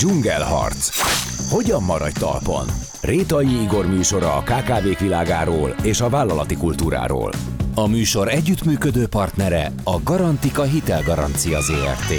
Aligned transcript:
Dzsungelharc. 0.00 0.88
Hogyan 1.50 1.82
maradj 1.82 2.18
talpon? 2.18 2.66
Rétai 3.00 3.62
Igor 3.62 3.86
műsora 3.86 4.34
a 4.34 4.42
KKV-k 4.42 4.98
világáról 4.98 5.74
és 5.82 6.00
a 6.00 6.08
vállalati 6.08 6.56
kultúráról. 6.56 7.32
A 7.74 7.86
műsor 7.86 8.28
együttműködő 8.28 9.06
partnere 9.06 9.72
a 9.84 10.02
Garantika 10.02 10.62
Hitelgarancia 10.62 11.60
ZRT. 11.60 12.12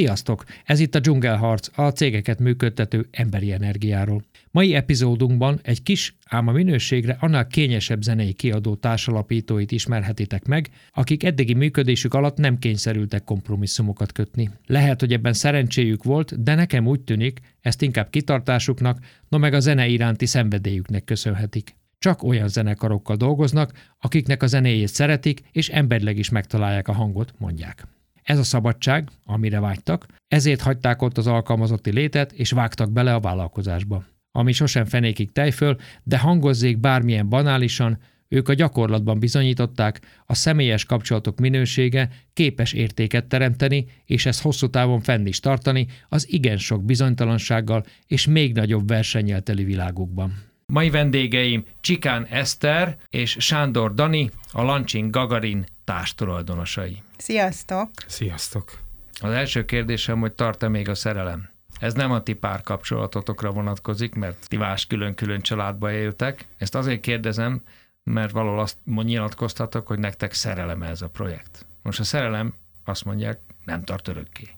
Sziasztok! 0.00 0.44
Ez 0.64 0.80
itt 0.80 0.94
a 0.94 1.00
Dzsungelharc, 1.00 1.78
a 1.78 1.90
cégeket 1.90 2.38
működtető 2.38 3.08
emberi 3.10 3.52
energiáról. 3.52 4.24
Mai 4.50 4.74
epizódunkban 4.74 5.60
egy 5.62 5.82
kis, 5.82 6.16
ám 6.26 6.46
a 6.46 6.52
minőségre 6.52 7.16
annál 7.20 7.46
kényesebb 7.46 8.02
zenei 8.02 8.32
kiadó 8.32 8.74
társalapítóit 8.74 9.72
ismerhetitek 9.72 10.46
meg, 10.46 10.70
akik 10.92 11.24
eddigi 11.24 11.54
működésük 11.54 12.14
alatt 12.14 12.36
nem 12.36 12.58
kényszerültek 12.58 13.24
kompromisszumokat 13.24 14.12
kötni. 14.12 14.50
Lehet, 14.66 15.00
hogy 15.00 15.12
ebben 15.12 15.32
szerencséjük 15.32 16.04
volt, 16.04 16.42
de 16.42 16.54
nekem 16.54 16.86
úgy 16.86 17.00
tűnik, 17.00 17.40
ezt 17.60 17.82
inkább 17.82 18.10
kitartásuknak, 18.10 18.98
no 19.28 19.38
meg 19.38 19.54
a 19.54 19.60
zene 19.60 19.86
iránti 19.86 20.26
szenvedélyüknek 20.26 21.04
köszönhetik. 21.04 21.76
Csak 21.98 22.22
olyan 22.22 22.48
zenekarokkal 22.48 23.16
dolgoznak, 23.16 23.72
akiknek 23.98 24.42
a 24.42 24.46
zenéjét 24.46 24.88
szeretik, 24.88 25.40
és 25.52 25.68
emberleg 25.68 26.18
is 26.18 26.28
megtalálják 26.28 26.88
a 26.88 26.92
hangot, 26.92 27.34
mondják. 27.38 27.86
Ez 28.30 28.38
a 28.38 28.42
szabadság, 28.42 29.08
amire 29.24 29.60
vágytak, 29.60 30.06
ezért 30.28 30.60
hagyták 30.60 31.02
ott 31.02 31.18
az 31.18 31.26
alkalmazotti 31.26 31.92
létet, 31.92 32.32
és 32.32 32.50
vágtak 32.50 32.90
bele 32.92 33.14
a 33.14 33.20
vállalkozásba. 33.20 34.04
Ami 34.32 34.52
sosem 34.52 34.84
fenékig 34.84 35.32
tejföl, 35.32 35.76
de 36.02 36.18
hangozzék 36.18 36.78
bármilyen 36.78 37.28
banálisan, 37.28 37.98
ők 38.28 38.48
a 38.48 38.54
gyakorlatban 38.54 39.18
bizonyították, 39.18 40.00
a 40.26 40.34
személyes 40.34 40.84
kapcsolatok 40.84 41.38
minősége 41.38 42.08
képes 42.32 42.72
értéket 42.72 43.26
teremteni, 43.26 43.86
és 44.04 44.26
ezt 44.26 44.42
hosszú 44.42 44.68
távon 44.70 45.00
fenn 45.00 45.26
is 45.26 45.40
tartani 45.40 45.86
az 46.08 46.32
igen 46.32 46.56
sok 46.56 46.84
bizonytalansággal 46.84 47.84
és 48.06 48.26
még 48.26 48.54
nagyobb 48.54 48.88
versennyel 48.88 49.40
teli 49.40 49.64
világukban. 49.64 50.42
Mai 50.66 50.90
vendégeim 50.90 51.64
Csikán 51.80 52.26
Eszter 52.26 52.96
és 53.08 53.36
Sándor 53.38 53.94
Dani, 53.94 54.30
a 54.52 54.62
Launching 54.62 55.10
Gagarin 55.10 55.66
társtulajdonosai. 55.84 57.02
Sziasztok! 57.20 57.90
Sziasztok! 58.06 58.78
Az 59.20 59.30
első 59.30 59.64
kérdésem, 59.64 60.20
hogy 60.20 60.32
tart-e 60.32 60.68
még 60.68 60.88
a 60.88 60.94
szerelem? 60.94 61.50
Ez 61.80 61.94
nem 61.94 62.10
a 62.10 62.22
ti 62.22 62.32
párkapcsolatotokra 62.32 63.50
vonatkozik, 63.50 64.14
mert 64.14 64.48
ti 64.48 64.56
más 64.56 64.86
külön-külön 64.86 65.40
családba 65.40 65.92
éltek. 65.92 66.46
Ezt 66.56 66.74
azért 66.74 67.00
kérdezem, 67.00 67.62
mert 68.02 68.30
valahol 68.30 68.60
azt 68.60 68.76
nyilatkoztatok, 68.84 69.86
hogy 69.86 69.98
nektek 69.98 70.32
szerelem 70.32 70.82
ez 70.82 71.02
a 71.02 71.08
projekt. 71.08 71.66
Most 71.82 72.00
a 72.00 72.04
szerelem, 72.04 72.54
azt 72.84 73.04
mondják, 73.04 73.40
nem 73.64 73.84
tart 73.84 74.08
örökké. 74.08 74.48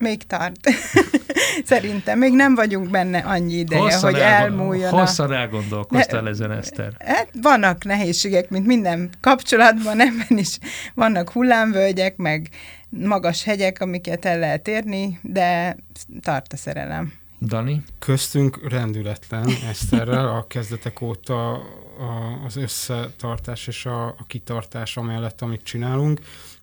Még 0.00 0.26
tart. 0.26 0.68
Szerintem 1.64 2.18
még 2.18 2.32
nem 2.32 2.54
vagyunk 2.54 2.90
benne 2.90 3.18
annyi 3.18 3.54
ideje, 3.54 3.82
hosszan 3.82 4.12
hogy 4.12 4.20
elmúljon. 4.20 4.90
Hosszan 4.90 5.30
a... 5.30 5.34
elgondolkoztál 5.34 6.22
ne, 6.22 6.28
ezen, 6.28 6.52
Eszter. 6.52 6.92
Hát 6.98 7.28
vannak 7.42 7.84
nehézségek, 7.84 8.50
mint 8.50 8.66
minden 8.66 9.10
kapcsolatban, 9.20 10.00
ebben 10.08 10.38
is 10.38 10.58
vannak 10.94 11.30
hullámvölgyek, 11.30 12.16
meg 12.16 12.48
magas 12.88 13.44
hegyek, 13.44 13.80
amiket 13.80 14.24
el 14.24 14.38
lehet 14.38 14.68
érni, 14.68 15.18
de 15.22 15.76
tart 16.22 16.52
a 16.52 16.56
szerelem. 16.56 17.12
Dani? 17.42 17.82
Köztünk 17.98 18.68
rendületlen 18.68 19.48
Eszterrel 19.68 20.28
a 20.28 20.46
kezdetek 20.46 21.00
óta 21.00 21.52
a, 21.52 22.42
az 22.46 22.56
összetartás 22.56 23.66
és 23.66 23.86
a, 23.86 24.06
a 24.06 24.24
kitartás 24.26 24.96
amellett, 24.96 25.42
amit 25.42 25.62
csinálunk 25.62 26.20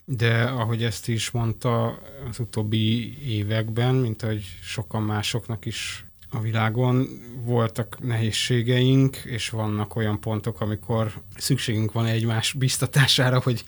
de 0.09 0.43
ahogy 0.43 0.83
ezt 0.83 1.07
is 1.07 1.31
mondta, 1.31 1.99
az 2.29 2.39
utóbbi 2.39 3.17
években, 3.27 3.95
mint 3.95 4.23
ahogy 4.23 4.43
sokan 4.61 5.03
másoknak 5.03 5.65
is 5.65 6.05
a 6.29 6.39
világon 6.39 7.07
voltak 7.43 7.97
nehézségeink, 7.99 9.15
és 9.15 9.49
vannak 9.49 9.95
olyan 9.95 10.19
pontok, 10.19 10.61
amikor 10.61 11.13
szükségünk 11.37 11.91
van 11.91 12.05
egymás 12.05 12.53
biztatására, 12.53 13.39
hogy, 13.39 13.65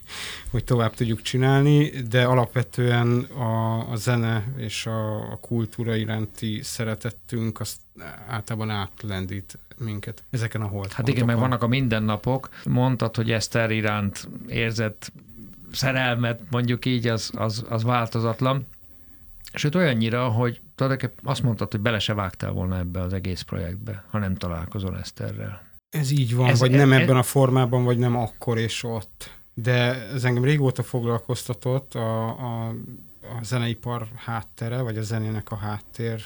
hogy 0.50 0.64
tovább 0.64 0.94
tudjuk 0.94 1.22
csinálni, 1.22 1.90
de 1.90 2.24
alapvetően 2.24 3.20
a, 3.20 3.90
a 3.92 3.96
zene 3.96 4.54
és 4.58 4.86
a, 4.86 5.32
a 5.32 5.36
kultúra 5.42 5.96
iránti 5.96 6.60
szeretettünk 6.64 7.60
azt 7.60 7.78
általában 8.28 8.70
átlendít 8.70 9.58
minket 9.78 10.24
ezeken 10.30 10.62
a 10.62 10.68
holt. 10.68 10.94
Hát 10.94 11.08
igen, 11.08 11.26
meg 11.26 11.38
vannak 11.38 11.64
a 11.64 11.68
mindennapok. 11.68 12.50
Mondtad, 12.66 13.16
hogy 13.16 13.32
Eszter 13.32 13.72
iránt 13.72 14.28
érzett 14.48 15.12
szerelmet, 15.72 16.42
mondjuk 16.50 16.86
így, 16.86 17.08
az, 17.08 17.32
az, 17.36 17.66
az 17.70 17.84
változatlan. 17.84 18.68
Sőt, 19.54 19.76
olyannyira, 19.76 20.30
hogy 20.30 20.62
tulajdonképpen 20.76 21.32
azt 21.32 21.44
mondtad, 21.44 21.72
hogy 21.72 21.80
bele 21.80 22.00
se 22.00 22.14
vágtál 22.14 22.52
volna 22.52 22.78
ebbe 22.78 23.02
az 23.02 23.14
egész 23.14 23.42
projektbe, 23.42 24.04
ha 24.10 24.18
nem 24.18 24.36
találkozol 24.36 24.98
Eszterrel. 24.98 25.62
Ez 25.90 26.12
így 26.12 26.36
van, 26.36 26.50
ez, 26.50 26.60
vagy 26.60 26.72
nem 26.72 26.92
ez, 26.92 27.02
ebben 27.02 27.18
a 27.18 27.24
formában, 27.24 27.84
vagy 27.84 27.98
nem 27.98 28.16
akkor 28.16 28.58
és 28.58 28.84
ott. 28.84 29.38
De 29.54 30.08
ez 30.14 30.24
engem 30.24 30.44
régóta 30.44 30.84
foglalkoztatott 30.84 31.94
a, 31.94 32.28
a, 32.28 32.68
a 33.22 33.44
zeneipar 33.44 34.08
háttere, 34.16 34.82
vagy 34.82 34.98
a 34.98 35.02
zenének 35.02 35.52
a 35.52 35.56
háttér 35.56 36.22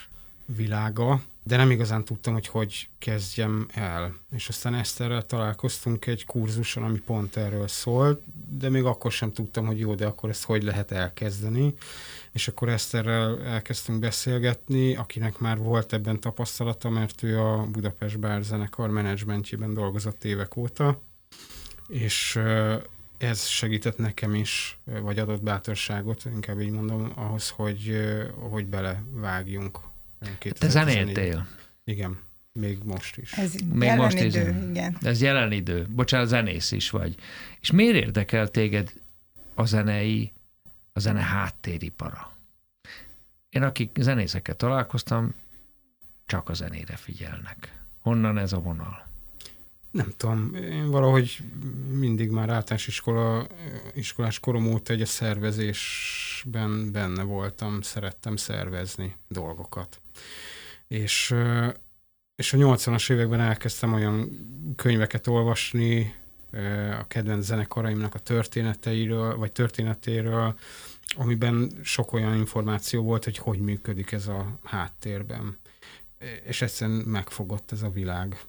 világa, 0.45 1.21
de 1.43 1.57
nem 1.57 1.71
igazán 1.71 2.05
tudtam, 2.05 2.33
hogy 2.33 2.47
hogy 2.47 2.89
kezdjem 2.99 3.67
el. 3.73 4.15
És 4.31 4.47
aztán 4.47 4.73
Eszterrel 4.73 5.25
találkoztunk 5.25 6.05
egy 6.05 6.25
kurzuson, 6.25 6.83
ami 6.83 6.99
pont 6.99 7.35
erről 7.35 7.67
szólt, 7.67 8.21
de 8.49 8.69
még 8.69 8.83
akkor 8.83 9.11
sem 9.11 9.31
tudtam, 9.31 9.65
hogy 9.65 9.79
jó, 9.79 9.95
de 9.95 10.05
akkor 10.05 10.29
ezt 10.29 10.43
hogy 10.43 10.63
lehet 10.63 10.91
elkezdeni. 10.91 11.75
És 12.31 12.47
akkor 12.47 12.69
Eszterrel 12.69 13.43
elkezdtünk 13.43 13.99
beszélgetni, 13.99 14.95
akinek 14.95 15.37
már 15.37 15.57
volt 15.57 15.93
ebben 15.93 16.19
tapasztalata, 16.19 16.89
mert 16.89 17.23
ő 17.23 17.39
a 17.39 17.63
Budapest 17.71 18.19
Bár 18.19 18.43
zenekar 18.43 18.89
menedzsmentjében 18.89 19.73
dolgozott 19.73 20.23
évek 20.23 20.55
óta, 20.55 21.01
és 21.87 22.39
ez 23.17 23.45
segített 23.45 23.97
nekem 23.97 24.35
is, 24.35 24.79
vagy 25.01 25.19
adott 25.19 25.43
bátorságot, 25.43 26.25
inkább 26.25 26.59
így 26.59 26.71
mondom, 26.71 27.11
ahhoz, 27.15 27.49
hogy, 27.49 27.95
hogy 28.49 28.65
belevágjunk 28.65 29.79
te 30.59 30.69
zenéltél? 30.69 31.47
Igen, 31.83 32.19
még 32.53 32.77
most 32.83 33.17
is. 33.17 33.31
Ez 33.31 33.53
még 33.53 33.81
jelen 33.81 33.97
most 33.97 34.19
idő, 34.19 34.49
is. 34.49 34.69
igen. 34.69 34.97
Ez 35.01 35.21
jelen 35.21 35.51
idő. 35.51 35.87
Bocsánat, 35.89 36.27
zenész 36.27 36.71
is 36.71 36.89
vagy. 36.89 37.15
És 37.59 37.71
miért 37.71 37.95
érdekel 37.95 38.47
téged 38.47 38.93
a 39.53 39.65
zenei, 39.65 40.31
a 40.93 40.99
zene 40.99 41.21
háttéripara? 41.21 42.31
Én, 43.49 43.63
akik 43.63 43.97
zenészekkel 43.99 44.55
találkoztam, 44.55 45.33
csak 46.25 46.49
a 46.49 46.53
zenére 46.53 46.95
figyelnek. 46.95 47.81
Honnan 48.01 48.37
ez 48.37 48.53
a 48.53 48.59
vonal? 48.59 49.11
Nem 49.91 50.13
tudom, 50.17 50.55
én 50.55 50.89
valahogy 50.89 51.39
mindig 51.91 52.29
már 52.29 52.49
általános 52.49 52.87
iskola, 52.87 53.47
iskolás 53.93 54.39
korom 54.39 54.67
óta 54.67 54.93
egy 54.93 55.01
a 55.01 55.05
szervezésben 55.05 56.91
benne 56.91 57.23
voltam, 57.23 57.81
szerettem 57.81 58.35
szervezni 58.35 59.15
dolgokat. 59.27 60.01
És, 60.87 61.35
és 62.35 62.53
a 62.53 62.57
80-as 62.57 63.11
években 63.11 63.39
elkezdtem 63.39 63.93
olyan 63.93 64.29
könyveket 64.75 65.27
olvasni, 65.27 66.15
a 66.99 67.07
kedvenc 67.07 67.45
zenekaraimnak 67.45 68.15
a 68.15 68.19
történeteiről, 68.19 69.37
vagy 69.37 69.51
történetéről, 69.51 70.55
amiben 71.15 71.71
sok 71.83 72.13
olyan 72.13 72.35
információ 72.35 73.03
volt, 73.03 73.23
hogy 73.23 73.37
hogy 73.37 73.59
működik 73.59 74.11
ez 74.11 74.27
a 74.27 74.59
háttérben 74.63 75.57
és 76.43 76.61
egyszerűen 76.61 76.97
megfogott 76.97 77.71
ez 77.71 77.81
a 77.81 77.89
világ. 77.89 78.41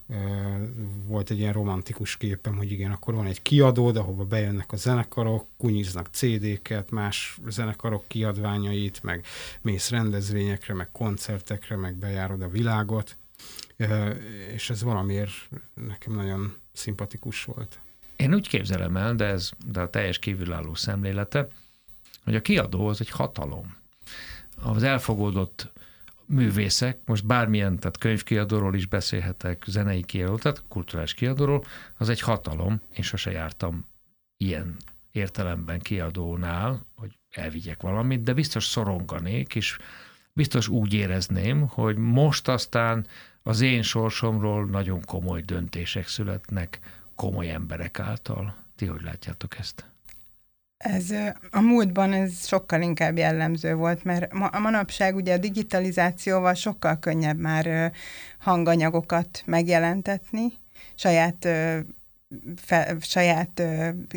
Volt 1.06 1.30
egy 1.30 1.38
ilyen 1.38 1.52
romantikus 1.52 2.16
képem, 2.16 2.56
hogy 2.56 2.70
igen, 2.72 2.90
akkor 2.90 3.14
van 3.14 3.26
egy 3.26 3.42
kiadód, 3.42 3.96
ahova 3.96 4.24
bejönnek 4.24 4.72
a 4.72 4.76
zenekarok, 4.76 5.46
kunyiznak 5.56 6.08
CD-ket, 6.12 6.90
más 6.90 7.38
zenekarok 7.48 8.04
kiadványait, 8.08 9.02
meg 9.02 9.24
mész 9.62 9.90
rendezvényekre, 9.90 10.74
meg 10.74 10.88
koncertekre, 10.92 11.76
meg 11.76 11.94
bejárod 11.94 12.42
a 12.42 12.48
világot, 12.48 13.16
és 14.52 14.70
ez 14.70 14.82
valamiért 14.82 15.48
nekem 15.74 16.14
nagyon 16.14 16.54
szimpatikus 16.72 17.44
volt. 17.44 17.78
Én 18.16 18.34
úgy 18.34 18.48
képzelem 18.48 18.96
el, 18.96 19.14
de 19.14 19.24
ez 19.24 19.50
de 19.66 19.80
a 19.80 19.90
teljes 19.90 20.18
kívülálló 20.18 20.74
szemlélete, 20.74 21.48
hogy 22.24 22.34
a 22.34 22.42
kiadó 22.42 22.86
az 22.86 23.00
egy 23.00 23.10
hatalom. 23.10 23.76
Az 24.62 24.82
elfogódott 24.82 25.72
művészek, 26.26 26.98
most 27.04 27.26
bármilyen, 27.26 27.78
tehát 27.78 27.98
könyvkiadóról 27.98 28.74
is 28.74 28.86
beszélhetek, 28.86 29.64
zenei 29.66 30.02
kiadó, 30.02 30.36
tehát 30.36 30.62
kulturális 30.68 31.14
kiadóról, 31.14 31.64
az 31.96 32.08
egy 32.08 32.20
hatalom, 32.20 32.80
én 32.96 33.02
sose 33.02 33.30
jártam 33.30 33.86
ilyen 34.36 34.76
értelemben 35.10 35.80
kiadónál, 35.80 36.86
hogy 36.94 37.18
elvigyek 37.30 37.82
valamit, 37.82 38.22
de 38.22 38.32
biztos 38.32 38.64
szoronganék, 38.64 39.54
és 39.54 39.78
biztos 40.32 40.68
úgy 40.68 40.94
érezném, 40.94 41.68
hogy 41.68 41.96
most 41.96 42.48
aztán 42.48 43.06
az 43.42 43.60
én 43.60 43.82
sorsomról 43.82 44.66
nagyon 44.66 45.04
komoly 45.04 45.40
döntések 45.40 46.08
születnek 46.08 46.78
komoly 47.14 47.50
emberek 47.50 47.98
által. 47.98 48.54
Ti 48.76 48.86
hogy 48.86 49.02
látjátok 49.02 49.58
ezt? 49.58 49.93
Ez 50.76 51.10
a 51.50 51.60
múltban 51.60 52.12
ez 52.12 52.46
sokkal 52.46 52.82
inkább 52.82 53.16
jellemző 53.16 53.74
volt, 53.74 54.04
mert 54.04 54.32
ma, 54.32 54.46
a 54.46 54.58
manapság 54.58 55.14
ugye 55.14 55.34
a 55.34 55.38
digitalizációval 55.38 56.54
sokkal 56.54 56.98
könnyebb 56.98 57.38
már 57.38 57.92
hanganyagokat 58.38 59.42
megjelentetni, 59.46 60.52
saját 60.94 61.48
fe, 62.56 62.96
saját 63.00 63.62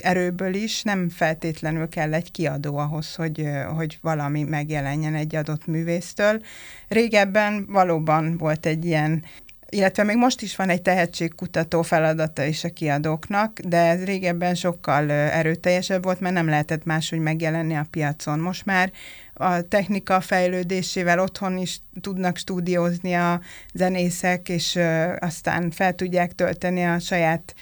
erőből 0.01 0.53
is, 0.53 0.83
nem 0.83 1.09
feltétlenül 1.09 1.89
kell 1.89 2.13
egy 2.13 2.31
kiadó 2.31 2.77
ahhoz, 2.77 3.15
hogy, 3.15 3.49
hogy 3.75 3.97
valami 4.01 4.43
megjelenjen 4.43 5.15
egy 5.15 5.35
adott 5.35 5.65
művésztől. 5.65 6.41
Régebben 6.87 7.65
valóban 7.67 8.37
volt 8.37 8.65
egy 8.65 8.85
ilyen 8.85 9.23
illetve 9.69 10.03
még 10.03 10.15
most 10.15 10.41
is 10.41 10.55
van 10.55 10.69
egy 10.69 10.81
tehetségkutató 10.81 11.81
feladata 11.81 12.43
is 12.43 12.63
a 12.63 12.69
kiadóknak, 12.69 13.59
de 13.59 13.77
ez 13.77 14.03
régebben 14.03 14.55
sokkal 14.55 15.11
erőteljesebb 15.11 16.03
volt, 16.03 16.19
mert 16.19 16.33
nem 16.33 16.49
lehetett 16.49 16.83
máshogy 16.83 17.19
megjelenni 17.19 17.75
a 17.75 17.87
piacon. 17.89 18.39
Most 18.39 18.65
már 18.65 18.91
a 19.33 19.61
technika 19.61 20.21
fejlődésével 20.21 21.19
otthon 21.19 21.57
is 21.57 21.79
tudnak 22.01 22.37
stúdiózni 22.37 23.13
a 23.13 23.41
zenészek, 23.73 24.49
és 24.49 24.79
aztán 25.19 25.71
fel 25.71 25.95
tudják 25.95 26.35
tölteni 26.35 26.83
a 26.83 26.99
saját 26.99 27.55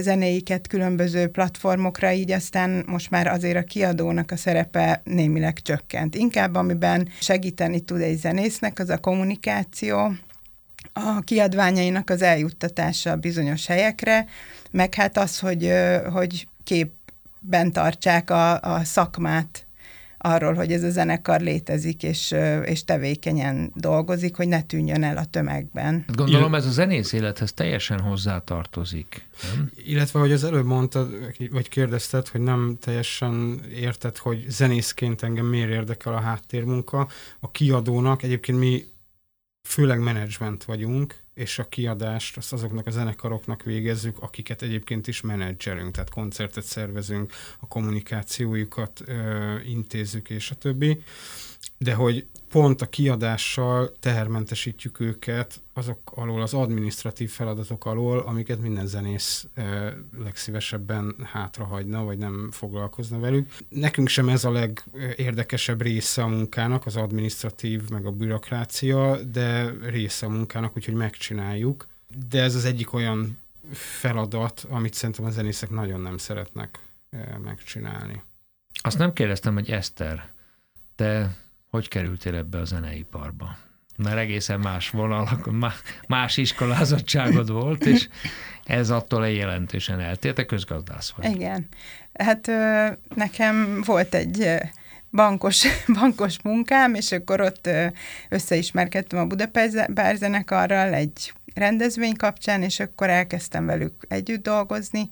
zenéiket 0.00 0.66
különböző 0.66 1.28
platformokra, 1.28 2.12
így 2.12 2.30
aztán 2.30 2.84
most 2.86 3.10
már 3.10 3.26
azért 3.26 3.56
a 3.56 3.64
kiadónak 3.64 4.30
a 4.30 4.36
szerepe 4.36 5.00
némileg 5.04 5.58
csökkent. 5.58 6.14
Inkább 6.14 6.54
amiben 6.54 7.08
segíteni 7.20 7.80
tud 7.80 8.00
egy 8.00 8.18
zenésznek, 8.18 8.78
az 8.78 8.88
a 8.88 8.98
kommunikáció, 8.98 10.12
a 10.92 11.20
kiadványainak 11.20 12.10
az 12.10 12.22
eljuttatása 12.22 13.16
bizonyos 13.16 13.66
helyekre, 13.66 14.26
meg 14.70 14.94
hát 14.94 15.18
az, 15.18 15.38
hogy, 15.38 15.72
hogy 16.12 16.48
képben 16.64 17.72
tartsák 17.72 18.30
a, 18.30 18.60
a 18.60 18.84
szakmát 18.84 19.66
arról, 20.24 20.54
hogy 20.54 20.72
ez 20.72 20.82
a 20.82 20.90
zenekar 20.90 21.40
létezik, 21.40 22.02
és, 22.02 22.34
és 22.64 22.84
tevékenyen 22.84 23.72
dolgozik, 23.74 24.36
hogy 24.36 24.48
ne 24.48 24.62
tűnjön 24.62 25.02
el 25.02 25.16
a 25.16 25.24
tömegben. 25.24 26.04
Hát 26.06 26.16
gondolom 26.16 26.54
ez 26.54 26.66
a 26.66 26.70
zenész 26.70 27.12
élethez 27.12 27.52
teljesen 27.52 28.00
hozzátartozik. 28.00 29.24
Nem? 29.54 29.70
Illetve, 29.84 30.18
hogy 30.18 30.32
az 30.32 30.44
előbb 30.44 30.64
mondtad, 30.64 31.36
vagy 31.50 31.68
kérdezted, 31.68 32.28
hogy 32.28 32.40
nem 32.40 32.76
teljesen 32.80 33.60
érted, 33.74 34.16
hogy 34.16 34.44
zenészként 34.48 35.22
engem 35.22 35.46
miért 35.46 35.70
érdekel 35.70 36.12
a 36.12 36.20
háttérmunka. 36.20 37.08
A 37.40 37.50
kiadónak 37.50 38.22
egyébként 38.22 38.58
mi 38.58 38.84
főleg 39.62 40.00
menedzsment 40.00 40.64
vagyunk, 40.64 41.20
és 41.34 41.58
a 41.58 41.68
kiadást 41.68 42.36
azt 42.36 42.52
azoknak 42.52 42.86
a 42.86 42.90
zenekaroknak 42.90 43.62
végezzük, 43.62 44.18
akiket 44.18 44.62
egyébként 44.62 45.06
is 45.06 45.20
menedzserünk, 45.20 45.90
tehát 45.90 46.10
koncertet 46.10 46.64
szervezünk, 46.64 47.32
a 47.60 47.66
kommunikációjukat 47.66 49.02
ö, 49.06 49.58
intézzük, 49.60 50.30
és 50.30 50.50
a 50.50 50.54
többi. 50.54 51.02
De 51.78 51.94
hogy 51.94 52.26
pont 52.52 52.82
a 52.82 52.86
kiadással 52.86 53.92
tehermentesítjük 54.00 55.00
őket 55.00 55.60
azok 55.72 55.98
alól, 56.14 56.42
az 56.42 56.54
administratív 56.54 57.30
feladatok 57.30 57.86
alól, 57.86 58.18
amiket 58.18 58.60
minden 58.60 58.86
zenész 58.86 59.46
eh, 59.54 59.92
legszívesebben 60.24 61.14
hátrahagyna, 61.32 62.04
vagy 62.04 62.18
nem 62.18 62.48
foglalkozna 62.50 63.18
velük. 63.18 63.52
Nekünk 63.68 64.08
sem 64.08 64.28
ez 64.28 64.44
a 64.44 64.50
legérdekesebb 64.50 65.82
része 65.82 66.22
a 66.22 66.26
munkának, 66.26 66.86
az 66.86 66.96
administratív, 66.96 67.88
meg 67.90 68.06
a 68.06 68.10
bürokrácia, 68.10 69.16
de 69.16 69.74
része 69.82 70.26
a 70.26 70.30
munkának, 70.30 70.76
úgyhogy 70.76 70.94
megcsináljuk. 70.94 71.86
De 72.28 72.42
ez 72.42 72.54
az 72.54 72.64
egyik 72.64 72.92
olyan 72.92 73.38
feladat, 73.72 74.66
amit 74.68 74.94
szerintem 74.94 75.24
a 75.24 75.30
zenészek 75.30 75.70
nagyon 75.70 76.00
nem 76.00 76.18
szeretnek 76.18 76.78
eh, 77.10 77.20
megcsinálni. 77.44 78.22
Azt 78.82 78.98
nem 78.98 79.12
kérdeztem, 79.12 79.54
hogy 79.54 79.70
Eszter, 79.70 80.30
te 80.94 81.36
hogy 81.72 81.88
kerültél 81.88 82.34
ebbe 82.34 82.58
a 82.58 82.64
zeneiparba? 82.64 83.56
Mert 83.96 84.16
egészen 84.16 84.60
más 84.60 84.90
vonalak, 84.90 85.50
más 86.08 86.36
iskolázottságod 86.36 87.50
volt, 87.50 87.84
és 87.84 88.08
ez 88.64 88.90
attól 88.90 89.24
egy 89.24 89.36
jelentősen 89.36 90.00
eltért, 90.00 90.34
te 90.34 90.44
közgazdász 90.44 91.12
vagy. 91.16 91.30
Igen. 91.30 91.68
Hát 92.12 92.50
nekem 93.14 93.82
volt 93.84 94.14
egy 94.14 94.48
bankos, 95.10 95.66
bankos 96.00 96.42
munkám, 96.42 96.94
és 96.94 97.12
akkor 97.12 97.40
ott 97.40 97.68
összeismerkedtem 98.28 99.18
a 99.18 99.26
Budapest 99.26 99.92
Bárzenekarral 99.92 100.94
egy 100.94 101.32
rendezvény 101.54 102.16
kapcsán, 102.16 102.62
és 102.62 102.80
akkor 102.80 103.08
elkezdtem 103.08 103.66
velük 103.66 103.94
együtt 104.08 104.42
dolgozni. 104.42 105.08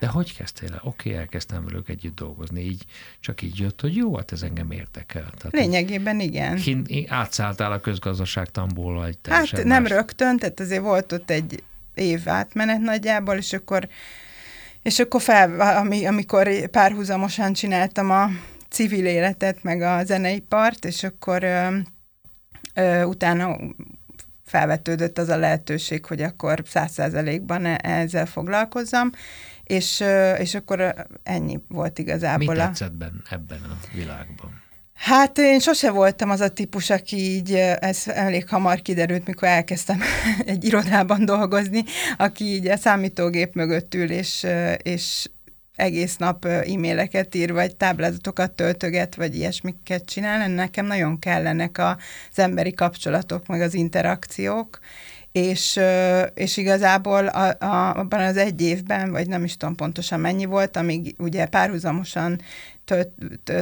De 0.00 0.06
hogy 0.06 0.36
kezdtél 0.36 0.72
el? 0.72 0.80
Oké, 0.84 1.08
okay, 1.08 1.20
elkezdtem 1.20 1.64
velük 1.64 1.88
együtt 1.88 2.14
dolgozni, 2.14 2.60
így 2.60 2.84
csak 3.20 3.42
így 3.42 3.58
jött, 3.58 3.80
hogy 3.80 3.96
jó, 3.96 4.16
hát 4.16 4.32
ez 4.32 4.42
engem 4.42 4.70
érdekel. 4.70 5.30
Tehát 5.36 5.52
Lényegében 5.52 6.20
igen. 6.20 6.56
Hin, 6.56 7.06
átszálltál 7.08 7.72
a 7.72 7.80
közgazdaságtamból 7.80 9.06
egy 9.06 9.18
Hát 9.28 9.64
nem 9.64 9.82
más. 9.82 9.90
rögtön, 9.90 10.36
tehát 10.36 10.60
azért 10.60 10.82
volt 10.82 11.12
ott 11.12 11.30
egy 11.30 11.62
év 11.94 12.28
átmenet 12.28 12.80
nagyjából, 12.80 13.36
és 13.36 13.52
akkor 13.52 13.88
és 14.82 14.98
akkor 14.98 15.20
fel, 15.22 15.60
ami, 15.60 16.06
amikor 16.06 16.66
párhuzamosan 16.70 17.52
csináltam 17.52 18.10
a 18.10 18.28
civil 18.68 19.06
életet, 19.06 19.62
meg 19.62 19.82
a 19.82 20.04
zeneipart, 20.04 20.84
és 20.84 21.04
akkor 21.04 21.42
ö, 21.42 21.76
ö, 22.74 23.02
utána 23.02 23.56
felvetődött 24.44 25.18
az 25.18 25.28
a 25.28 25.36
lehetőség, 25.36 26.04
hogy 26.04 26.22
akkor 26.22 26.62
száz 26.66 26.92
százalékban 26.92 27.64
e- 27.64 27.80
ezzel 27.82 28.26
foglalkozzam, 28.26 29.10
és, 29.70 30.04
és 30.38 30.54
akkor 30.54 30.94
ennyi 31.22 31.58
volt 31.68 31.98
igazából. 31.98 32.54
Mi 32.54 32.60
tetszett 32.60 32.92
ben, 32.92 33.22
ebben 33.30 33.60
a 33.62 33.86
világban? 33.94 34.62
Hát 34.94 35.38
én 35.38 35.58
sose 35.58 35.90
voltam 35.90 36.30
az 36.30 36.40
a 36.40 36.48
típus, 36.48 36.90
aki 36.90 37.16
így, 37.16 37.54
ez 37.78 38.02
elég 38.06 38.48
hamar 38.48 38.82
kiderült, 38.82 39.26
mikor 39.26 39.48
elkezdtem 39.48 40.00
egy 40.46 40.64
irodában 40.64 41.24
dolgozni, 41.24 41.84
aki 42.16 42.44
így 42.44 42.66
a 42.66 42.76
számítógép 42.76 43.54
mögött 43.54 43.94
ül, 43.94 44.10
és, 44.10 44.46
és 44.82 45.28
egész 45.76 46.16
nap 46.16 46.44
e-maileket 46.44 47.34
ír, 47.34 47.52
vagy 47.52 47.76
táblázatokat 47.76 48.50
töltöget, 48.50 49.14
vagy 49.14 49.36
ilyesmiket 49.36 50.04
csinál. 50.04 50.48
Nekem 50.48 50.86
nagyon 50.86 51.18
kellenek 51.18 51.78
az 51.78 52.38
emberi 52.38 52.72
kapcsolatok, 52.72 53.46
meg 53.46 53.60
az 53.60 53.74
interakciók, 53.74 54.78
és, 55.32 55.80
és 56.34 56.56
igazából 56.56 57.26
a, 57.26 57.64
a, 57.64 57.96
abban 57.96 58.20
az 58.20 58.36
egy 58.36 58.60
évben, 58.60 59.10
vagy 59.10 59.28
nem 59.28 59.44
is 59.44 59.56
tudom 59.56 59.74
pontosan 59.74 60.20
mennyi 60.20 60.44
volt, 60.44 60.76
amíg 60.76 61.14
ugye 61.18 61.46
párhuzamosan 61.46 62.40
tölt, 62.84 63.12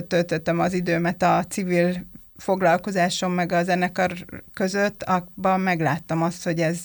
töltöttem 0.09 0.59
az 0.61 0.73
időmet 0.73 1.23
a 1.23 1.45
civil 1.49 2.07
foglalkozásom 2.37 3.33
meg 3.33 3.53
a 3.53 3.63
zenekar 3.63 4.13
között, 4.55 5.03
abban 5.03 5.61
megláttam 5.61 6.23
azt, 6.23 6.45
hogy 6.45 6.61
ez, 6.61 6.79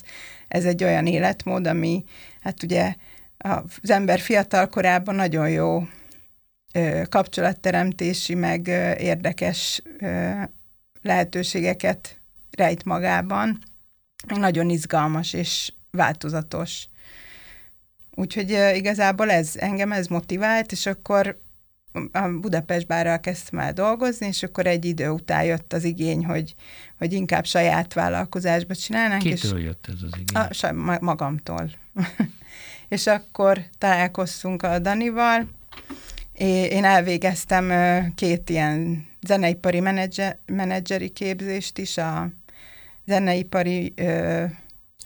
ez 0.47 0.65
egy 0.65 0.83
olyan 0.83 1.05
életmód, 1.05 1.67
ami 1.67 2.03
hát 2.41 2.63
ugye 2.63 2.95
az 3.37 3.89
ember 3.89 4.19
fiatal 4.19 4.67
korában 4.67 5.15
nagyon 5.15 5.49
jó 5.49 5.83
kapcsolatteremtési, 7.09 8.35
meg 8.35 8.67
érdekes 8.97 9.81
lehetőségeket 11.01 12.17
rejt 12.51 12.83
magában. 12.83 13.59
Nagyon 14.27 14.69
izgalmas 14.69 15.33
és 15.33 15.73
változatos. 15.91 16.87
Úgyhogy 18.15 18.49
igazából 18.73 19.31
ez 19.31 19.55
engem 19.55 19.91
ez 19.91 20.07
motivált, 20.07 20.71
és 20.71 20.85
akkor 20.85 21.41
a 22.11 22.27
Budapest 22.39 22.87
bárral 22.87 23.19
kezdtem 23.19 23.59
el 23.59 23.73
dolgozni, 23.73 24.27
és 24.27 24.43
akkor 24.43 24.65
egy 24.65 24.85
idő 24.85 25.09
után 25.09 25.43
jött 25.43 25.73
az 25.73 25.83
igény, 25.83 26.25
hogy, 26.25 26.55
hogy 26.97 27.13
inkább 27.13 27.45
saját 27.45 27.93
vállalkozásba 27.93 28.75
csinálnánk. 28.75 29.21
Kitől 29.21 29.57
és 29.57 29.65
jött 29.65 29.87
ez 29.87 30.01
az 30.01 30.19
igény? 30.19 30.77
A, 30.81 30.99
magamtól. 31.01 31.71
és 32.89 33.07
akkor 33.07 33.63
találkoztunk 33.77 34.63
a 34.63 34.79
Danival, 34.79 35.47
én 36.69 36.83
elvégeztem 36.83 37.71
két 38.15 38.49
ilyen 38.49 39.07
zeneipari 39.21 39.79
menedzser, 39.79 40.37
menedzseri 40.45 41.09
képzést 41.09 41.77
is, 41.77 41.97
a 41.97 42.29
zeneipari 43.05 43.93
ö, 43.95 44.03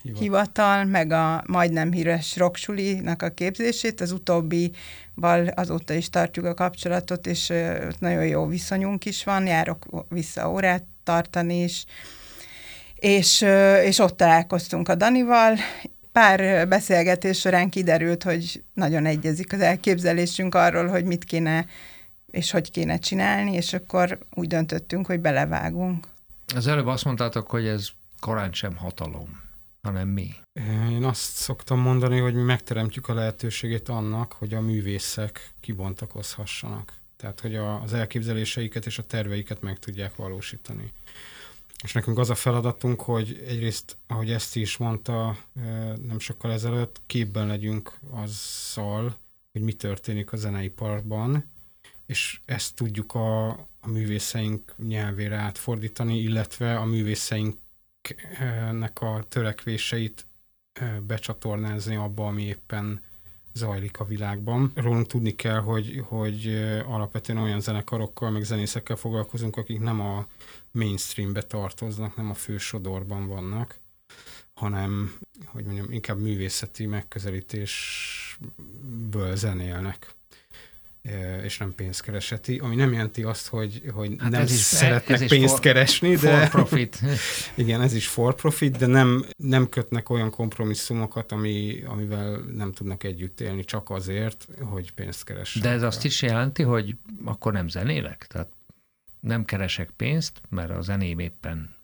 hivatal. 0.02 0.22
hivatal, 0.22 0.84
meg 0.84 1.12
a 1.12 1.44
majdnem 1.46 1.92
híres 1.92 2.36
rocksulinak 2.36 3.22
a 3.22 3.28
képzését, 3.28 4.00
az 4.00 4.12
utóbbival 4.12 5.46
azóta 5.54 5.94
is 5.94 6.10
tartjuk 6.10 6.44
a 6.44 6.54
kapcsolatot, 6.54 7.26
és 7.26 7.50
ö, 7.50 7.88
nagyon 7.98 8.26
jó 8.26 8.46
viszonyunk 8.46 9.04
is 9.04 9.24
van, 9.24 9.46
járok 9.46 10.06
vissza 10.08 10.50
órát 10.50 10.84
tartani 11.04 11.62
is, 11.62 11.84
és, 12.94 13.40
ö, 13.40 13.80
és 13.80 13.98
ott 13.98 14.16
találkoztunk 14.16 14.88
a 14.88 14.94
Danival, 14.94 15.56
pár 16.12 16.68
beszélgetés 16.68 17.38
során 17.38 17.68
kiderült, 17.68 18.22
hogy 18.22 18.62
nagyon 18.74 19.06
egyezik 19.06 19.52
az 19.52 19.60
elképzelésünk 19.60 20.54
arról, 20.54 20.86
hogy 20.86 21.04
mit 21.04 21.24
kéne 21.24 21.66
és 22.30 22.50
hogy 22.50 22.70
kéne 22.70 22.98
csinálni, 22.98 23.52
és 23.52 23.72
akkor 23.72 24.18
úgy 24.34 24.46
döntöttünk, 24.46 25.06
hogy 25.06 25.20
belevágunk. 25.20 26.06
Az 26.54 26.66
előbb 26.66 26.86
azt 26.86 27.04
mondtátok, 27.04 27.50
hogy 27.50 27.66
ez 27.66 27.88
korán 28.20 28.52
sem 28.52 28.76
hatalom, 28.76 29.40
hanem 29.82 30.08
mi. 30.08 30.34
Én 30.90 31.04
azt 31.04 31.32
szoktam 31.34 31.80
mondani, 31.80 32.18
hogy 32.18 32.34
mi 32.34 32.42
megteremtjük 32.42 33.08
a 33.08 33.14
lehetőségét 33.14 33.88
annak, 33.88 34.32
hogy 34.32 34.54
a 34.54 34.60
művészek 34.60 35.52
kibontakozhassanak. 35.60 36.92
Tehát, 37.16 37.40
hogy 37.40 37.56
a, 37.56 37.82
az 37.82 37.92
elképzeléseiket 37.92 38.86
és 38.86 38.98
a 38.98 39.06
terveiket 39.06 39.60
meg 39.60 39.78
tudják 39.78 40.16
valósítani. 40.16 40.92
És 41.82 41.92
nekünk 41.92 42.18
az 42.18 42.30
a 42.30 42.34
feladatunk, 42.34 43.00
hogy 43.00 43.44
egyrészt, 43.46 43.96
ahogy 44.06 44.30
ezt 44.30 44.56
is 44.56 44.76
mondta 44.76 45.36
nem 46.06 46.18
sokkal 46.18 46.52
ezelőtt, 46.52 47.00
képben 47.06 47.46
legyünk 47.46 47.98
azzal, 48.10 49.16
hogy 49.52 49.60
mi 49.60 49.72
történik 49.72 50.32
a 50.32 50.36
zeneiparban, 50.36 51.50
és 52.08 52.40
ezt 52.44 52.74
tudjuk 52.74 53.14
a, 53.14 53.48
a 53.80 53.86
művészeink 53.86 54.74
nyelvére 54.76 55.36
átfordítani, 55.36 56.18
illetve 56.18 56.76
a 56.76 56.84
művészeinknek 56.84 59.00
a 59.00 59.24
törekvéseit 59.28 60.26
becsatornázni 61.06 61.96
abba, 61.96 62.26
ami 62.26 62.42
éppen 62.42 63.00
zajlik 63.52 64.00
a 64.00 64.04
világban. 64.04 64.72
Rólunk 64.74 65.06
tudni 65.06 65.34
kell, 65.34 65.60
hogy, 65.60 66.02
hogy 66.04 66.46
alapvetően 66.86 67.38
olyan 67.38 67.60
zenekarokkal, 67.60 68.30
meg 68.30 68.42
zenészekkel 68.42 68.96
foglalkozunk, 68.96 69.56
akik 69.56 69.80
nem 69.80 70.00
a 70.00 70.26
mainstreambe 70.70 71.42
tartoznak, 71.42 72.16
nem 72.16 72.30
a 72.30 72.34
fősodorban 72.34 73.26
vannak, 73.26 73.78
hanem, 74.54 75.18
hogy 75.46 75.64
mondjam, 75.64 75.92
inkább 75.92 76.20
művészeti 76.20 76.86
megközelítésből 76.86 79.36
zenélnek 79.36 80.16
és 81.42 81.58
nem 81.58 81.74
pénzkereseti, 81.74 82.58
ami 82.58 82.74
nem 82.74 82.92
jelenti 82.92 83.22
azt, 83.22 83.46
hogy, 83.48 83.82
hogy 83.94 84.14
hát 84.18 84.30
nem 84.30 84.40
ez 84.40 84.50
is, 84.50 84.56
szeretnek 84.56 85.20
ez 85.20 85.28
pénzt 85.28 85.52
for, 85.52 85.60
keresni, 85.60 86.16
de... 86.16 86.46
For 86.46 86.48
profit. 86.48 87.00
igen, 87.54 87.80
ez 87.80 87.94
is 87.94 88.08
for 88.08 88.34
profit, 88.34 88.76
de 88.76 88.86
nem, 88.86 89.24
nem 89.36 89.68
kötnek 89.68 90.10
olyan 90.10 90.30
kompromisszumokat, 90.30 91.32
ami, 91.32 91.82
amivel 91.86 92.36
nem 92.36 92.72
tudnak 92.72 93.04
együtt 93.04 93.40
élni 93.40 93.64
csak 93.64 93.90
azért, 93.90 94.48
hogy 94.60 94.92
pénzt 94.92 95.24
keressenek. 95.24 95.68
De 95.68 95.74
ez 95.74 95.82
azt 95.82 96.04
is 96.04 96.22
jelenti, 96.22 96.62
hogy 96.62 96.96
akkor 97.24 97.52
nem 97.52 97.68
zenélek? 97.68 98.26
Tehát 98.28 98.48
nem 99.20 99.44
keresek 99.44 99.90
pénzt, 99.90 100.40
mert 100.48 100.70
a 100.70 100.80
zeném 100.80 101.18
éppen 101.18 101.74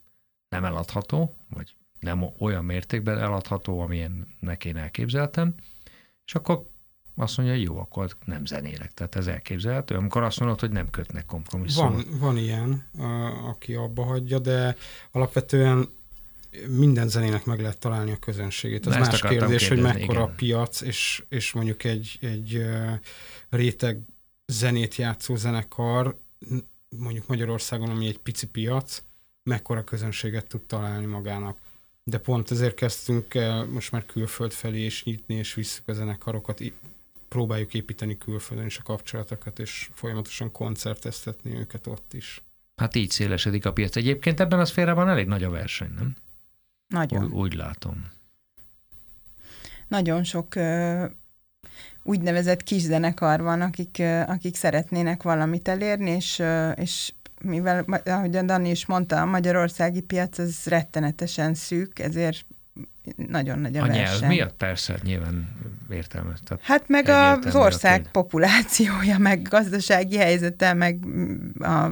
nem 0.49 0.65
eladható, 0.65 1.35
vagy 1.51 1.75
nem 2.01 2.25
olyan 2.39 2.65
mértékben 2.65 3.19
eladható, 3.19 3.81
amilyennek 3.81 4.65
én 4.65 4.77
elképzeltem, 4.77 5.55
és 6.27 6.35
akkor 6.35 6.73
azt 7.17 7.37
mondja, 7.37 7.55
hogy 7.55 7.65
jó, 7.65 7.79
akkor 7.79 8.17
nem 8.25 8.45
zenélek. 8.45 8.95
Tehát 8.95 9.15
ez 9.15 9.27
elképzelhető, 9.27 9.95
amikor 9.95 10.23
azt 10.23 10.41
mondod, 10.41 10.61
hogy 10.61 10.71
nem 10.71 10.91
kötnek 10.91 11.27
kompromisszumot. 11.27 11.93
Van, 11.93 12.19
van 12.19 12.37
ilyen, 12.37 12.85
aki 13.49 13.75
abba 13.75 14.05
hagyja, 14.05 14.39
de 14.39 14.77
alapvetően 15.11 15.89
minden 16.69 17.09
zenének 17.09 17.45
meg 17.45 17.61
lehet 17.61 17.79
találni 17.79 18.11
a 18.11 18.17
közönségét. 18.17 18.87
Ez 18.87 18.97
más 18.97 19.21
kérdés, 19.21 19.39
kérdezni, 19.39 19.69
hogy 19.69 19.81
mekkora 19.81 20.19
igen. 20.19 20.23
a 20.23 20.35
piac, 20.35 20.81
és, 20.81 21.25
és 21.29 21.53
mondjuk 21.53 21.85
egy, 21.85 22.19
egy 22.21 22.67
réteg 23.51 24.01
zenét 24.47 24.97
játszó 24.97 25.37
zenekar, 25.37 26.19
mondjuk 26.89 27.27
Magyarországon, 27.27 27.91
ami 27.91 28.07
egy 28.07 28.19
pici 28.19 28.47
piac, 28.47 29.03
mekkora 29.43 29.85
közönséget 29.85 30.47
tud 30.47 30.63
találni 30.63 31.07
magának. 31.07 31.59
De 32.05 32.19
pont 32.19 32.51
ezért 32.51 32.75
kezdtünk 32.75 33.35
el 33.35 33.65
most 33.65 33.93
már 33.93 34.07
külföld 34.07 34.53
felé 34.53 34.81
és 34.81 35.05
nyitni, 35.05 35.35
és 35.35 35.55
visszük 35.55 35.89
a 35.89 35.93
zenekarokat 35.93 36.61
próbáljuk 37.35 37.75
építeni 37.75 38.19
külföldön 38.19 38.67
is 38.67 38.79
a 38.79 38.83
kapcsolatokat, 38.83 39.59
és 39.59 39.89
folyamatosan 39.95 40.53
koncerteztetni 40.53 41.57
őket 41.57 41.87
ott 41.87 42.13
is. 42.13 42.43
Hát 42.77 42.95
így 42.95 43.11
szélesedik 43.11 43.67
a 43.67 43.73
piac. 43.73 43.97
Egyébként 43.97 44.41
ebben 44.41 44.59
az 44.59 44.71
félreben 44.71 45.09
elég 45.09 45.27
nagy 45.27 45.45
a 45.45 45.51
verseny, 45.51 45.91
nem? 45.97 46.17
Nagyon. 46.89 47.25
Úgy, 47.25 47.33
úgy 47.33 47.55
látom. 47.55 48.11
Nagyon 49.89 50.25
sok 50.25 50.55
ö, 50.55 51.05
úgynevezett 52.03 52.63
kis 52.63 52.83
zenekar 52.83 53.41
van, 53.41 53.61
akik, 53.61 53.97
ö, 53.99 54.21
akik 54.21 54.57
szeretnének 54.57 55.23
valamit 55.23 55.69
elérni, 55.69 56.11
és, 56.11 56.39
ö, 56.39 56.71
és 56.71 57.13
mivel, 57.41 57.85
ahogy 58.05 58.37
a 58.37 58.43
Dani 58.43 58.71
is 58.71 58.87
mondta, 58.87 59.21
a 59.21 59.25
magyarországi 59.25 60.01
piac 60.01 60.39
az 60.39 60.67
rettenetesen 60.67 61.55
szűk, 61.55 61.99
ezért 61.99 62.47
nagyon 63.17 63.59
nagy 63.59 63.77
a, 63.77 63.83
a 63.83 63.87
verseny. 63.87 64.05
nyelv 64.05 64.27
miatt 64.27 64.57
persze, 64.57 64.99
nyilván 65.03 65.49
értelmez. 65.91 66.41
Hát 66.61 66.89
meg 66.89 67.09
az 67.09 67.55
ország 67.55 68.05
a 68.05 68.09
populációja, 68.13 69.19
meg 69.19 69.43
gazdasági 69.43 70.17
helyzete, 70.17 70.73
meg 70.73 71.07
a 71.59 71.91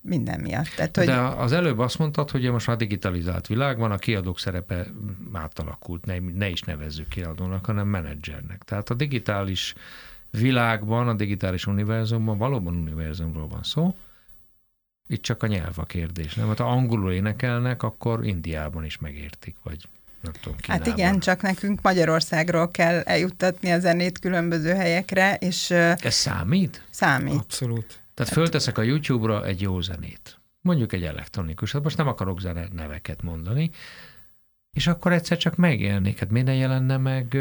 minden 0.00 0.40
miatt. 0.40 0.68
Tehát, 0.76 0.96
hogy... 0.96 1.06
De 1.06 1.18
az 1.18 1.52
előbb 1.52 1.78
azt 1.78 1.98
mondtad, 1.98 2.30
hogy 2.30 2.50
most 2.50 2.66
már 2.66 2.76
digitalizált 2.76 3.46
világ 3.46 3.78
van, 3.78 3.90
a 3.90 3.96
kiadók 3.96 4.38
szerepe 4.38 4.86
átalakult, 5.32 6.04
ne, 6.04 6.18
ne 6.18 6.48
is 6.48 6.60
nevezzük 6.60 7.08
kiadónak, 7.08 7.64
hanem 7.64 7.88
menedzsernek. 7.88 8.62
Tehát 8.64 8.90
a 8.90 8.94
digitális 8.94 9.74
világban, 10.30 11.08
a 11.08 11.14
digitális 11.14 11.66
univerzumban 11.66 12.38
valóban 12.38 12.76
univerzumról 12.76 13.48
van 13.48 13.62
szó, 13.62 13.94
itt 15.06 15.22
csak 15.22 15.42
a 15.42 15.46
nyelv 15.46 15.78
a 15.78 15.84
kérdés, 15.84 16.34
nem? 16.34 16.48
Hát 16.48 16.58
ha 16.58 16.70
angolul 16.70 17.12
énekelnek, 17.12 17.82
akkor 17.82 18.26
Indiában 18.26 18.84
is 18.84 18.98
megértik, 18.98 19.56
vagy 19.62 19.88
nem 20.32 20.42
tudom, 20.42 20.58
Hát 20.68 20.86
igen, 20.86 21.18
csak 21.18 21.42
nekünk 21.42 21.82
Magyarországról 21.82 22.70
kell 22.70 23.00
eljuttatni 23.00 23.70
a 23.70 23.78
zenét 23.78 24.18
különböző 24.18 24.74
helyekre, 24.74 25.34
és... 25.34 25.70
Ez 25.70 26.14
számít? 26.14 26.86
Számít. 26.90 27.34
Abszolút. 27.34 27.86
Tehát 27.86 28.32
hát... 28.32 28.32
fölteszek 28.32 28.78
a 28.78 28.82
YouTube-ra 28.82 29.44
egy 29.44 29.60
jó 29.60 29.80
zenét, 29.80 30.40
mondjuk 30.60 30.92
egy 30.92 31.04
elektronikus, 31.04 31.72
hát 31.72 31.82
most 31.82 31.96
nem 31.96 32.08
akarok 32.08 32.40
zene 32.40 32.68
neveket 32.72 33.22
mondani, 33.22 33.70
és 34.72 34.86
akkor 34.86 35.12
egyszer 35.12 35.36
csak 35.36 35.56
megjelenik. 35.56 36.18
Hát 36.18 36.30
miért 36.30 36.46
ne 36.46 36.54
jelenne 36.54 36.96
meg 36.96 37.38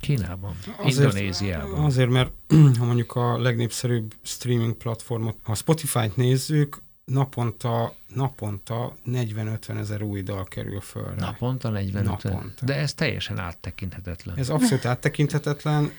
Kínában, 0.00 0.56
azért, 0.76 1.12
Indonéziában? 1.12 1.84
Azért, 1.84 2.10
mert 2.10 2.32
ha 2.78 2.84
mondjuk 2.84 3.14
a 3.14 3.38
legnépszerűbb 3.38 4.14
streaming 4.22 4.74
platformot, 4.74 5.36
ha 5.42 5.52
a 5.52 5.54
Spotify-t 5.54 6.16
nézzük, 6.16 6.82
naponta, 7.12 7.94
naponta 8.14 8.96
40-50 9.06 9.78
ezer 9.78 10.02
új 10.02 10.22
dal 10.22 10.44
kerül 10.44 10.80
föl. 10.80 11.14
Naponta 11.16 11.68
40 11.68 12.04
naponta. 12.04 12.64
De 12.64 12.74
ez 12.74 12.94
teljesen 12.94 13.38
áttekinthetetlen. 13.38 14.38
Ez 14.38 14.50
abszolút 14.50 14.84
áttekinthetetlen. 14.84 15.92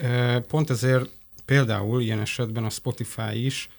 Pont 0.47 0.69
ezért 0.69 1.09
például 1.45 2.01
ilyen 2.01 2.19
esetben 2.19 2.63
a 2.63 2.69
Spotify 2.69 3.45
is 3.45 3.69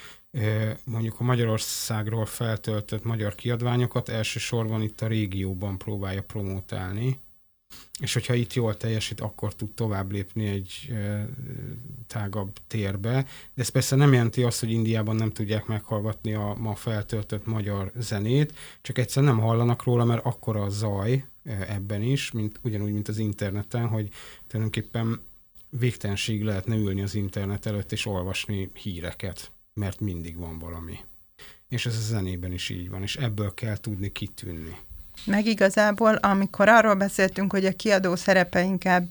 mondjuk 0.85 1.21
a 1.21 1.25
Magyarországról 1.25 2.27
feltöltött 2.27 3.05
magyar 3.05 3.35
kiadványokat 3.35 4.09
elsősorban 4.09 4.83
itt 4.83 5.01
a 5.01 5.07
régióban 5.07 5.79
próbálja 5.79 6.23
promotálni, 6.23 7.21
és 8.03 8.13
hogyha 8.13 8.35
itt 8.35 8.53
jól 8.53 8.77
teljesít, 8.77 9.21
akkor 9.21 9.55
tud 9.55 9.71
tovább 9.71 10.13
lépni 10.13 10.47
egy 10.47 10.95
tágabb 12.07 12.59
térbe. 12.67 13.13
De 13.55 13.63
ez 13.63 13.69
persze 13.69 13.97
nem 13.97 14.13
jelenti 14.13 14.43
azt, 14.43 14.61
hogy 14.61 14.71
Indiában 14.71 15.17
nem 15.17 15.33
tudják 15.33 15.67
meghallgatni 15.67 16.35
a 16.35 16.55
ma 16.59 16.75
feltöltött 16.75 17.47
magyar 17.47 17.93
zenét, 17.97 18.55
csak 18.81 18.99
egyszer 18.99 19.23
nem 19.23 19.39
hallanak 19.39 19.85
róla, 19.85 20.05
mert 20.05 20.25
akkora 20.25 20.63
a 20.63 20.69
zaj 20.69 21.25
ebben 21.69 22.03
is, 22.03 22.31
mint, 22.31 22.61
ugyanúgy, 22.63 22.93
mint 22.93 23.09
az 23.09 23.19
interneten, 23.19 23.87
hogy 23.87 24.09
tulajdonképpen 24.47 25.21
végtelenség 25.69 26.43
lehetne 26.43 26.77
ülni 26.77 27.03
az 27.03 27.15
internet 27.15 27.67
előtt 27.67 27.93
és 27.93 28.07
olvasni 28.07 28.71
híreket, 28.75 29.53
mert 29.75 30.01
mindig 30.01 30.37
van 30.37 30.59
valami. 30.59 30.99
És 31.69 31.87
ez 31.87 31.97
a 31.97 32.01
zenében 32.01 32.53
is 32.53 32.69
így 32.69 32.91
van, 32.91 33.03
és 33.03 33.17
ebből 33.17 33.55
kell 33.55 33.77
tudni 33.77 34.13
kitűnni. 34.13 34.77
Meg 35.25 35.47
igazából, 35.47 36.15
amikor 36.15 36.69
arról 36.69 36.95
beszéltünk, 36.95 37.53
hogy 37.53 37.65
a 37.65 37.73
kiadó 37.73 38.17
szerepe 38.17 38.63
inkább 38.63 39.11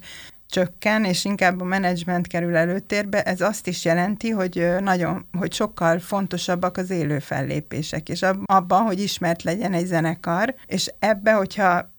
csökken, 0.52 1.06
és 1.06 1.26
inkább 1.26 1.62
a 1.62 1.64
menedzsment 1.64 2.28
kerül 2.28 2.56
előtérbe, 2.56 3.24
ez 3.24 3.42
azt 3.42 3.68
is 3.68 3.86
jelenti, 3.86 4.30
hogy 4.30 4.68
nagyon, 4.80 5.26
hogy 5.38 5.54
sokkal 5.54 6.00
fontosabbak 6.00 6.78
az 6.78 6.90
élő 6.90 7.20
fellépések, 7.20 8.10
és 8.10 8.22
abban, 8.46 8.82
hogy 8.82 9.02
ismert 9.02 9.44
legyen 9.44 9.74
egy 9.74 9.86
zenekar, 9.86 10.56
és 10.66 10.94
ebbe, 11.00 11.32
hogyha 11.32 11.92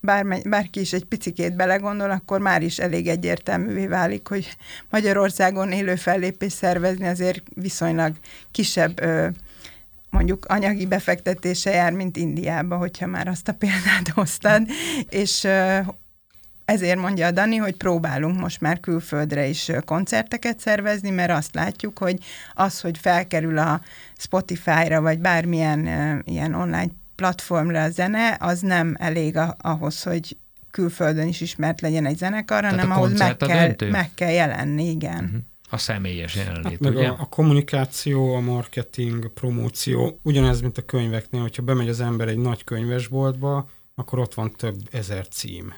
bárme, 0.00 0.38
bárki 0.44 0.80
is 0.80 0.92
egy 0.92 1.04
picikét 1.04 1.56
belegondol, 1.56 2.10
akkor 2.10 2.40
már 2.40 2.62
is 2.62 2.78
elég 2.78 3.08
egyértelművé 3.08 3.86
válik, 3.86 4.28
hogy 4.28 4.56
Magyarországon 4.90 5.72
élő 5.72 5.94
fellépés 5.94 6.52
szervezni 6.52 7.06
azért 7.06 7.42
viszonylag 7.54 8.12
kisebb 8.50 9.00
mondjuk 10.10 10.44
anyagi 10.44 10.86
befektetése 10.86 11.70
jár, 11.70 11.92
mint 11.92 12.16
Indiába, 12.16 12.76
hogyha 12.76 13.06
már 13.06 13.28
azt 13.28 13.48
a 13.48 13.52
példát 13.52 14.08
hoztad, 14.14 14.66
és 15.08 15.48
ezért 16.64 16.98
mondja 16.98 17.26
a 17.26 17.30
Dani, 17.30 17.56
hogy 17.56 17.76
próbálunk 17.76 18.40
most 18.40 18.60
már 18.60 18.80
külföldre 18.80 19.46
is 19.46 19.70
koncerteket 19.84 20.60
szervezni, 20.60 21.10
mert 21.10 21.30
azt 21.30 21.54
látjuk, 21.54 21.98
hogy 21.98 22.18
az, 22.54 22.80
hogy 22.80 22.98
felkerül 22.98 23.58
a 23.58 23.80
Spotify-ra, 24.16 25.00
vagy 25.00 25.18
bármilyen 25.18 25.88
ilyen 26.24 26.54
online 26.54 26.90
platformra 27.14 27.82
a 27.82 27.90
zene, 27.90 28.36
az 28.40 28.60
nem 28.60 28.96
elég 28.98 29.38
ahhoz, 29.58 30.02
hogy 30.02 30.36
külföldön 30.70 31.28
is 31.28 31.40
ismert 31.40 31.80
legyen 31.80 32.06
egy 32.06 32.16
zenekar, 32.16 32.64
hanem 32.64 32.90
ahhoz 32.90 33.18
meg 33.18 33.36
kell, 33.36 33.74
meg 33.90 34.10
kell 34.14 34.30
jelenni, 34.30 34.90
igen. 34.90 35.24
Uh-huh. 35.24 35.40
A 35.70 35.76
személyes 35.76 36.34
jelenlét, 36.34 36.64
hát 36.64 36.78
meg 36.80 36.94
ugye? 36.94 37.08
A, 37.08 37.16
a 37.20 37.28
kommunikáció, 37.28 38.34
a 38.34 38.40
marketing, 38.40 39.24
a 39.24 39.28
promóció, 39.28 40.18
ugyanez, 40.22 40.60
mint 40.60 40.78
a 40.78 40.84
könyveknél, 40.84 41.40
hogyha 41.40 41.62
bemegy 41.62 41.88
az 41.88 42.00
ember 42.00 42.28
egy 42.28 42.38
nagy 42.38 42.64
könyvesboltba, 42.64 43.68
akkor 43.94 44.18
ott 44.18 44.34
van 44.34 44.50
több 44.50 44.76
ezer 44.90 45.28
cím. 45.28 45.74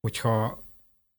Hogyha 0.00 0.64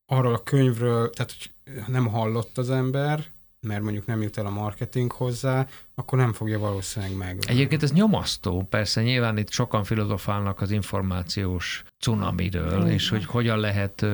arról 0.05 0.33
a 0.33 0.43
könyvről, 0.43 1.09
tehát 1.09 1.31
hogy 1.31 1.51
nem 1.87 2.07
hallott 2.07 2.57
az 2.57 2.69
ember, 2.69 3.25
mert 3.67 3.81
mondjuk 3.81 4.05
nem 4.05 4.21
jut 4.21 4.37
el 4.37 4.45
a 4.45 4.49
marketing 4.49 5.11
hozzá, 5.11 5.67
akkor 5.95 6.17
nem 6.17 6.33
fogja 6.33 6.59
valószínűleg 6.59 7.17
meg. 7.17 7.39
Egyébként 7.47 7.83
ez 7.83 7.91
nyomasztó, 7.91 8.67
persze 8.69 9.01
nyilván 9.01 9.37
itt 9.37 9.51
sokan 9.51 9.83
filozofálnak 9.83 10.61
az 10.61 10.71
információs 10.71 11.83
cunamiről, 11.99 12.87
és 12.87 13.09
hogy 13.09 13.25
hogyan 13.25 13.59
lehet 13.59 14.05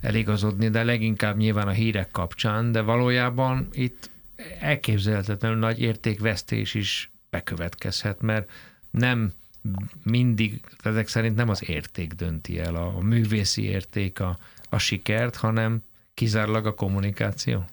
eligazodni, 0.00 0.68
de 0.68 0.82
leginkább 0.84 1.36
nyilván 1.36 1.68
a 1.68 1.72
hírek 1.72 2.10
kapcsán, 2.10 2.72
de 2.72 2.80
valójában 2.80 3.68
itt 3.72 4.10
elképzelhetetlenül 4.60 5.58
nagy 5.58 5.80
értékvesztés 5.80 6.74
is 6.74 7.10
bekövetkezhet, 7.30 8.20
mert 8.20 8.50
nem 8.90 9.32
mindig, 10.02 10.60
ezek 10.82 11.08
szerint 11.08 11.36
nem 11.36 11.48
az 11.48 11.68
érték 11.68 12.12
dönti 12.12 12.58
el, 12.58 12.74
a, 12.74 12.96
a 12.96 13.00
művészi 13.00 13.64
érték 13.64 14.20
a, 14.20 14.38
a 14.68 14.78
sikert, 14.78 15.36
hanem 15.36 15.82
kizárólag 16.14 16.66
a 16.66 16.74
kommunikáció. 16.74 17.64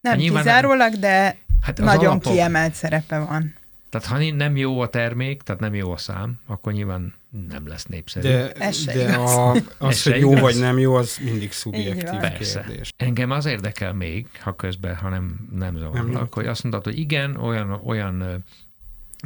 Nem 0.00 0.18
kizárólag, 0.18 0.92
de 0.92 1.36
hát 1.60 1.78
nagyon 1.78 2.06
alapok, 2.06 2.32
kiemelt 2.32 2.74
szerepe 2.74 3.18
van. 3.18 3.54
Tehát 3.88 4.06
ha 4.06 4.34
nem 4.34 4.56
jó 4.56 4.80
a 4.80 4.88
termék, 4.88 5.42
tehát 5.42 5.60
nem 5.60 5.74
jó 5.74 5.92
a 5.92 5.96
szám, 5.96 6.40
akkor 6.46 6.72
nyilván 6.72 7.14
nem 7.48 7.66
lesz 7.66 7.84
népszerű. 7.84 8.28
De, 8.28 8.52
de 8.84 9.14
a, 9.14 9.56
az, 9.78 10.02
hogy 10.02 10.20
jó 10.20 10.30
igaz. 10.30 10.42
vagy 10.42 10.58
nem 10.58 10.78
jó, 10.78 10.94
az 10.94 11.18
mindig 11.24 11.52
szubjektív 11.52 12.18
Persze. 12.20 12.64
kérdés. 12.66 12.92
Engem 12.96 13.30
az 13.30 13.44
érdekel 13.44 13.92
még, 13.92 14.26
ha 14.40 14.56
közben, 14.56 14.96
ha 14.96 15.08
nem, 15.08 15.48
nem 15.52 15.76
zavarlak, 15.76 16.34
hogy 16.34 16.46
azt 16.46 16.62
mondod, 16.62 16.84
hogy 16.84 16.98
igen, 16.98 17.36
olyan, 17.36 17.80
olyan 17.84 18.44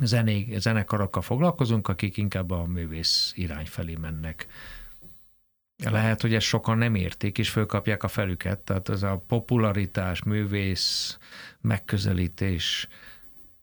zenék, 0.03 0.59
zenekarokkal 0.59 1.23
foglalkozunk, 1.23 1.89
akik 1.89 2.17
inkább 2.17 2.51
a 2.51 2.65
művész 2.65 3.33
irány 3.35 3.67
felé 3.67 3.95
mennek. 4.01 4.47
Lehet, 5.85 6.21
hogy 6.21 6.35
ezt 6.35 6.47
sokan 6.47 6.79
nem 6.79 6.95
értik, 6.95 7.39
és 7.39 7.51
fölkapják 7.51 8.03
a 8.03 8.09
felüket. 8.09 8.59
Tehát 8.59 8.89
ez 8.89 9.03
a 9.03 9.25
popularitás, 9.29 10.23
művész, 10.23 11.19
megközelítés 11.61 12.89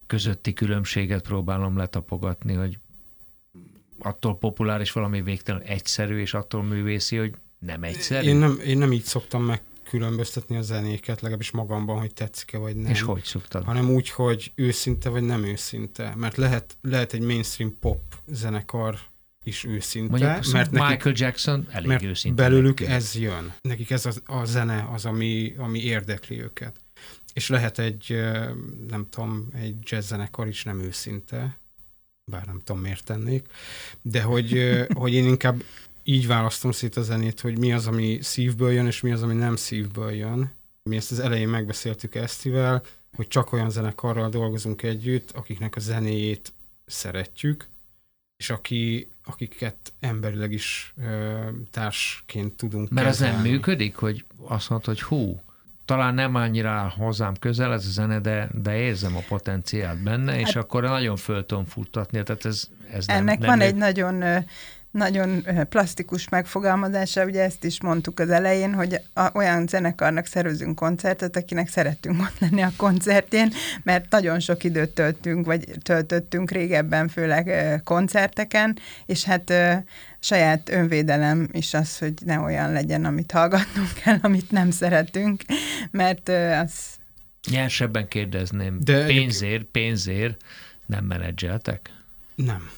közötti 0.08 0.54
különbséget 0.54 1.22
próbálom 1.22 1.78
letapogatni, 1.78 2.54
hogy 2.54 2.78
attól 4.00 4.38
populáris 4.38 4.92
valami 4.92 5.22
végtelen 5.22 5.62
egyszerű, 5.62 6.20
és 6.20 6.34
attól 6.34 6.64
művészi, 6.64 7.18
hogy 7.18 7.34
nem 7.60 7.84
egyszerű. 7.84 8.28
Én 8.28 8.36
nem, 8.36 8.60
én 8.66 8.78
nem 8.78 8.92
így 8.92 9.04
szoktam 9.04 9.44
megkülönböztetni 9.44 10.58
a 10.58 10.62
zenéket, 10.62 11.22
legalábbis 11.22 11.52
magamban, 11.52 12.00
hogy 12.00 12.14
tetszik-e 12.14 12.58
vagy 12.58 12.76
nem. 12.76 12.92
És 12.92 13.02
hogy 13.02 13.24
szoktad? 13.24 13.64
Hanem 13.64 13.90
úgy, 13.90 14.10
hogy 14.10 14.52
őszinte 14.56 15.10
vagy 15.10 15.24
nem 15.24 15.44
őszinte. 15.44 16.14
Mert 16.16 16.38
lehet, 16.38 16.78
lehet 16.82 17.14
egy 17.14 17.22
mainstream 17.22 17.78
pop 17.80 18.02
zenekar 18.28 19.00
is 19.44 19.64
őszinte. 19.64 20.10
Mondjuk, 20.10 20.54
mert 20.54 20.72
Michael 20.72 20.90
nekik, 20.90 21.18
Jackson 21.18 21.68
elég 21.70 21.88
mert 21.88 22.04
őszinte. 22.04 22.44
belőlük 22.44 22.80
nekik. 22.80 22.96
ez 22.96 23.16
jön. 23.16 23.54
Nekik 23.62 23.90
ez 23.90 24.06
a, 24.06 24.12
a 24.26 24.46
zene 24.46 24.88
az, 24.94 25.06
ami, 25.06 25.56
ami 25.58 25.80
érdekli 25.80 26.42
őket. 26.42 26.76
És 27.38 27.50
lehet 27.50 27.80
egy, 27.80 28.22
nem 28.88 29.08
tudom, 29.10 29.48
egy 29.54 29.76
jazz 29.82 30.08
zenekar 30.08 30.48
is 30.48 30.64
nem 30.64 30.80
őszinte, 30.80 31.58
bár 32.32 32.46
nem 32.46 32.62
tudom 32.64 32.82
miért 32.82 33.06
tennék, 33.06 33.46
de 34.02 34.22
hogy, 34.22 34.78
hogy 35.02 35.14
én 35.14 35.26
inkább 35.26 35.64
így 36.04 36.28
választom 36.28 36.72
szét 36.72 36.96
a 36.96 37.02
zenét, 37.02 37.40
hogy 37.40 37.58
mi 37.58 37.74
az, 37.74 37.88
ami 37.88 38.20
szívből 38.22 38.72
jön, 38.72 38.86
és 38.86 39.02
mi 39.02 39.12
az, 39.12 39.22
ami 39.22 39.34
nem 39.34 39.56
szívből 39.56 40.12
jön. 40.12 40.52
Mi 40.84 40.96
ezt 40.96 41.12
az 41.12 41.20
elején 41.20 41.48
megbeszéltük 41.48 42.16
Esztivel, 42.16 42.84
hogy 43.16 43.28
csak 43.28 43.54
olyan 43.54 43.70
zenekarral 43.70 44.30
dolgozunk 44.30 44.84
együtt, 44.84 45.32
akiknek 45.32 45.76
a 45.76 45.80
zenéjét 45.80 46.54
szeretjük, 46.86 47.68
és 48.38 48.50
aki, 48.50 49.10
akiket 49.24 49.94
emberileg 50.00 50.52
is 50.52 50.94
ö, 51.02 51.48
társként 51.72 52.54
tudunk 52.54 52.90
Mert 52.90 53.08
kezelni. 53.08 53.36
ez 53.36 53.42
nem 53.42 53.52
működik, 53.52 53.96
hogy 53.96 54.26
azt 54.38 54.70
mondod, 54.70 54.88
hogy 54.88 55.02
hú, 55.02 55.42
talán 55.88 56.14
nem 56.14 56.36
annyira 56.36 56.94
hozzám 56.98 57.34
közel 57.40 57.74
ez 57.74 57.86
a 57.86 57.90
zene, 57.90 58.20
de, 58.20 58.50
de 58.52 58.76
érzem 58.76 59.16
a 59.16 59.24
potenciált 59.28 60.04
benne, 60.04 60.32
hát, 60.32 60.40
és 60.42 60.56
akkor 60.56 60.84
nagyon 60.84 61.16
föl 61.16 61.46
tudom 61.46 61.66
futtatni. 61.66 62.24
Tehát 62.24 62.46
ez, 62.46 62.64
ez 62.92 63.06
ennek 63.08 63.40
nem, 63.40 63.50
nem 63.50 63.58
van 63.58 63.68
egy 63.68 63.76
nagyon 63.76 64.44
nagyon 64.92 65.46
plastikus 65.70 66.30
megfogalmazása, 66.30 67.26
ugye 67.26 67.44
ezt 67.44 67.64
is 67.64 67.82
mondtuk 67.82 68.20
az 68.20 68.30
elején, 68.30 68.74
hogy 68.74 69.02
a, 69.14 69.30
olyan 69.34 69.68
zenekarnak 69.68 70.26
szervezünk 70.26 70.76
koncertet, 70.76 71.36
akinek 71.36 71.70
szeretünk 71.70 72.22
ott 72.22 72.40
lenni 72.40 72.62
a 72.62 72.72
koncertén, 72.78 73.52
mert 73.84 74.12
nagyon 74.12 74.40
sok 74.40 74.64
időt 74.64 74.90
töltünk, 74.90 75.46
vagy 75.46 75.66
töltöttünk 75.84 76.52
régebben, 76.52 77.08
főleg 77.08 77.52
koncerteken, 77.84 78.78
és 79.06 79.24
hát 79.24 79.54
saját 80.20 80.70
önvédelem 80.70 81.48
is 81.52 81.74
az, 81.74 81.98
hogy 81.98 82.14
ne 82.26 82.40
olyan 82.40 82.72
legyen, 82.72 83.06
amit 83.06 83.32
hallgatnunk 83.32 83.94
kell, 84.04 84.18
amit 84.22 84.52
nem 84.52 84.72
szeretünk, 84.72 85.42
mert 85.92 86.30
az... 86.64 86.72
Nyersebben 87.52 88.08
kérdezném, 88.08 88.80
De 88.80 89.06
pénzért, 89.06 89.64
pénzért 89.64 90.44
nem 90.86 91.06
menedzseltek? 91.06 91.90
Nem. 92.36 92.70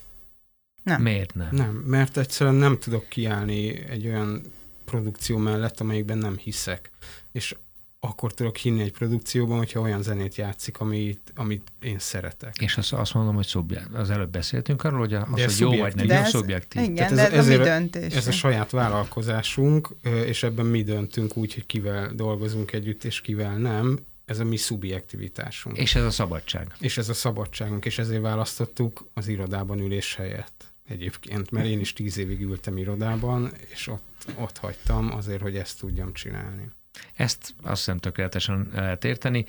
Nem. 0.84 1.02
Miért 1.02 1.36
nem? 1.36 1.50
Nem, 1.52 1.74
mert 1.74 2.18
egyszerűen 2.18 2.56
nem 2.56 2.78
tudok 2.80 3.10
kiállni 3.10 3.88
egy 3.90 4.08
olyan 4.08 4.42
produkció 4.86 5.38
mellett, 5.38 5.80
amelyikben 5.80 6.18
nem 6.18 6.38
hiszek. 6.38 6.92
És 7.32 7.56
akkor 8.00 8.34
tudok 8.34 8.58
hinni 8.58 8.82
egy 8.82 8.92
produkcióban, 8.92 9.58
hogyha 9.58 9.80
olyan 9.80 10.02
zenét 10.02 10.36
játszik, 10.36 10.80
amit, 10.80 11.34
amit 11.36 11.72
én 11.82 12.00
szeretek. 12.00 12.56
És 12.60 12.78
azt, 12.78 12.94
azt 12.94 13.14
mondom, 13.14 13.36
hogy 13.36 13.46
szubjekt. 13.46 13.94
Az 13.94 14.10
előbb 14.10 14.32
beszéltünk 14.32 14.84
arról, 14.84 15.00
hogy 15.00 15.14
az, 15.14 15.24
hogy 15.32 15.60
jó 15.60 15.76
vagy 15.76 15.96
nem, 15.96 16.08
jó 16.08 16.24
szubjektív. 16.24 16.82
Igen, 16.82 16.96
Tehát 16.96 17.12
ez, 17.12 17.18
de 17.18 17.38
ez 17.38 17.48
a 17.48 17.58
mi 17.58 17.64
döntés. 17.64 18.16
Ez 18.16 18.28
a 18.28 18.32
saját 18.32 18.70
vállalkozásunk, 18.70 19.90
és 20.26 20.44
ebben 20.44 20.66
mi 20.66 20.84
döntünk 20.84 21.38
úgy, 21.38 21.54
hogy 21.54 21.66
kivel 21.66 22.14
dolgozunk 22.16 22.72
együtt, 22.72 23.04
és 23.04 23.22
kivel 23.22 23.58
nem. 23.58 24.00
Ez 24.26 24.40
a 24.40 24.44
mi 24.44 24.58
szubjektivitásunk. 24.58 25.78
És 25.78 25.96
ez 25.96 26.04
a 26.04 26.12
szabadság. 26.12 26.76
És 26.80 26.98
ez 26.98 27.10
a 27.10 27.14
szabadságunk, 27.14 27.86
és 27.86 28.00
ezért 28.00 28.22
választottuk 28.22 29.10
az 29.14 29.28
irodában 29.28 29.80
ülés 29.80 30.16
helyett 30.16 30.69
egyébként, 30.90 31.52
mert 31.52 31.68
én 31.68 31.80
is 31.80 31.94
tíz 31.94 32.18
évig 32.18 32.42
ültem 32.42 32.78
irodában, 32.78 33.52
és 33.70 33.88
ott, 33.88 34.26
ott 34.36 34.58
hagytam 34.58 35.12
azért, 35.12 35.42
hogy 35.42 35.56
ezt 35.56 35.80
tudjam 35.80 36.14
csinálni. 36.14 36.70
Ezt 37.14 37.54
azt 37.62 37.78
hiszem 37.78 37.98
tökéletesen 37.98 38.70
lehet 38.74 39.06
érteni. 39.06 39.46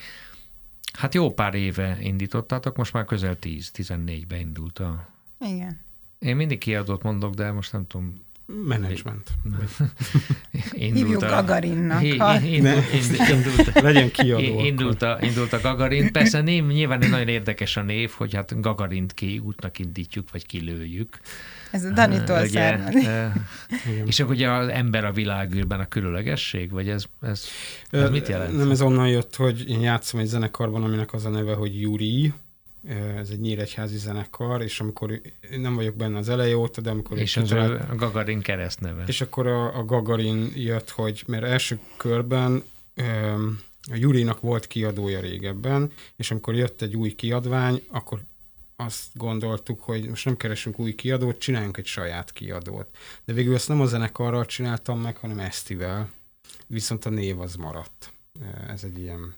Hát 0.92 1.14
jó 1.14 1.32
pár 1.32 1.54
éve 1.54 1.98
indítottátok, 2.00 2.76
most 2.76 2.92
már 2.92 3.04
közel 3.04 3.36
10-14-be 3.40 4.38
indult 4.38 4.78
a... 4.78 5.08
Igen. 5.40 5.80
Én 6.18 6.36
mindig 6.36 6.58
kiadott 6.58 7.02
mondok, 7.02 7.34
de 7.34 7.50
most 7.50 7.72
nem 7.72 7.86
tudom, 7.86 8.24
Menedzsment. 8.66 9.30
Hívjuk 10.72 11.20
Gagarinnak. 11.20 12.02
Legyen 13.82 14.10
kiadó. 14.10 14.64
Indult 14.64 15.02
a, 15.02 15.18
indult 15.20 15.52
a 15.52 15.60
Gagarin. 15.60 16.12
Persze 16.12 16.40
nem, 16.40 16.66
nyilván 16.66 17.02
egy 17.02 17.10
nagyon 17.10 17.28
érdekes 17.28 17.76
a 17.76 17.82
név, 17.82 18.10
hogy 18.10 18.34
hát 18.34 18.60
Gagarint 18.60 19.14
ki 19.14 19.38
útnak 19.38 19.78
indítjuk, 19.78 20.30
vagy 20.32 20.46
kilőjük. 20.46 21.18
Ez 21.70 21.84
a 21.84 21.90
Danitól 21.90 22.42
ugye, 22.42 22.78
És 24.04 24.20
akkor 24.20 24.34
ugye 24.34 24.50
az 24.50 24.68
ember 24.68 25.04
a 25.04 25.12
világűrben 25.12 25.80
a 25.80 25.86
különlegesség, 25.86 26.70
vagy 26.70 26.88
ez, 26.88 27.04
ez, 27.20 27.44
ez 27.90 28.10
mit 28.10 28.28
jelent? 28.28 28.56
Nem, 28.56 28.70
ez 28.70 28.80
onnan 28.80 29.08
jött, 29.08 29.36
hogy 29.36 29.68
én 29.68 29.80
játszom 29.80 30.20
egy 30.20 30.26
zenekarban, 30.26 30.84
aminek 30.84 31.12
az 31.12 31.24
a 31.24 31.28
neve, 31.28 31.54
hogy 31.54 31.80
Yuri, 31.80 32.32
ez 32.88 33.30
egy 33.30 33.40
nyíregyházi 33.40 33.96
zenekar, 33.96 34.62
és 34.62 34.80
amikor 34.80 35.20
nem 35.56 35.74
vagyok 35.74 35.96
benne 35.96 36.18
az 36.18 36.28
eleje 36.28 36.56
óta, 36.56 36.80
de 36.80 36.90
amikor... 36.90 37.18
És 37.18 37.36
az 37.36 37.52
a 37.52 37.94
Gagarin 37.96 38.40
keresztneve. 38.40 39.04
És 39.06 39.20
akkor 39.20 39.46
a, 39.46 39.78
a 39.78 39.84
Gagarin 39.84 40.52
jött, 40.54 40.90
hogy 40.90 41.22
mert 41.26 41.44
első 41.44 41.78
körben 41.96 42.62
a 43.90 43.94
Jurinak 43.94 44.40
volt 44.40 44.66
kiadója 44.66 45.20
régebben, 45.20 45.92
és 46.16 46.30
amikor 46.30 46.54
jött 46.54 46.82
egy 46.82 46.96
új 46.96 47.14
kiadvány, 47.14 47.82
akkor 47.88 48.20
azt 48.76 49.06
gondoltuk, 49.14 49.80
hogy 49.80 50.08
most 50.08 50.24
nem 50.24 50.36
keresünk 50.36 50.78
új 50.78 50.94
kiadót, 50.94 51.38
csináljunk 51.38 51.76
egy 51.76 51.86
saját 51.86 52.32
kiadót. 52.32 52.86
De 53.24 53.32
végül 53.32 53.54
ezt 53.54 53.68
nem 53.68 53.80
a 53.80 53.86
zenekarral 53.86 54.46
csináltam 54.46 55.00
meg, 55.00 55.16
hanem 55.16 55.38
Esztivel, 55.38 56.10
viszont 56.66 57.04
a 57.04 57.10
név 57.10 57.40
az 57.40 57.54
maradt. 57.54 58.12
Ez 58.68 58.84
egy 58.84 58.98
ilyen 58.98 59.34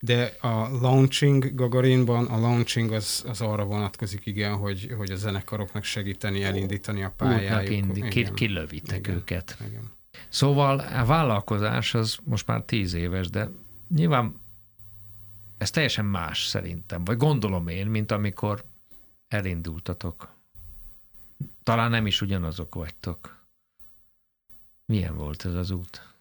de 0.00 0.36
a 0.40 0.68
launching 0.80 1.54
Gagarinban, 1.54 2.26
a 2.26 2.38
launching 2.38 2.92
az, 2.92 3.24
az 3.28 3.40
arra 3.40 3.64
vonatkozik, 3.64 4.26
igen, 4.26 4.56
hogy, 4.56 4.92
hogy 4.96 5.10
a 5.10 5.16
zenekaroknak 5.16 5.84
segíteni, 5.84 6.42
elindítani 6.42 7.02
a 7.02 7.12
pályájukat. 7.16 7.68
Indi, 7.68 8.08
ki, 8.08 8.32
kilövitek 8.34 8.98
igen, 8.98 9.14
őket. 9.14 9.56
Igen. 9.68 9.90
Szóval 10.28 10.78
a 10.78 11.04
vállalkozás 11.04 11.94
az 11.94 12.18
most 12.24 12.46
már 12.46 12.62
tíz 12.62 12.94
éves, 12.94 13.30
de 13.30 13.50
nyilván 13.94 14.40
ez 15.58 15.70
teljesen 15.70 16.04
más 16.04 16.44
szerintem, 16.44 17.04
vagy 17.04 17.16
gondolom 17.16 17.68
én, 17.68 17.86
mint 17.86 18.12
amikor 18.12 18.64
elindultatok. 19.28 20.34
Talán 21.62 21.90
nem 21.90 22.06
is 22.06 22.20
ugyanazok 22.20 22.74
vagytok. 22.74 23.44
Milyen 24.86 25.16
volt 25.16 25.44
ez 25.44 25.54
az 25.54 25.70
út? 25.70 26.15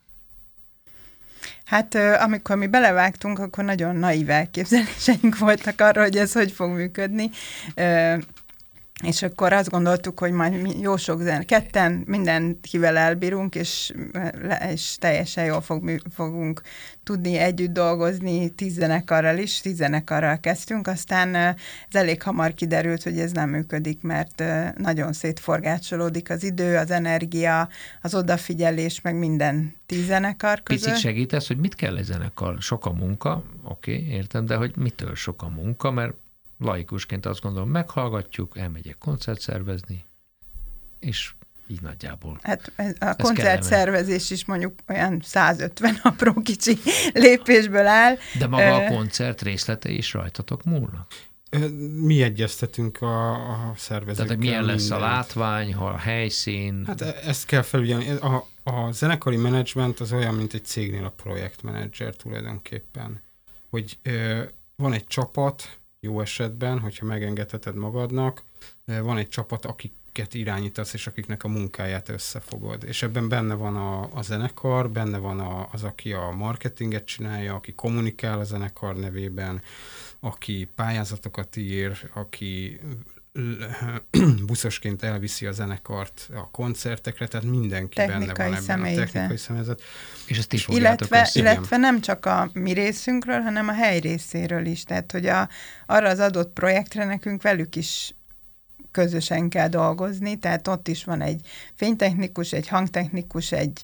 Hát 1.66 1.96
amikor 1.96 2.56
mi 2.56 2.68
belevágtunk, 2.68 3.40
akkor 3.40 3.64
nagyon 3.64 3.96
naív 3.96 4.30
elképzeléseink 4.30 5.38
voltak 5.38 5.82
arra, 5.82 6.02
hogy 6.02 6.18
ez 6.18 6.34
hogy 6.34 6.52
fog 6.52 6.70
működni. 6.70 7.30
És 9.04 9.22
akkor 9.22 9.54
azt 9.54 9.70
gondoltuk, 9.70 10.20
hogy 10.20 10.32
majd 10.32 10.82
jó 10.82 10.98
sok 10.98 11.22
zen, 11.22 11.46
ketten 11.46 12.04
mindenkivel 12.06 12.98
elbírunk, 12.98 13.56
és, 13.56 13.94
és 14.72 14.96
teljesen 15.00 15.46
jól 15.46 15.62
fog, 15.62 16.02
fogunk 16.14 16.62
tudni 17.04 17.38
együtt 17.38 17.74
dolgozni 17.74 18.50
tíz 18.50 18.74
zenekarral 18.74 19.38
is, 19.38 19.62
tíz 19.62 19.76
zenekarral 19.76 20.40
kezdtünk, 20.40 20.88
aztán 20.88 21.36
ez 21.36 21.56
elég 21.92 22.22
hamar 22.22 22.54
kiderült, 22.54 23.04
hogy 23.04 23.20
ez 23.20 23.32
nem 23.32 23.50
működik, 23.50 24.02
mert 24.02 24.44
nagyon 24.78 25.14
szétforgácsolódik 25.14 26.30
az 26.30 26.44
idő, 26.44 26.78
az 26.78 26.92
energia, 26.92 27.70
az 28.02 28.16
odafigyelés, 28.16 29.02
meg 29.02 29.16
minden 29.16 29.76
tíz 29.86 30.06
zenekar 30.06 30.64
között. 30.64 30.84
Picit 30.84 31.00
segítesz, 31.00 31.48
hogy 31.48 31.58
mit 31.58 31.76
kell 31.76 31.98
egy 31.98 32.04
zenekar? 32.04 32.56
Sok 32.60 32.86
a 32.86 32.92
munka, 32.92 33.44
oké, 33.64 33.96
okay, 33.96 34.08
értem, 34.08 34.46
de 34.46 34.56
hogy 34.56 34.78
mitől 34.78 35.16
sok 35.16 35.42
a 35.42 35.50
munka, 35.50 35.92
mert 35.92 36.14
laikusként 36.58 37.26
azt 37.26 37.42
gondolom, 37.42 37.70
meghallgatjuk, 37.70 38.58
elmegyek 38.58 38.98
koncert 38.98 39.40
szervezni, 39.40 40.06
és 41.00 41.34
így 41.68 41.82
nagyjából. 41.82 42.40
Hát 42.42 42.72
a 43.00 43.16
koncertszervezés 43.16 44.30
is 44.30 44.46
mondjuk 44.46 44.74
olyan 44.88 45.22
150 45.24 46.00
apró 46.04 46.34
kicsi 46.34 46.78
lépésből 47.14 47.86
áll. 47.86 48.18
De 48.38 48.48
maga 48.48 48.76
a 48.76 48.88
koncert 48.88 49.42
részlete 49.42 49.90
is 49.90 50.14
rajtatok 50.14 50.64
múlnak? 50.64 51.14
Mi 52.02 52.22
egyeztetünk 52.22 53.02
a, 53.02 53.32
a 53.32 53.74
szervezőkkel. 53.76 54.26
Tehát 54.26 54.42
milyen 54.42 54.64
lesz 54.64 54.82
mindent. 54.82 55.02
a 55.02 55.06
látvány, 55.06 55.74
a 55.74 55.98
helyszín? 55.98 56.84
Hát 56.86 57.02
e, 57.02 57.16
ezt 57.24 57.46
kell 57.46 57.62
felügyelni. 57.62 58.10
A, 58.10 58.48
a 58.64 58.92
zenekari 58.92 59.36
menedzsment 59.36 60.00
az 60.00 60.14
olyan, 60.14 60.36
mint 60.36 60.54
egy 60.54 60.66
cégnél 60.66 61.06
a 61.06 61.10
projektmenedzser 61.10 62.16
tulajdonképpen. 62.16 63.22
Hogy 63.70 63.98
ö, 64.02 64.44
van 64.76 64.94
egy 64.94 65.08
csapat, 65.08 65.80
jó 66.06 66.22
esetben, 66.22 66.80
hogyha 66.80 67.06
megengedheted 67.06 67.76
magadnak, 67.76 68.44
van 68.86 69.18
egy 69.18 69.30
csapat, 69.30 69.66
akiket 69.66 70.34
irányítasz, 70.34 70.94
és 70.94 71.08
akiknek 71.08 71.44
a 71.44 71.48
munkáját 71.48 72.10
összefogod. 72.10 72.84
És 72.84 73.04
ebben 73.04 73.30
benne 73.30 73.54
van 73.54 73.76
a, 73.76 74.10
a 74.14 74.22
zenekar, 74.22 74.90
benne 74.90 75.18
van 75.18 75.40
a, 75.40 75.68
az, 75.72 75.84
aki 75.84 76.14
a 76.14 76.32
marketinget 76.32 77.06
csinálja, 77.06 77.56
aki 77.56 77.74
kommunikál 77.74 78.40
a 78.40 78.44
zenekar 78.44 78.96
nevében, 78.96 79.62
aki 80.20 80.68
pályázatokat 80.76 81.56
ír, 81.56 82.10
aki 82.14 82.80
buszosként 84.48 85.04
elviszi 85.04 85.46
a 85.46 85.52
zenekart 85.52 86.30
a 86.34 86.50
koncertekre, 86.52 87.28
tehát 87.28 87.46
mindenki 87.46 87.96
technikai 87.96 88.26
benne 88.26 88.50
van 88.50 88.70
ebben 88.70 88.94
a 88.94 88.96
technikai 88.96 89.38
személyzet. 89.38 89.82
És 90.26 90.38
ezt 90.38 90.54
is 90.54 90.68
illetve, 90.68 91.20
össze. 91.20 91.40
illetve 91.40 91.78
nem 91.78 92.02
csak 92.02 92.26
a 92.26 92.50
mi 92.54 92.72
részünkről, 92.72 93.40
hanem 93.40 93.68
a 93.68 93.74
hely 93.74 94.00
részéről 94.00 94.66
is. 94.66 94.84
Tehát, 94.84 95.12
hogy 95.12 95.26
a, 95.26 95.50
arra 95.86 96.10
az 96.10 96.20
adott 96.20 96.54
projektre 96.54 97.06
nekünk 97.06 97.42
velük 97.42 97.76
is 97.76 98.16
közösen 98.92 99.50
kell 99.50 99.68
dolgozni, 99.68 100.40
tehát 100.40 100.68
ott 100.68 100.88
is 100.88 101.04
van 101.04 101.22
egy 101.22 101.48
fénytechnikus, 101.76 102.52
egy 102.52 102.68
hangtechnikus, 102.68 103.52
egy 103.52 103.82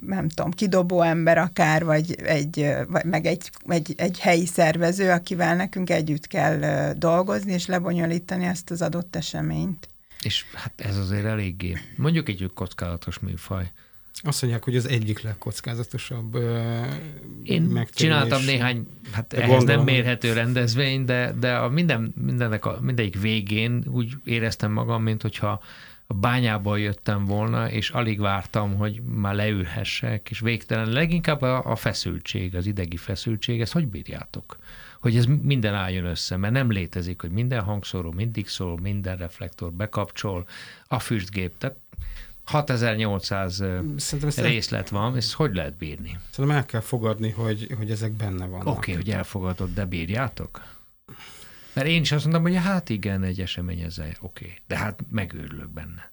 nem 0.00 0.28
tudom, 0.28 0.50
kidobó 0.50 1.02
ember 1.02 1.38
akár, 1.38 1.84
vagy, 1.84 2.14
egy, 2.14 2.66
vagy 2.88 3.04
meg 3.04 3.26
egy, 3.26 3.50
egy, 3.66 3.94
egy 3.96 4.18
helyi 4.18 4.46
szervező, 4.46 5.10
akivel 5.10 5.56
nekünk 5.56 5.90
együtt 5.90 6.26
kell 6.26 6.92
dolgozni, 6.92 7.52
és 7.52 7.66
lebonyolítani 7.66 8.44
ezt 8.44 8.70
az 8.70 8.82
adott 8.82 9.16
eseményt. 9.16 9.88
És 10.22 10.44
hát 10.54 10.72
ez 10.76 10.96
azért 10.96 11.24
eléggé, 11.24 11.78
mondjuk 11.96 12.28
egy 12.28 12.50
kockázatos 12.54 13.18
műfaj. 13.18 13.70
Azt 14.22 14.42
mondják, 14.42 14.64
hogy 14.64 14.76
az 14.76 14.88
egyik 14.88 15.20
legkockázatosabb 15.20 16.36
Én 17.42 17.86
csináltam 17.92 18.44
néhány, 18.44 18.86
hát 19.12 19.32
ehhez 19.32 19.48
gondolom. 19.48 19.76
nem 19.76 19.94
mérhető 19.94 20.32
rendezvény, 20.32 21.04
de, 21.04 21.34
de 21.38 21.56
a 21.56 21.68
minden, 21.68 22.14
mindennek 22.16 22.64
a, 22.64 22.78
mindegyik 22.80 23.20
végén 23.20 23.84
úgy 23.90 24.14
éreztem 24.24 24.72
magam, 24.72 25.02
mint 25.02 25.22
hogyha 25.22 25.60
a 26.06 26.14
bányából 26.14 26.80
jöttem 26.80 27.24
volna, 27.24 27.70
és 27.70 27.90
alig 27.90 28.20
vártam, 28.20 28.76
hogy 28.76 29.02
már 29.02 29.34
leülhessek, 29.34 30.30
és 30.30 30.40
végtelen, 30.40 30.88
leginkább 30.88 31.42
a, 31.42 31.70
a 31.70 31.76
feszültség, 31.76 32.54
az 32.54 32.66
idegi 32.66 32.96
feszültség, 32.96 33.60
ezt 33.60 33.72
hogy 33.72 33.86
bírjátok? 33.86 34.58
Hogy 35.00 35.16
ez 35.16 35.24
minden 35.42 35.74
álljon 35.74 36.04
össze, 36.04 36.36
mert 36.36 36.52
nem 36.52 36.70
létezik, 36.70 37.20
hogy 37.20 37.30
minden 37.30 37.62
hangszóró 37.62 38.10
mindig 38.10 38.48
szól, 38.48 38.78
minden 38.80 39.16
reflektor 39.16 39.72
bekapcsol, 39.72 40.46
a 40.86 40.98
füstgép, 40.98 41.58
tehát 41.58 41.76
6800 42.44 43.62
részlet 44.36 44.88
van, 44.88 45.16
ezt 45.16 45.32
hogy 45.32 45.54
lehet 45.54 45.76
bírni? 45.76 46.18
Szerintem 46.30 46.56
el 46.58 46.66
kell 46.66 46.80
fogadni, 46.80 47.30
hogy, 47.30 47.66
hogy 47.76 47.90
ezek 47.90 48.12
benne 48.12 48.46
vannak. 48.46 48.66
Oké, 48.66 48.76
okay, 48.76 48.94
hogy 48.94 49.10
elfogadod, 49.10 49.74
de 49.74 49.84
bírjátok? 49.84 50.62
Mert 51.72 51.86
én 51.86 52.00
is 52.00 52.12
azt 52.12 52.24
mondom, 52.24 52.42
hogy 52.42 52.56
hát 52.56 52.88
igen, 52.88 53.22
egy 53.22 53.40
esemény 53.40 53.80
ezzel, 53.80 54.06
oké, 54.06 54.44
okay. 54.44 54.58
de 54.66 54.76
hát 54.76 55.00
megőrülök 55.10 55.70
benne. 55.70 56.10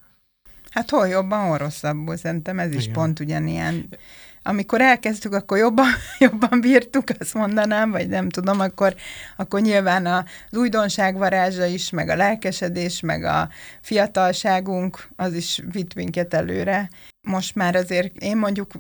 Hát 0.70 0.90
hol 0.90 1.08
jobban, 1.08 1.48
hol 1.48 1.58
rosszabbul, 1.58 2.16
szerintem 2.18 2.60
ez 2.60 2.74
is 2.74 2.84
igen. 2.84 2.94
pont 2.94 3.20
ugyanilyen. 3.20 3.90
Amikor 4.44 4.82
elkezdtük, 4.82 5.34
akkor 5.34 5.58
jobban, 5.58 5.88
jobban 6.20 6.62
bírtuk, 6.62 7.04
azt 7.20 7.34
mondanám, 7.34 7.92
vagy 7.92 8.08
nem 8.08 8.30
tudom, 8.30 8.60
akkor, 8.60 8.96
akkor 9.38 9.62
nyilván 9.62 10.06
az 10.06 10.58
újdonság 10.58 11.18
varázsa 11.18 11.66
is, 11.66 11.90
meg 11.90 12.10
a 12.10 12.16
lelkesedés, 12.16 13.00
meg 13.00 13.24
a 13.24 13.50
fiatalságunk, 13.82 15.08
az 15.16 15.34
is 15.34 15.62
vitt 15.72 15.94
minket 15.94 16.34
előre. 16.34 16.90
Most 17.22 17.56
már 17.56 17.76
azért 17.76 18.18
én 18.18 18.38
mondjuk 18.38 18.72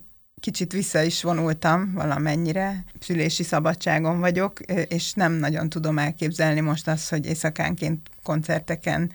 kicsit 0.41 0.71
vissza 0.71 1.01
is 1.01 1.23
vonultam 1.23 1.93
valamennyire, 1.93 2.83
szülési 2.99 3.43
szabadságon 3.43 4.19
vagyok, 4.19 4.59
és 4.87 5.13
nem 5.13 5.31
nagyon 5.31 5.69
tudom 5.69 5.97
elképzelni 5.97 6.59
most 6.59 6.87
azt, 6.87 7.09
hogy 7.09 7.25
éjszakánként 7.25 8.09
koncerteken 8.23 9.11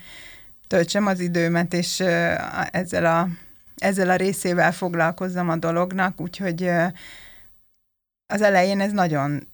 töltsem 0.66 1.06
az 1.06 1.20
időmet, 1.20 1.74
és 1.74 2.00
ezzel 2.70 3.04
a, 3.04 3.28
ezzel 3.76 4.10
a 4.10 4.16
részével 4.16 4.72
foglalkozzam 4.72 5.48
a 5.48 5.56
dolognak, 5.56 6.20
úgyhogy 6.20 6.70
az 8.26 8.42
elején 8.42 8.80
ez 8.80 8.92
nagyon 8.92 9.48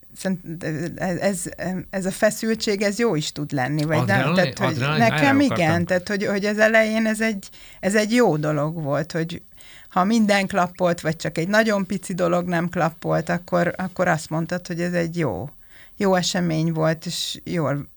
ez, 0.97 1.21
ez, 1.21 1.45
ez 1.91 2.07
a 2.07 2.11
feszültség, 2.11 2.83
ez 2.83 2.99
jó 2.99 3.15
is 3.15 3.33
tud 3.33 3.53
lenni, 3.53 3.85
vagy 3.85 3.99
adrenalin, 3.99 4.33
nem? 4.33 4.53
Tehát, 4.53 4.59
hogy 4.59 4.99
nekem 4.99 5.41
igen, 5.41 5.87
tehát 5.87 6.09
hogy, 6.09 6.27
hogy 6.27 6.45
az 6.45 6.59
elején 6.59 7.07
ez 7.07 7.21
egy, 7.21 7.49
ez 7.81 7.95
egy 7.95 8.13
jó 8.13 8.37
dolog 8.37 8.83
volt, 8.83 9.13
hogy 9.13 9.43
ha 9.89 10.05
minden 10.05 10.47
klappolt, 10.47 11.01
vagy 11.01 11.17
csak 11.17 11.39
egy 11.39 11.49
nagyon 11.49 11.87
pici 11.87 12.15
dolog 12.15 12.47
nem 12.47 12.69
klappolt, 12.69 13.29
akkor, 13.29 13.75
akkor 13.77 14.09
azt 14.09 14.31
mondtad, 14.31 14.67
hogy 14.67 14.81
ez 14.81 14.93
egy 14.93 15.19
jó, 15.19 15.49
jó 15.97 16.15
esemény 16.15 16.73
volt, 16.73 17.07
és 17.07 17.41
jól, 17.45 17.89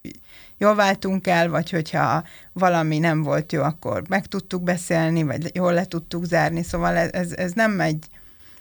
jól 0.57 0.75
váltunk 0.75 1.27
el, 1.27 1.49
vagy 1.49 1.69
hogyha 1.69 2.23
valami 2.53 2.99
nem 2.99 3.23
volt 3.23 3.51
jó, 3.51 3.61
akkor 3.61 4.03
meg 4.09 4.25
tudtuk 4.25 4.63
beszélni, 4.63 5.23
vagy 5.23 5.55
jól 5.55 5.73
le 5.73 5.85
tudtuk 5.85 6.25
zárni, 6.25 6.63
szóval 6.63 6.95
ez, 6.95 7.31
ez 7.31 7.51
nem 7.51 7.71
megy, 7.71 8.05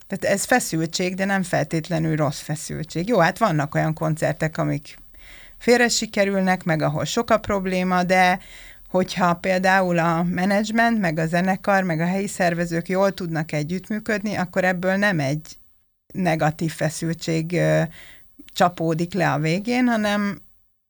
tehát 0.06 0.36
ez 0.36 0.44
feszültség, 0.44 1.14
de 1.14 1.24
nem 1.24 1.42
feltétlenül 1.42 2.16
rossz 2.16 2.40
feszültség. 2.40 3.08
Jó, 3.08 3.18
hát 3.18 3.38
vannak 3.38 3.74
olyan 3.74 3.94
koncertek, 3.94 4.58
amik 4.58 4.98
félre 5.58 5.88
sikerülnek, 5.88 6.64
meg 6.64 6.82
ahol 6.82 7.04
sok 7.04 7.30
a 7.30 7.38
probléma, 7.38 8.02
de 8.02 8.38
hogyha 8.88 9.34
például 9.34 9.98
a 9.98 10.22
menedzsment, 10.22 11.00
meg 11.00 11.18
a 11.18 11.26
zenekar, 11.26 11.82
meg 11.82 12.00
a 12.00 12.06
helyi 12.06 12.26
szervezők 12.26 12.88
jól 12.88 13.12
tudnak 13.12 13.52
együttműködni, 13.52 14.34
akkor 14.34 14.64
ebből 14.64 14.96
nem 14.96 15.20
egy 15.20 15.58
negatív 16.12 16.72
feszültség 16.72 17.60
csapódik 18.52 19.12
le 19.12 19.32
a 19.32 19.38
végén, 19.38 19.86
hanem 19.86 20.38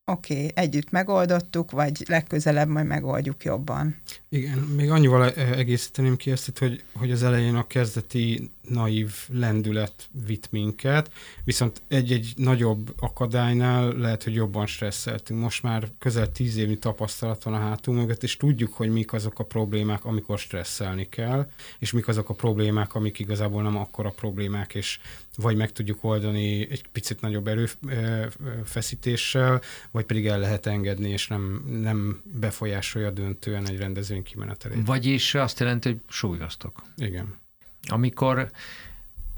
oké, 0.05 0.35
okay, 0.35 0.51
együtt 0.55 0.91
megoldottuk, 0.91 1.71
vagy 1.71 2.05
legközelebb 2.09 2.69
majd 2.69 2.87
megoldjuk 2.87 3.45
jobban. 3.45 4.01
Igen, 4.29 4.59
még 4.59 4.91
annyival 4.91 5.31
egészíteném 5.33 6.17
ki 6.17 6.31
ezt, 6.31 6.59
hogy, 6.59 6.83
hogy 6.95 7.11
az 7.11 7.23
elején 7.23 7.55
a 7.55 7.67
kezdeti 7.67 8.51
naív 8.69 9.13
lendület 9.33 10.09
vitt 10.27 10.51
minket, 10.51 11.13
viszont 11.45 11.83
egy-egy 11.89 12.33
nagyobb 12.37 12.95
akadálynál 12.99 13.93
lehet, 13.93 14.25
hogy 14.25 14.35
jobban 14.35 14.67
stresszeltünk. 14.67 15.41
Most 15.41 15.63
már 15.63 15.89
közel 15.99 16.33
tíz 16.33 16.57
évnyi 16.57 16.79
tapasztalat 16.79 17.43
van 17.43 17.55
a 17.55 17.59
hátunk 17.59 17.99
mögött, 17.99 18.23
és 18.23 18.37
tudjuk, 18.37 18.75
hogy 18.75 18.91
mik 18.91 19.13
azok 19.13 19.39
a 19.39 19.45
problémák, 19.45 20.05
amikor 20.05 20.39
stresszelni 20.39 21.09
kell, 21.09 21.51
és 21.79 21.93
mik 21.93 22.09
azok 22.09 22.29
a 22.29 22.35
problémák, 22.35 22.95
amik 22.95 23.19
igazából 23.19 23.63
nem 23.63 23.77
akkora 23.77 24.11
problémák, 24.11 24.75
és 24.75 24.99
vagy 25.37 25.57
meg 25.57 25.73
tudjuk 25.73 26.05
oldani 26.05 26.71
egy 26.71 26.85
picit 26.93 27.21
nagyobb 27.21 27.49
erőfeszítéssel, 27.49 29.61
vagy 29.91 30.05
pedig 30.05 30.27
el 30.27 30.39
lehet 30.39 30.67
engedni, 30.67 31.09
és 31.09 31.29
nem, 31.29 31.65
nem 31.83 32.23
befolyásolja 32.25 33.11
döntően 33.11 33.69
egy 33.69 33.79
rendezvény 33.79 34.23
kimenetelét. 34.23 34.87
Vagyis 34.87 35.35
azt 35.35 35.61
jelenti, 35.61 35.89
hogy 35.89 36.01
súlyoztok. 36.09 36.83
Igen 36.97 37.43
amikor 37.87 38.51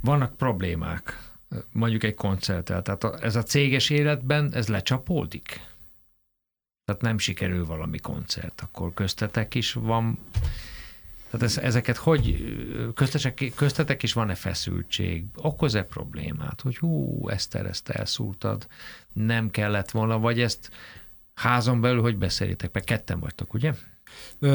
vannak 0.00 0.36
problémák, 0.36 1.30
mondjuk 1.72 2.02
egy 2.02 2.14
koncerttel, 2.14 2.82
tehát 2.82 3.22
ez 3.22 3.36
a 3.36 3.42
céges 3.42 3.90
életben, 3.90 4.52
ez 4.54 4.68
lecsapódik? 4.68 5.60
Tehát 6.84 7.02
nem 7.02 7.18
sikerül 7.18 7.66
valami 7.66 7.98
koncert, 7.98 8.60
akkor 8.60 8.94
köztetek 8.94 9.54
is 9.54 9.72
van, 9.72 10.18
tehát 11.30 11.42
ez, 11.42 11.58
ezeket 11.58 11.96
hogy, 11.96 12.54
köztetek, 12.94 13.52
köztetek 13.54 14.02
is 14.02 14.12
van-e 14.12 14.34
feszültség, 14.34 15.24
okoz-e 15.34 15.82
problémát, 15.82 16.60
hogy 16.60 16.76
hú, 16.76 17.28
Eszter, 17.28 17.66
ezt 17.66 17.88
elszúrtad, 17.88 18.66
nem 19.12 19.50
kellett 19.50 19.90
volna, 19.90 20.18
vagy 20.18 20.40
ezt 20.40 20.70
házon 21.34 21.80
belül 21.80 22.00
hogy 22.00 22.16
beszélitek? 22.16 22.72
Mert 22.72 22.86
ketten 22.86 23.20
vagytok, 23.20 23.54
ugye? 23.54 23.72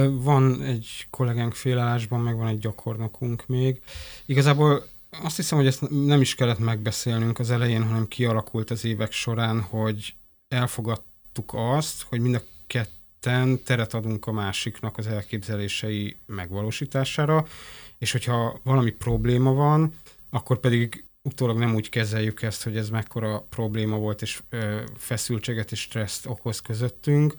Van 0.09 0.61
egy 0.61 1.07
kollégánk 1.09 1.53
félállásban, 1.53 2.19
meg 2.19 2.35
van 2.35 2.47
egy 2.47 2.59
gyakornokunk 2.59 3.47
még. 3.47 3.81
Igazából 4.25 4.83
azt 5.23 5.35
hiszem, 5.35 5.57
hogy 5.57 5.67
ezt 5.67 5.89
nem 5.89 6.21
is 6.21 6.35
kellett 6.35 6.59
megbeszélnünk 6.59 7.39
az 7.39 7.51
elején, 7.51 7.83
hanem 7.83 8.07
kialakult 8.07 8.71
az 8.71 8.85
évek 8.85 9.11
során, 9.11 9.61
hogy 9.61 10.15
elfogadtuk 10.47 11.51
azt, 11.53 12.01
hogy 12.01 12.19
mind 12.19 12.35
a 12.35 12.41
ketten 12.67 13.63
teret 13.63 13.93
adunk 13.93 14.27
a 14.27 14.31
másiknak 14.31 14.97
az 14.97 15.07
elképzelései 15.07 16.15
megvalósítására, 16.25 17.45
és 17.97 18.11
hogyha 18.11 18.59
valami 18.63 18.91
probléma 18.91 19.53
van, 19.53 19.93
akkor 20.29 20.59
pedig 20.59 21.05
utólag 21.21 21.57
nem 21.57 21.75
úgy 21.75 21.89
kezeljük 21.89 22.41
ezt, 22.41 22.63
hogy 22.63 22.77
ez 22.77 22.89
mekkora 22.89 23.45
probléma 23.49 23.97
volt, 23.97 24.21
és 24.21 24.41
feszültséget 24.97 25.71
és 25.71 25.79
stresszt 25.79 26.25
okoz 26.25 26.59
közöttünk, 26.59 27.35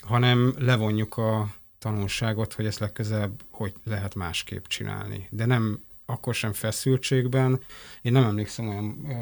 hanem 0.00 0.54
levonjuk 0.58 1.16
a 1.16 1.54
tanulságot, 1.78 2.52
hogy 2.52 2.66
ezt 2.66 2.78
legközelebb 2.78 3.42
hogy 3.50 3.72
lehet 3.84 4.14
másképp 4.14 4.64
csinálni. 4.64 5.28
De 5.30 5.46
nem 5.46 5.80
akkor 6.06 6.34
sem 6.34 6.52
feszültségben. 6.52 7.60
Én 8.02 8.12
nem 8.12 8.24
emlékszem 8.24 8.68
olyan 8.68 8.96
ö, 9.08 9.12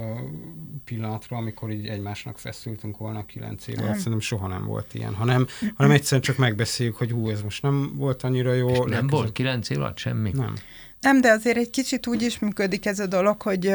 pillanatra, 0.84 1.36
amikor 1.36 1.70
így 1.70 1.86
egymásnak 1.86 2.38
feszültünk 2.38 2.96
volna 2.96 3.26
kilenc 3.26 3.66
év 3.66 3.78
alatt. 3.78 3.96
Szerintem 3.96 4.20
soha 4.20 4.46
nem 4.46 4.64
volt 4.64 4.94
ilyen, 4.94 5.14
hanem, 5.14 5.46
hanem 5.74 5.92
egyszerűen 5.92 6.22
csak 6.22 6.36
megbeszéljük, 6.36 6.96
hogy 6.96 7.10
hú, 7.10 7.28
ez 7.28 7.42
most 7.42 7.62
nem 7.62 7.92
volt 7.96 8.22
annyira 8.22 8.52
jó. 8.52 8.68
És 8.68 8.78
nem 8.86 9.06
volt 9.06 9.32
kilenc 9.32 9.70
év 9.70 9.80
alatt 9.80 9.98
semmi? 9.98 10.30
Nem. 10.34 10.54
Nem, 11.00 11.20
de 11.20 11.30
azért 11.30 11.56
egy 11.56 11.70
kicsit 11.70 12.06
úgy 12.06 12.22
is 12.22 12.38
működik 12.38 12.86
ez 12.86 12.98
a 12.98 13.06
dolog, 13.06 13.42
hogy, 13.42 13.72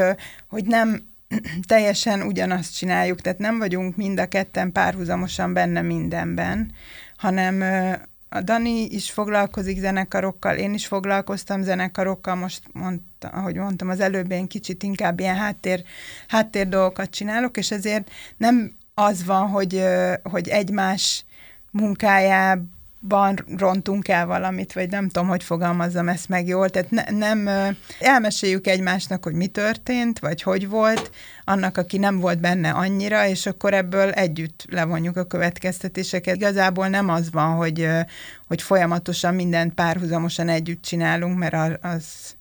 hogy 0.48 0.66
nem 0.66 1.08
teljesen 1.68 2.22
ugyanazt 2.22 2.78
csináljuk, 2.78 3.22
tehát 3.22 3.40
nem 3.40 3.58
vagyunk 3.58 3.96
mind 3.96 4.20
a 4.20 4.28
ketten 4.28 4.72
párhuzamosan 4.72 5.54
benne 5.54 5.82
mindenben, 5.82 6.72
hanem 7.18 7.62
a 8.30 8.42
Dani 8.42 8.86
is 8.86 9.12
foglalkozik 9.12 9.80
zenekarokkal, 9.80 10.56
én 10.56 10.74
is 10.74 10.88
foglalkoztam 10.88 11.64
zenekarokkal, 11.64 12.36
most 12.36 12.64
mondta, 12.72 13.28
ahogy 13.28 13.56
mondtam 13.56 13.90
az 13.90 14.00
előbb, 14.00 14.32
én 14.32 14.48
kicsit 14.48 14.84
inkább 14.84 15.20
ilyen 15.20 15.36
háttér, 15.36 15.84
háttér 16.28 16.68
dolgokat 16.68 17.10
csinálok, 17.10 17.58
és 17.58 17.72
ezért 17.72 18.12
nem 18.38 18.76
az 18.94 19.26
van, 19.26 19.48
hogy, 19.48 19.84
hogy 20.24 20.48
egymás 20.48 21.26
munkájában 21.72 22.78
ban 23.00 23.46
rontunk 23.58 24.08
el 24.08 24.26
valamit, 24.26 24.74
vagy 24.74 24.90
nem 24.90 25.10
tudom, 25.10 25.28
hogy 25.28 25.44
fogalmazzam 25.44 26.10
ezt 26.10 26.30
meg 26.30 26.48
jól, 26.48 26.70
tehát 26.70 26.92
ne, 26.92 27.04
nem 27.04 27.50
elmeséljük 28.00 28.68
egymásnak, 28.68 29.24
hogy 29.24 29.34
mi 29.34 29.48
történt, 29.48 30.20
vagy 30.20 30.42
hogy 30.42 30.70
volt, 30.70 31.12
annak, 31.44 31.78
aki 31.78 31.98
nem 31.98 32.20
volt 32.20 32.40
benne 32.40 32.70
annyira, 32.72 33.28
és 33.28 33.46
akkor 33.46 33.74
ebből 33.74 34.10
együtt 34.10 34.66
levonjuk 34.70 35.18
a 35.18 35.24
következtetéseket. 35.24 36.36
Igazából 36.36 36.88
nem 36.88 37.10
az 37.10 37.32
van, 37.32 37.56
hogy, 37.56 37.88
hogy 38.48 38.62
folyamatosan 38.62 39.36
mindent 39.36 39.74
párhuzamosan 39.74 40.50
együtt 40.50 40.82
csinálunk, 40.82 41.38
mert 41.38 41.84
az 41.84 42.38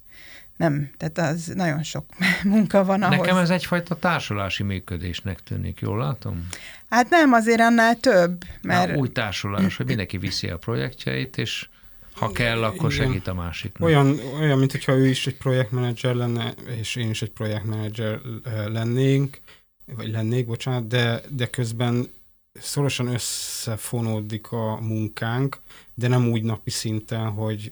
nem, 0.59 0.91
tehát 0.97 1.19
az 1.19 1.53
nagyon 1.55 1.83
sok 1.83 2.05
munka 2.45 2.85
van 2.85 3.03
ahhoz. 3.03 3.19
Nekem 3.19 3.37
ez 3.37 3.51
egyfajta 3.51 3.97
társulási 3.97 4.63
működésnek 4.63 5.43
tűnik, 5.43 5.81
jól 5.81 5.99
látom? 5.99 6.47
Hát 6.89 7.11
nem, 7.11 7.33
azért 7.33 7.61
annál 7.61 7.97
több. 8.01 8.45
Mert... 8.63 8.91
Na, 8.91 8.97
új 8.97 9.09
társulás, 9.09 9.77
hogy 9.77 9.87
mindenki 9.87 10.19
viszi 10.19 10.49
a 10.49 10.57
projektjeit, 10.59 11.39
és 11.39 11.69
ha 12.15 12.33
kell, 12.33 12.65
akkor 12.65 12.93
segít 12.93 13.27
a 13.27 13.35
másik. 13.35 13.77
Olyan, 13.81 14.19
olyan, 14.41 14.59
mint 14.59 14.71
hogyha 14.71 14.93
ő 14.93 15.07
is 15.07 15.27
egy 15.27 15.37
projektmenedzser 15.37 16.15
lenne, 16.15 16.55
és 16.79 16.97
én 16.97 17.11
is 17.11 17.23
egy 17.23 17.31
projektmenedzser 17.31 18.21
lennénk, 18.67 19.41
vagy 19.97 20.11
lennék, 20.11 20.47
bocsánat, 20.47 20.87
de, 20.87 21.21
de 21.29 21.47
közben 21.47 22.11
szorosan 22.61 23.07
összefonódik 23.07 24.53
a 24.53 24.81
munkánk, 24.81 25.59
de 25.95 26.09
nem 26.09 26.29
úgy 26.29 26.43
napi 26.43 26.71
szinten, 26.71 27.31
hogy 27.31 27.71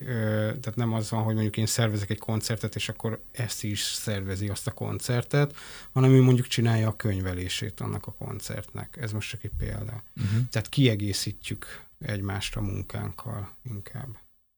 tehát 0.61 0.75
nem 0.77 0.93
az 0.93 1.11
van, 1.11 1.23
hogy 1.23 1.35
mondjuk 1.35 1.57
én 1.57 1.67
szervezek 1.67 2.11
egy 2.11 2.19
koncertet, 2.19 2.75
és 2.75 2.89
akkor 2.89 3.21
ezt 3.33 3.65
is 3.65 3.81
szervezi 3.81 4.49
azt 4.49 4.67
a 4.67 4.73
koncertet, 4.73 5.55
hanem 5.93 6.11
ő 6.11 6.23
mondjuk 6.23 6.47
csinálja 6.47 6.89
a 6.89 6.97
könyvelését 6.97 7.81
annak 7.81 8.07
a 8.07 8.13
koncertnek. 8.13 8.97
Ez 9.01 9.13
most 9.13 9.29
csak 9.29 9.45
egy 9.45 9.53
példa. 9.59 10.03
Uh-huh. 10.17 10.49
Tehát 10.51 10.69
kiegészítjük 10.69 11.85
egymást 11.99 12.57
a 12.57 12.61
munkánkkal 12.61 13.55
inkább. 13.63 14.09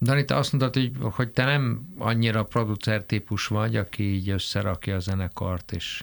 Dani, 0.05 0.25
te 0.25 0.37
azt 0.37 0.53
mondtad, 0.53 0.83
hogy, 0.83 1.13
hogy 1.15 1.29
te 1.31 1.45
nem 1.45 1.95
annyira 1.99 2.45
producer 2.45 3.05
típus 3.05 3.47
vagy, 3.47 3.77
aki 3.77 4.03
így 4.03 4.29
összerakja 4.29 4.95
a 4.95 4.99
zenekart, 4.99 5.73
és 5.73 6.03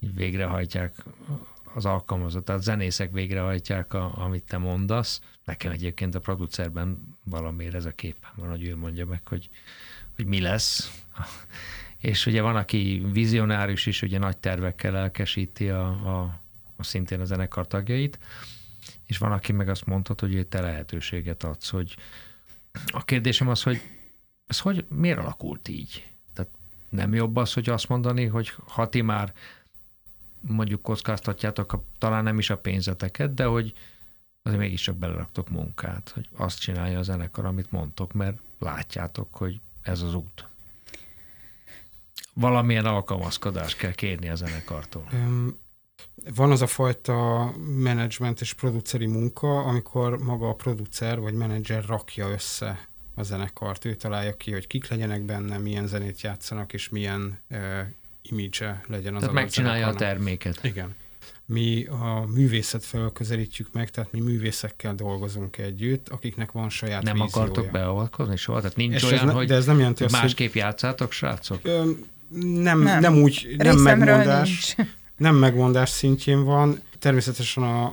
így 0.00 0.14
végrehajtják 0.14 1.04
az 1.74 1.84
alkalmazott, 1.84 2.44
tehát 2.44 2.62
zenészek 2.62 3.12
végrehajtják, 3.12 3.92
a, 3.92 4.12
amit 4.16 4.44
te 4.44 4.58
mondasz. 4.58 5.20
Nekem 5.44 5.72
egyébként 5.72 6.14
a 6.14 6.20
producerben 6.20 7.16
valamiért 7.24 7.74
ez 7.74 7.84
a 7.84 7.90
kép 7.90 8.16
van, 8.36 8.48
hogy 8.48 8.64
ő 8.64 8.76
mondja 8.76 9.06
meg, 9.06 9.28
hogy, 9.28 9.48
hogy 10.16 10.26
mi 10.26 10.40
lesz. 10.40 11.02
És 11.98 12.26
ugye 12.26 12.42
van, 12.42 12.56
aki 12.56 13.06
vizionárius 13.12 13.86
is, 13.86 14.02
ugye 14.02 14.18
nagy 14.18 14.36
tervekkel 14.36 14.96
elkesíti 14.96 15.68
a, 15.68 15.86
a, 15.88 16.40
a 16.76 16.82
szintén 16.82 17.20
a 17.20 17.24
zenekar 17.24 17.66
tagjait, 17.66 18.18
és 19.06 19.18
van, 19.18 19.32
aki 19.32 19.52
meg 19.52 19.68
azt 19.68 19.86
mondhat, 19.86 20.20
hogy 20.20 20.46
te 20.46 20.60
lehetőséget 20.60 21.42
adsz, 21.42 21.70
hogy 21.70 21.96
a 22.86 23.04
kérdésem 23.04 23.48
az, 23.48 23.62
hogy 23.62 23.80
ez 24.46 24.58
hogy, 24.58 24.84
miért 24.88 25.18
alakult 25.18 25.68
így? 25.68 26.12
Tehát 26.34 26.50
nem 26.88 27.14
jobb 27.14 27.36
az, 27.36 27.52
hogy 27.52 27.68
azt 27.68 27.88
mondani, 27.88 28.24
hogy 28.24 28.52
ha 28.68 28.88
ti 28.88 29.00
már 29.00 29.32
mondjuk 30.46 30.82
kockáztatjátok 30.82 31.72
a, 31.72 31.82
talán 31.98 32.22
nem 32.22 32.38
is 32.38 32.50
a 32.50 32.58
pénzeteket, 32.58 33.34
de 33.34 33.44
hogy 33.44 33.72
azért 34.42 34.60
mégiscsak 34.60 34.96
beleraktok 34.96 35.48
munkát, 35.48 36.10
hogy 36.14 36.28
azt 36.36 36.60
csinálja 36.60 36.98
a 36.98 37.02
zenekar, 37.02 37.44
amit 37.44 37.70
mondtok, 37.70 38.12
mert 38.12 38.38
látjátok, 38.58 39.34
hogy 39.34 39.60
ez 39.82 40.02
az 40.02 40.14
út. 40.14 40.46
Valamilyen 42.34 42.86
alkalmazkodást 42.86 43.76
kell 43.76 43.92
kérni 43.92 44.28
a 44.28 44.34
zenekartól. 44.34 45.08
Van 46.34 46.50
az 46.50 46.62
a 46.62 46.66
fajta 46.66 47.50
menedzsment 47.58 48.40
és 48.40 48.52
produceri 48.52 49.06
munka, 49.06 49.58
amikor 49.58 50.18
maga 50.18 50.48
a 50.48 50.54
producer 50.54 51.20
vagy 51.20 51.34
menedzser 51.34 51.84
rakja 51.84 52.28
össze 52.28 52.88
a 53.14 53.22
zenekart. 53.22 53.84
Ő 53.84 53.94
találja 53.94 54.36
ki, 54.36 54.52
hogy 54.52 54.66
kik 54.66 54.88
legyenek 54.88 55.22
benne, 55.22 55.58
milyen 55.58 55.86
zenét 55.86 56.20
játszanak, 56.20 56.72
és 56.72 56.88
milyen 56.88 57.40
image 58.30 58.82
legyen 58.86 59.14
az 59.14 59.20
Tehát 59.20 59.34
megcsinálja 59.34 59.86
a 59.86 59.94
terméket. 59.94 60.58
Igen. 60.62 60.94
Mi 61.46 61.84
a 61.84 62.24
művészet 62.34 62.84
felől 62.84 63.12
közelítjük 63.12 63.68
meg, 63.72 63.90
tehát 63.90 64.12
mi 64.12 64.20
művészekkel 64.20 64.94
dolgozunk 64.94 65.58
együtt, 65.58 66.08
akiknek 66.08 66.52
van 66.52 66.70
saját 66.70 67.02
Nem 67.02 67.12
víziója. 67.12 67.34
akartok 67.34 67.70
beavatkozni 67.70 68.36
soha? 68.36 68.60
Tehát 68.60 68.76
nincs 68.76 68.94
És 68.94 69.02
olyan, 69.02 69.26
ne, 69.26 69.32
hogy, 69.32 69.46
de 69.46 69.54
ez 69.54 69.66
nem 69.66 69.78
jelenti 69.78 70.02
hogy 70.02 70.12
azt, 70.12 70.22
másképp 70.22 70.52
hogy... 70.52 70.60
játszátok, 70.60 71.12
srácok? 71.12 71.58
Ö, 71.62 71.90
nem, 72.42 72.80
nem, 72.80 73.00
nem 73.00 73.16
úgy, 73.16 73.54
nem 73.56 73.76
megmondás. 73.76 74.74
Nincs. 74.74 74.90
Nem 75.16 75.36
megmondás 75.36 75.90
szintjén 75.90 76.44
van. 76.44 76.80
Természetesen 76.98 77.62
a, 77.62 77.84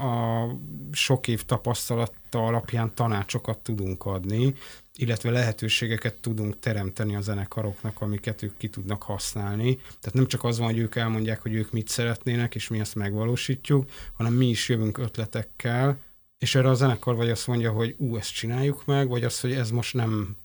a 0.44 0.48
sok 0.92 1.28
év 1.28 1.44
tapasztalata 1.44 2.46
alapján 2.46 2.92
tanácsokat 2.96 3.58
tudunk 3.58 4.06
adni, 4.06 4.54
illetve 4.96 5.30
lehetőségeket 5.30 6.16
tudunk 6.16 6.60
teremteni 6.60 7.16
a 7.16 7.22
zenekaroknak, 7.22 8.02
amiket 8.02 8.44
ők 8.44 8.58
ki 8.58 8.70
tudnak 8.70 9.04
használni. 9.04 9.76
Tehát 9.76 10.14
nem 10.14 10.28
csak 10.28 10.44
az 10.44 10.58
van, 10.58 10.68
hogy 10.68 10.78
ők 10.78 10.96
elmondják, 10.96 11.42
hogy 11.42 11.54
ők 11.54 11.72
mit 11.72 11.88
szeretnének, 11.88 12.56
és 12.56 12.68
mi 12.68 12.80
ezt 12.80 12.96
megvalósítjuk, 12.96 13.90
hanem 14.14 14.34
mi 14.34 14.48
is 14.48 14.70
jövünk 14.70 14.98
ötletekkel, 14.98 15.98
és 16.38 16.56
erre 16.56 16.70
a 16.70 16.74
zenekar 16.74 17.16
vagy 17.16 17.30
azt 17.30 17.48
mondja, 17.48 17.72
hogy 17.72 17.96
ú, 17.98 18.18
ezt 18.18 18.34
csináljuk 18.34 18.86
meg, 18.86 19.08
vagy 19.08 19.24
azt, 19.24 19.42
hogy 19.42 19.52
ez 19.52 19.72
most 19.72 19.94
nem, 19.94 20.36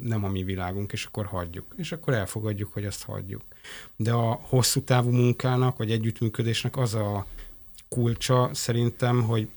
nem 0.00 0.24
a 0.24 0.28
mi 0.28 0.42
világunk, 0.42 0.92
és 0.92 1.04
akkor 1.04 1.26
hagyjuk. 1.26 1.74
És 1.76 1.92
akkor 1.92 2.14
elfogadjuk, 2.14 2.72
hogy 2.72 2.84
ezt 2.84 3.04
hagyjuk. 3.04 3.42
De 3.96 4.12
a 4.12 4.40
hosszú 4.42 4.80
távú 4.80 5.10
munkának, 5.10 5.76
vagy 5.76 5.90
együttműködésnek 5.90 6.76
az 6.76 6.94
a 6.94 7.26
kulcsa 7.88 8.50
szerintem, 8.52 9.22
hogy 9.22 9.48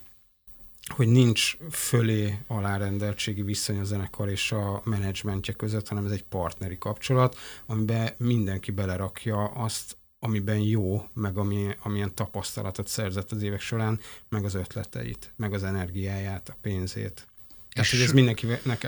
hogy 0.94 1.08
nincs 1.08 1.58
fölé 1.72 2.38
alárendeltségi 2.48 3.42
viszony 3.42 3.80
a 3.80 3.84
zenekar 3.84 4.30
és 4.30 4.52
a 4.52 4.82
menedzsmentje 4.84 5.54
között, 5.54 5.88
hanem 5.88 6.06
ez 6.06 6.12
egy 6.12 6.24
partneri 6.24 6.78
kapcsolat, 6.78 7.38
amiben 7.66 8.14
mindenki 8.18 8.72
belerakja 8.72 9.44
azt, 9.46 9.98
amiben 10.20 10.60
jó, 10.60 11.08
meg 11.14 11.38
ami, 11.38 11.76
amilyen 11.80 12.16
tapasztalatot 12.16 12.88
szerzett 12.88 13.32
az 13.32 13.42
évek 13.42 13.62
során, 13.62 14.00
meg 14.30 14.46
az 14.46 14.54
ötleteit, 14.54 15.34
meg 15.36 15.54
az 15.54 15.64
energiáját, 15.64 16.50
a 16.50 16.58
pénzét. 16.62 17.28
És 17.76 17.92
hogy 17.92 18.02
ez 18.02 18.12
mindenkinek 18.12 18.84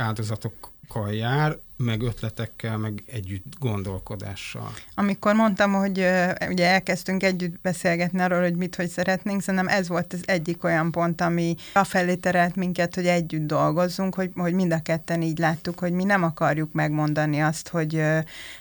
áldozatokkal 0.96 1.14
jár, 1.14 1.58
meg 1.78 2.02
ötletekkel, 2.02 2.78
meg 2.78 3.04
együtt 3.06 3.54
gondolkodással. 3.60 4.74
Amikor 4.96 5.34
mondtam, 5.34 5.74
hogy 5.74 6.06
ugye 6.50 6.68
elkezdtünk 6.68 7.24
együtt 7.24 7.62
beszélgetni 7.62 8.20
arról, 8.20 8.42
hogy 8.42 8.56
mit, 8.56 8.76
hogy 8.76 8.90
szeretnénk, 8.90 9.42
szerintem 9.42 9.68
ez 9.68 9.88
volt 9.88 10.14
az 10.14 10.24
egyik 10.26 10.64
olyan 10.64 10.92
pont, 10.92 11.22
ami 11.22 11.56
afelé 11.74 12.16
terelt 12.16 12.56
minket, 12.56 12.96
hogy 12.96 13.06
együtt 13.06 13.48
dolgozzunk, 13.48 14.16
hogy, 14.16 14.32
hogy 14.36 14.54
mind 14.54 14.74
a 14.74 14.82
ketten 14.82 15.22
így 15.22 15.38
láttuk, 15.38 15.80
hogy 15.80 15.92
mi 15.92 16.04
nem 16.04 16.24
akarjuk 16.24 16.72
megmondani 16.72 17.40
azt, 17.42 17.68
hogy, 17.68 18.02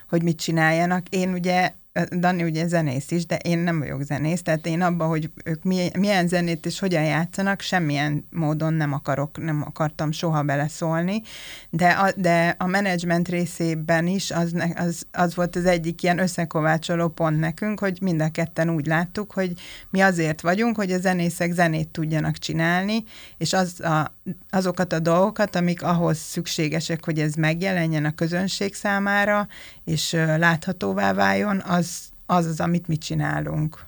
hogy 0.08 0.22
mit 0.22 0.38
csináljanak. 0.38 1.08
Én 1.08 1.32
ugye 1.32 1.72
Dani 2.04 2.42
ugye 2.42 2.66
zenész 2.66 3.10
is, 3.10 3.26
de 3.26 3.36
én 3.36 3.58
nem 3.58 3.78
vagyok 3.78 4.02
zenész, 4.02 4.42
tehát 4.42 4.66
én 4.66 4.80
abban, 4.80 5.08
hogy 5.08 5.30
ők 5.44 5.62
milyen 5.98 6.28
zenét 6.28 6.66
és 6.66 6.78
hogyan 6.78 7.04
játszanak, 7.04 7.60
semmilyen 7.60 8.26
módon 8.30 8.74
nem 8.74 8.92
akarok, 8.92 9.38
nem 9.38 9.62
akartam 9.66 10.12
soha 10.12 10.42
beleszólni, 10.42 11.22
de 11.70 11.88
a, 11.88 12.12
de 12.16 12.54
a 12.58 12.66
menedzsment 12.66 13.28
részében 13.28 14.06
is 14.06 14.30
az, 14.30 14.54
az, 14.74 15.06
az 15.12 15.34
volt 15.34 15.56
az 15.56 15.64
egyik 15.64 16.02
ilyen 16.02 16.18
összekovácsoló 16.18 17.08
pont 17.08 17.38
nekünk, 17.38 17.80
hogy 17.80 17.98
mind 18.00 18.20
a 18.20 18.30
ketten 18.30 18.70
úgy 18.70 18.86
láttuk, 18.86 19.32
hogy 19.32 19.52
mi 19.90 20.00
azért 20.00 20.40
vagyunk, 20.40 20.76
hogy 20.76 20.92
a 20.92 20.98
zenészek 20.98 21.52
zenét 21.52 21.88
tudjanak 21.88 22.38
csinálni, 22.38 23.04
és 23.38 23.52
az 23.52 23.80
a, 23.80 24.14
azokat 24.50 24.92
a 24.92 24.98
dolgokat, 24.98 25.56
amik 25.56 25.82
ahhoz 25.82 26.18
szükségesek, 26.18 27.04
hogy 27.04 27.18
ez 27.18 27.34
megjelenjen 27.34 28.04
a 28.04 28.14
közönség 28.14 28.74
számára, 28.74 29.48
és 29.84 30.12
láthatóvá 30.36 31.12
váljon, 31.12 31.62
az 31.66 31.85
az, 32.26 32.46
az 32.46 32.60
amit 32.60 32.88
mi 32.88 32.98
csinálunk. 32.98 33.84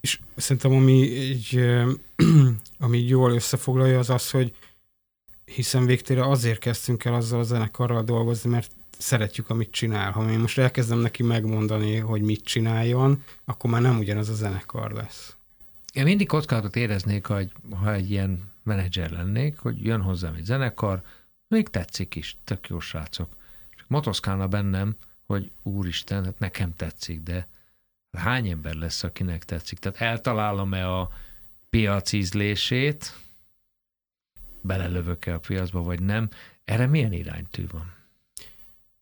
És 0.00 0.20
szerintem 0.36 0.72
ami, 0.72 1.18
egy, 1.18 1.60
ami 2.78 2.98
jól 2.98 3.32
összefoglalja, 3.32 3.98
az 3.98 4.10
az, 4.10 4.30
hogy 4.30 4.54
hiszen 5.44 5.86
végtére 5.86 6.28
azért 6.28 6.58
kezdtünk 6.58 7.04
el 7.04 7.14
azzal 7.14 7.40
a 7.40 7.42
zenekarral 7.42 8.02
dolgozni, 8.02 8.50
mert 8.50 8.70
szeretjük, 8.98 9.50
amit 9.50 9.70
csinál. 9.70 10.10
Ha 10.10 10.30
én 10.30 10.38
most 10.38 10.58
elkezdem 10.58 10.98
neki 10.98 11.22
megmondani, 11.22 11.96
hogy 11.96 12.22
mit 12.22 12.44
csináljon, 12.44 13.24
akkor 13.44 13.70
már 13.70 13.82
nem 13.82 13.98
ugyanaz 13.98 14.28
a 14.28 14.34
zenekar 14.34 14.90
lesz. 14.90 15.36
Én 15.92 16.04
mindig 16.04 16.26
kockázatot 16.26 16.76
éreznék, 16.76 17.26
hogy 17.26 17.52
ha 17.70 17.92
egy 17.92 18.10
ilyen 18.10 18.52
menedzser 18.62 19.10
lennék, 19.10 19.58
hogy 19.58 19.84
jön 19.84 20.00
hozzám 20.00 20.34
egy 20.34 20.44
zenekar, 20.44 21.02
még 21.48 21.68
tetszik 21.68 22.14
is, 22.14 22.36
tök 22.44 22.68
jó 22.68 22.80
srácok. 22.80 23.28
Csak 23.76 23.88
motoszkálna 23.88 24.46
bennem, 24.46 24.96
hogy 25.26 25.50
úristen, 25.62 26.24
hát 26.24 26.38
nekem 26.38 26.76
tetszik, 26.76 27.20
de 27.20 27.48
hány 28.12 28.48
ember 28.48 28.74
lesz, 28.74 29.02
akinek 29.02 29.44
tetszik? 29.44 29.78
Tehát 29.78 30.00
eltalálom-e 30.00 30.98
a 30.98 31.10
piac 31.70 32.12
ízlését, 32.12 33.14
belelövök-e 34.60 35.34
a 35.34 35.38
piacba, 35.38 35.82
vagy 35.82 36.02
nem? 36.02 36.28
Erre 36.64 36.86
milyen 36.86 37.12
iránytű 37.12 37.66
van? 37.66 37.95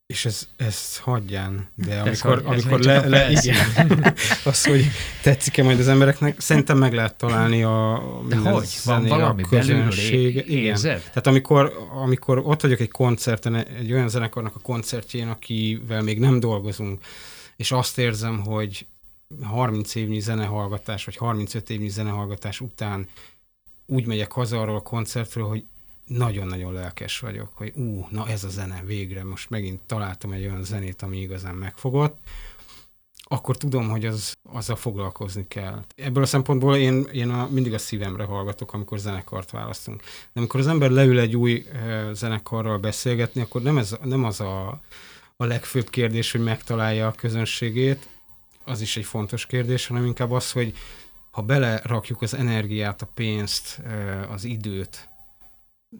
És 0.06 0.24
ez, 0.24 0.48
ez 0.56 0.98
hagyján, 0.98 1.68
de 1.74 2.00
amikor, 2.00 2.38
ez 2.38 2.44
amikor 2.44 2.80
le, 2.80 3.08
le 3.08 3.30
igen, 3.30 3.66
az, 4.44 4.64
hogy 4.64 4.86
tetszik-e 5.22 5.62
majd 5.62 5.78
az 5.78 5.88
embereknek, 5.88 6.40
szerintem 6.40 6.78
meg 6.78 6.94
lehet 6.94 7.14
találni 7.14 7.62
a 7.62 8.02
de 8.28 8.36
hogy? 8.36 8.68
Van 8.84 9.06
valami 9.06 9.42
a 9.42 9.48
közönség. 9.48 10.34
Belül 10.34 10.58
igen. 10.58 10.76
Tehát 10.80 11.26
amikor, 11.26 11.88
amikor 12.02 12.38
ott 12.38 12.60
vagyok 12.60 12.80
egy 12.80 12.90
koncerten, 12.90 13.54
egy 13.54 13.92
olyan 13.92 14.08
zenekarnak 14.08 14.54
a 14.54 14.60
koncertjén, 14.60 15.28
akivel 15.28 16.02
még 16.02 16.18
nem 16.18 16.40
dolgozunk, 16.40 17.04
és 17.56 17.72
azt 17.72 17.98
érzem, 17.98 18.40
hogy 18.40 18.86
30 19.42 19.94
évnyi 19.94 20.20
zenehallgatás, 20.20 21.04
vagy 21.04 21.16
35 21.16 21.70
évnyi 21.70 21.88
zenehallgatás 21.88 22.60
után 22.60 23.08
úgy 23.86 24.06
megyek 24.06 24.32
haza 24.32 24.60
arról 24.60 24.76
a 24.76 24.80
koncertről, 24.80 25.46
hogy 25.46 25.64
nagyon-nagyon 26.06 26.72
lelkes 26.72 27.18
vagyok, 27.18 27.50
hogy 27.54 27.72
ú, 27.76 28.06
na 28.10 28.28
ez 28.28 28.44
a 28.44 28.48
zene 28.48 28.82
végre, 28.86 29.24
most 29.24 29.50
megint 29.50 29.80
találtam 29.86 30.32
egy 30.32 30.46
olyan 30.46 30.64
zenét, 30.64 31.02
ami 31.02 31.20
igazán 31.20 31.54
megfogott, 31.54 32.18
akkor 33.26 33.56
tudom, 33.56 33.88
hogy 33.88 34.06
az, 34.06 34.32
azzal 34.52 34.76
foglalkozni 34.76 35.44
kell. 35.48 35.84
Ebből 35.96 36.22
a 36.22 36.26
szempontból 36.26 36.76
én, 36.76 37.02
én 37.12 37.30
a, 37.30 37.48
mindig 37.50 37.72
a 37.74 37.78
szívemre 37.78 38.24
hallgatok, 38.24 38.72
amikor 38.72 38.98
zenekart 38.98 39.50
választunk. 39.50 40.02
De 40.02 40.40
amikor 40.40 40.60
az 40.60 40.66
ember 40.66 40.90
leül 40.90 41.18
egy 41.18 41.36
új 41.36 41.66
e, 41.72 42.12
zenekarral 42.12 42.78
beszélgetni, 42.78 43.40
akkor 43.40 43.62
nem, 43.62 43.78
ez, 43.78 43.96
nem 44.02 44.24
az 44.24 44.40
a, 44.40 44.80
a 45.36 45.44
legfőbb 45.44 45.90
kérdés, 45.90 46.32
hogy 46.32 46.42
megtalálja 46.42 47.06
a 47.06 47.12
közönségét, 47.12 48.08
az 48.64 48.80
is 48.80 48.96
egy 48.96 49.04
fontos 49.04 49.46
kérdés, 49.46 49.86
hanem 49.86 50.04
inkább 50.04 50.30
az, 50.30 50.52
hogy 50.52 50.74
ha 51.30 51.42
belerakjuk 51.42 52.22
az 52.22 52.34
energiát, 52.34 53.02
a 53.02 53.08
pénzt, 53.14 53.80
az 54.30 54.44
időt, 54.44 55.08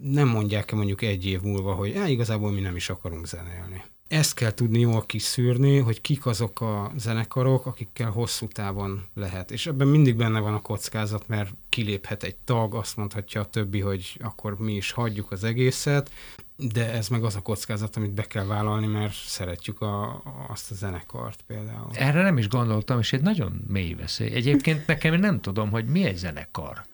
nem 0.03 0.29
mondják 0.29 0.73
-e 0.73 0.77
mondjuk 0.77 1.03
egy 1.03 1.27
év 1.27 1.41
múlva, 1.41 1.73
hogy 1.75 1.91
eh, 1.91 2.11
igazából 2.11 2.51
mi 2.51 2.61
nem 2.61 2.77
is 2.77 2.91
akarunk 2.91 3.27
zenélni. 3.27 3.83
Ezt 4.09 4.35
kell 4.35 4.51
tudni 4.51 4.81
jól 4.81 5.07
kiszűrni, 5.07 5.79
hogy 5.79 6.01
kik 6.01 6.27
azok 6.27 6.61
a 6.61 6.93
zenekarok, 6.97 7.67
akikkel 7.67 8.11
hosszú 8.11 8.49
távon 8.49 9.07
lehet. 9.15 9.51
És 9.51 9.67
ebben 9.67 9.87
mindig 9.87 10.17
benne 10.17 10.41
van 10.41 10.55
a 10.55 10.63
kockázat, 10.63 11.29
mert 11.29 11.55
kiléphet 11.69 12.23
egy 12.23 12.37
tag, 12.45 12.75
azt 12.75 12.97
mondhatja 12.97 13.41
a 13.41 13.45
többi, 13.45 13.81
hogy 13.81 14.21
akkor 14.23 14.59
mi 14.59 14.75
is 14.75 14.93
hagyjuk 14.93 15.31
az 15.31 15.45
egészet, 15.45 16.11
de 16.57 16.93
ez 16.93 17.09
meg 17.09 17.25
az 17.25 17.35
a 17.35 17.41
kockázat, 17.41 17.97
amit 17.97 18.15
be 18.15 18.23
kell 18.23 18.45
vállalni, 18.45 18.87
mert 18.87 19.15
szeretjük 19.15 19.81
a, 19.81 20.23
azt 20.49 20.71
a 20.71 20.75
zenekart 20.75 21.43
például. 21.47 21.89
Erre 21.93 22.23
nem 22.23 22.39
is 22.39 22.49
gondoltam, 22.49 22.99
és 22.99 23.13
egy 23.13 23.23
nagyon 23.23 23.65
mély 23.69 23.95
veszély. 23.95 24.31
Egyébként 24.31 24.87
nekem 24.87 25.21
nem 25.21 25.41
tudom, 25.41 25.71
hogy 25.71 25.85
mi 25.85 26.05
egy 26.05 26.17
zenekar. 26.17 26.85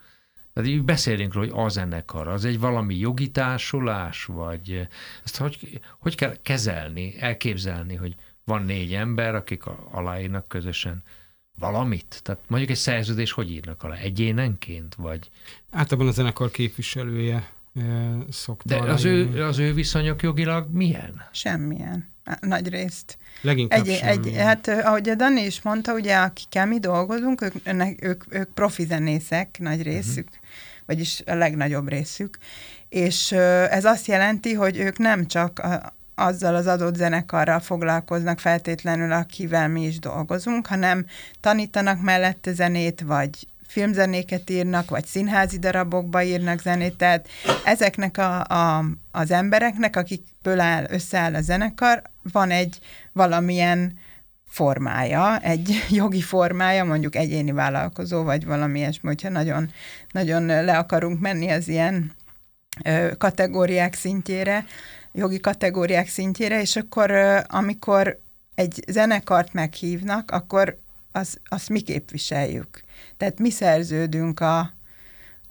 Tehát 0.52 0.70
így 0.70 0.82
beszélünk 0.82 1.34
róla, 1.34 1.54
hogy 1.54 1.64
a 1.64 1.68
zenekar, 1.68 2.28
az 2.28 2.44
egy 2.44 2.58
valami 2.58 2.96
jogi 2.96 3.30
társulás, 3.30 4.24
vagy 4.24 4.88
ezt 5.24 5.36
hogy, 5.36 5.80
hogy 5.98 6.14
kell 6.14 6.36
kezelni, 6.42 7.14
elképzelni, 7.18 7.94
hogy 7.94 8.14
van 8.44 8.62
négy 8.62 8.94
ember, 8.94 9.34
akik 9.34 9.66
aláírnak 9.90 10.48
közösen 10.48 11.02
valamit? 11.58 12.20
Tehát 12.22 12.42
mondjuk 12.48 12.70
egy 12.70 12.76
szerződés 12.76 13.32
hogy 13.32 13.50
írnak 13.50 13.82
alá? 13.82 13.94
Egyénenként, 13.94 14.94
vagy? 14.94 15.30
Általában 15.70 16.08
a 16.08 16.12
zenekar 16.12 16.50
képviselője 16.50 17.52
szokta. 18.30 18.68
De 18.68 18.92
az 18.92 19.04
ő, 19.04 19.44
az 19.44 19.58
ő 19.58 19.72
viszonyok 19.72 20.22
jogilag 20.22 20.70
milyen? 20.72 21.22
Semmilyen. 21.32 22.08
Nagy 22.40 22.68
részt. 22.68 23.18
Leginkább 23.40 23.86
egy, 23.86 24.00
egy, 24.02 24.34
Hát 24.36 24.68
ahogy 24.68 25.08
a 25.08 25.14
Dani 25.14 25.40
is 25.40 25.62
mondta, 25.62 25.92
ugye 25.92 26.16
akikkel 26.16 26.66
mi 26.66 26.78
dolgozunk, 26.78 27.42
ők, 27.42 27.54
ők, 27.64 28.04
ők, 28.04 28.24
ők 28.28 28.52
profi 28.54 28.84
zenészek, 28.84 29.56
nagy 29.58 29.82
részük, 29.82 30.28
uh-huh. 30.28 30.44
vagyis 30.86 31.22
a 31.26 31.34
legnagyobb 31.34 31.88
részük, 31.88 32.38
és 32.88 33.32
ez 33.70 33.84
azt 33.84 34.06
jelenti, 34.06 34.52
hogy 34.52 34.76
ők 34.76 34.98
nem 34.98 35.26
csak 35.26 35.58
a, 35.58 35.94
azzal 36.14 36.54
az 36.54 36.66
adott 36.66 36.94
zenekarral 36.94 37.60
foglalkoznak 37.60 38.38
feltétlenül, 38.38 39.12
akivel 39.12 39.68
mi 39.68 39.82
is 39.82 39.98
dolgozunk, 39.98 40.66
hanem 40.66 41.06
tanítanak 41.40 42.02
mellette 42.02 42.52
zenét, 42.52 43.00
vagy 43.00 43.48
filmzenéket 43.66 44.50
írnak, 44.50 44.90
vagy 44.90 45.04
színházi 45.04 45.58
darabokba 45.58 46.22
írnak 46.22 46.60
zenét, 46.60 46.96
tehát 46.96 47.28
ezeknek 47.64 48.18
a, 48.18 48.44
a, 48.44 48.84
az 49.10 49.30
embereknek, 49.30 49.96
akikből 49.96 50.60
áll, 50.60 50.86
összeáll 50.88 51.34
a 51.34 51.40
zenekar, 51.40 52.02
van 52.32 52.50
egy 52.50 52.78
valamilyen 53.12 53.98
formája, 54.46 55.38
egy 55.38 55.84
jogi 56.00 56.20
formája, 56.20 56.84
mondjuk 56.84 57.16
egyéni 57.16 57.52
vállalkozó, 57.52 58.22
vagy 58.22 58.44
valami 58.44 58.78
ilyesmi, 58.78 59.08
hogyha 59.08 59.28
nagyon, 59.28 59.70
nagyon 60.10 60.42
le 60.42 60.78
akarunk 60.78 61.20
menni 61.20 61.50
az 61.50 61.68
ilyen 61.68 62.12
kategóriák 63.18 63.94
szintjére, 63.94 64.64
jogi 65.12 65.40
kategóriák 65.40 66.08
szintjére, 66.08 66.60
és 66.60 66.76
akkor 66.76 67.12
amikor 67.48 68.20
egy 68.54 68.84
zenekart 68.88 69.52
meghívnak, 69.52 70.30
akkor 70.30 70.78
az, 71.12 71.38
azt 71.48 71.68
mi 71.68 71.80
képviseljük. 71.80 72.82
Tehát 73.16 73.38
mi 73.38 73.50
szerződünk 73.50 74.40
a, 74.40 74.72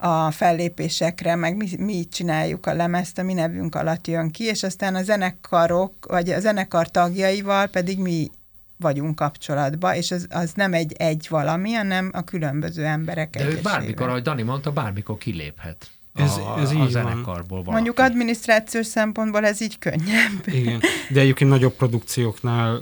a 0.00 0.30
fellépésekre, 0.30 1.34
meg 1.34 1.56
mi, 1.56 1.68
mi 1.78 2.08
csináljuk 2.08 2.66
a 2.66 2.74
lemezt, 2.74 3.18
a 3.18 3.22
mi 3.22 3.32
nevünk 3.32 3.74
alatt 3.74 4.06
jön 4.06 4.30
ki, 4.30 4.44
és 4.44 4.62
aztán 4.62 4.94
a 4.94 5.02
zenekarok, 5.02 6.06
vagy 6.08 6.30
a 6.30 6.40
zenekar 6.40 6.90
tagjaival 6.90 7.66
pedig 7.66 7.98
mi 7.98 8.30
vagyunk 8.76 9.14
kapcsolatban, 9.14 9.94
és 9.94 10.10
az, 10.10 10.26
az 10.30 10.52
nem 10.54 10.74
egy 10.74 10.92
egy 10.92 11.26
valami, 11.30 11.72
hanem 11.72 12.10
a 12.12 12.22
különböző 12.22 12.84
emberek 12.84 13.36
De 13.36 13.44
ő 13.44 13.60
bármikor, 13.62 14.08
ahogy 14.08 14.22
Dani 14.22 14.42
mondta, 14.42 14.72
bármikor 14.72 15.18
kiléphet 15.18 15.90
ez, 16.14 16.36
a, 16.36 16.58
ez 16.58 16.72
így 16.72 16.80
a 16.80 16.88
zenekarból 16.88 17.62
van. 17.62 17.74
Mondjuk 17.74 17.98
adminisztrációs 17.98 18.86
szempontból 18.86 19.44
ez 19.44 19.60
így 19.60 19.78
könnyebb. 19.78 20.46
Igen, 20.46 20.80
de 21.10 21.20
egyébként 21.20 21.50
nagyobb 21.50 21.72
produkcióknál 21.72 22.80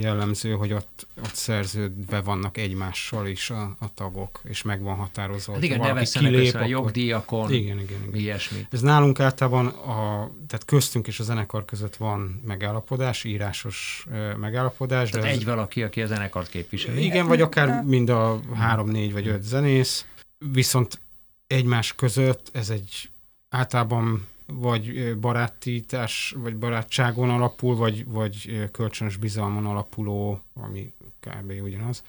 jellemző, 0.00 0.52
hogy 0.52 0.72
ott, 0.72 1.06
ott 1.24 1.34
szerződve 1.34 2.20
vannak 2.20 2.56
egymással 2.56 3.26
is 3.26 3.50
a, 3.50 3.76
a 3.78 3.94
tagok, 3.94 4.40
és 4.44 4.62
meg 4.62 4.82
van 4.82 4.96
határozva. 4.96 5.52
Hát 5.52 5.62
igen, 5.62 5.94
ne 5.94 6.02
kilép, 6.02 6.54
a 6.54 6.66
jogdíjakon, 6.66 7.52
igen, 7.52 7.78
igen, 7.78 7.98
igen. 8.06 8.20
ilyesmi. 8.20 8.66
Ez 8.70 8.80
nálunk 8.80 9.20
általában, 9.20 9.66
a, 9.66 10.30
tehát 10.46 10.64
köztünk 10.64 11.06
és 11.06 11.20
a 11.20 11.22
zenekar 11.22 11.64
között 11.64 11.96
van 11.96 12.42
megállapodás, 12.46 13.24
írásos 13.24 14.06
megállapodás. 14.40 15.10
Tehát 15.10 15.26
de 15.26 15.32
egy 15.32 15.38
ez, 15.38 15.44
valaki, 15.44 15.82
aki 15.82 16.02
a 16.02 16.06
zenekart 16.06 16.48
képviseli. 16.48 17.04
Igen, 17.04 17.26
vagy 17.26 17.40
akár 17.40 17.82
mind 17.82 18.08
a 18.08 18.40
három, 18.54 18.90
négy 18.90 19.12
vagy 19.12 19.28
öt 19.28 19.42
zenész, 19.42 20.04
viszont 20.52 21.00
egymás 21.48 21.94
között 21.94 22.50
ez 22.52 22.70
egy 22.70 23.10
általában 23.48 24.26
vagy 24.46 25.16
barátítás, 25.18 26.34
vagy 26.36 26.56
barátságon 26.56 27.30
alapul, 27.30 27.76
vagy, 27.76 28.06
vagy 28.06 28.68
kölcsönös 28.72 29.16
bizalmon 29.16 29.66
alapuló, 29.66 30.42
ami 30.54 30.92
kb. 31.20 31.52
ugyanaz, 31.62 32.02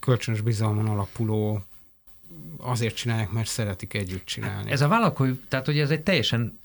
kölcsönös 0.00 0.40
bizalmon 0.40 0.86
alapuló 0.86 1.64
azért 2.58 2.94
csinálják, 2.94 3.30
mert 3.30 3.48
szeretik 3.48 3.94
együtt 3.94 4.24
csinálni. 4.24 4.70
Ez 4.70 4.80
a 4.80 4.88
vállalkozó, 4.88 5.32
tehát 5.48 5.66
hogy 5.66 5.78
ez 5.78 5.90
egy 5.90 6.02
teljesen 6.02 6.58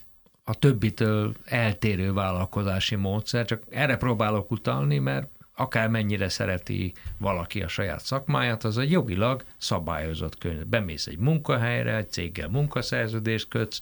a 0.43 0.53
többitől 0.53 1.35
eltérő 1.45 2.13
vállalkozási 2.13 2.95
módszer, 2.95 3.45
csak 3.45 3.63
erre 3.69 3.97
próbálok 3.97 4.51
utalni, 4.51 4.97
mert 4.97 5.29
akármennyire 5.57 6.29
szereti 6.29 6.93
valaki 7.17 7.61
a 7.61 7.67
saját 7.67 8.05
szakmáját, 8.05 8.63
az 8.63 8.77
egy 8.77 8.91
jogilag 8.91 9.43
szabályozott 9.57 10.37
könyv. 10.37 10.65
Bemész 10.65 11.07
egy 11.07 11.17
munkahelyre, 11.17 11.95
egy 11.95 12.11
céggel 12.11 12.47
munkaszerződést 12.47 13.47
kötsz, 13.47 13.79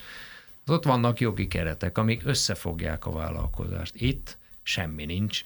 az 0.66 0.74
ott 0.74 0.84
vannak 0.84 1.20
jogi 1.20 1.48
keretek, 1.48 1.98
amik 1.98 2.22
összefogják 2.26 3.06
a 3.06 3.12
vállalkozást. 3.12 3.96
Itt 3.96 4.38
semmi 4.64 5.06
nincs. 5.06 5.44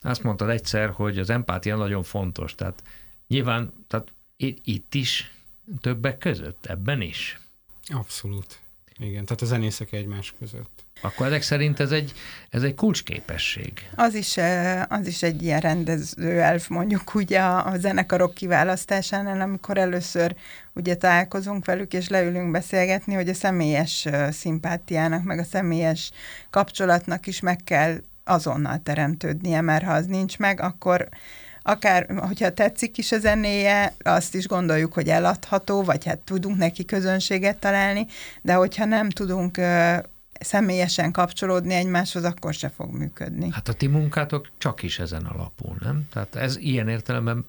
Azt 0.00 0.22
mondtad 0.22 0.48
egyszer, 0.48 0.90
hogy 0.90 1.18
az 1.18 1.30
empátia 1.30 1.76
nagyon 1.76 2.02
fontos, 2.02 2.54
tehát 2.54 2.82
nyilván 3.26 3.72
tehát 3.86 4.12
itt 4.64 4.94
is 4.94 5.32
többek 5.80 6.18
között, 6.18 6.66
ebben 6.66 7.00
is. 7.00 7.40
Abszolút. 7.86 8.60
Igen, 8.96 9.24
tehát 9.24 9.42
a 9.42 9.46
zenészek 9.46 9.92
egymás 9.92 10.34
között. 10.38 10.77
Akkor 11.00 11.26
ezek 11.26 11.42
szerint 11.42 11.80
ez 11.80 11.90
egy, 11.90 12.12
ez 12.50 12.62
egy 12.62 12.74
kulcsképesség. 12.74 13.72
Az 13.94 14.14
is, 14.14 14.36
az 14.88 15.06
is 15.06 15.22
egy 15.22 15.42
ilyen 15.42 15.60
rendező 15.60 16.40
elv, 16.40 16.64
mondjuk 16.68 17.14
ugye 17.14 17.40
a, 17.40 17.66
a 17.66 17.78
zenekarok 17.78 18.34
kiválasztásánál, 18.34 19.40
amikor 19.40 19.78
először 19.78 20.34
ugye 20.74 20.94
találkozunk 20.94 21.64
velük, 21.64 21.92
és 21.92 22.08
leülünk 22.08 22.50
beszélgetni, 22.50 23.14
hogy 23.14 23.28
a 23.28 23.34
személyes 23.34 24.06
szimpátiának, 24.30 25.24
meg 25.24 25.38
a 25.38 25.44
személyes 25.44 26.10
kapcsolatnak 26.50 27.26
is 27.26 27.40
meg 27.40 27.60
kell 27.64 27.96
azonnal 28.24 28.80
teremtődnie, 28.82 29.60
mert 29.60 29.84
ha 29.84 29.92
az 29.92 30.06
nincs 30.06 30.38
meg, 30.38 30.60
akkor 30.60 31.08
akár, 31.62 32.06
hogyha 32.16 32.50
tetszik 32.50 32.98
is 32.98 33.12
a 33.12 33.18
zenéje, 33.18 33.94
azt 34.02 34.34
is 34.34 34.46
gondoljuk, 34.46 34.92
hogy 34.92 35.08
eladható, 35.08 35.82
vagy 35.82 36.04
hát 36.04 36.18
tudunk 36.18 36.56
neki 36.56 36.84
közönséget 36.84 37.56
találni, 37.56 38.06
de 38.42 38.54
hogyha 38.54 38.84
nem 38.84 39.10
tudunk 39.10 39.60
személyesen 40.40 41.12
kapcsolódni 41.12 41.74
egymáshoz, 41.74 42.24
akkor 42.24 42.54
se 42.54 42.68
fog 42.68 42.94
működni. 42.94 43.48
Hát 43.52 43.68
a 43.68 43.72
ti 43.72 43.86
munkátok 43.86 44.48
csak 44.58 44.82
is 44.82 44.98
ezen 44.98 45.24
alapul, 45.24 45.76
nem? 45.80 46.06
Tehát 46.10 46.34
ez 46.34 46.56
ilyen 46.56 46.88
értelemben 46.88 47.46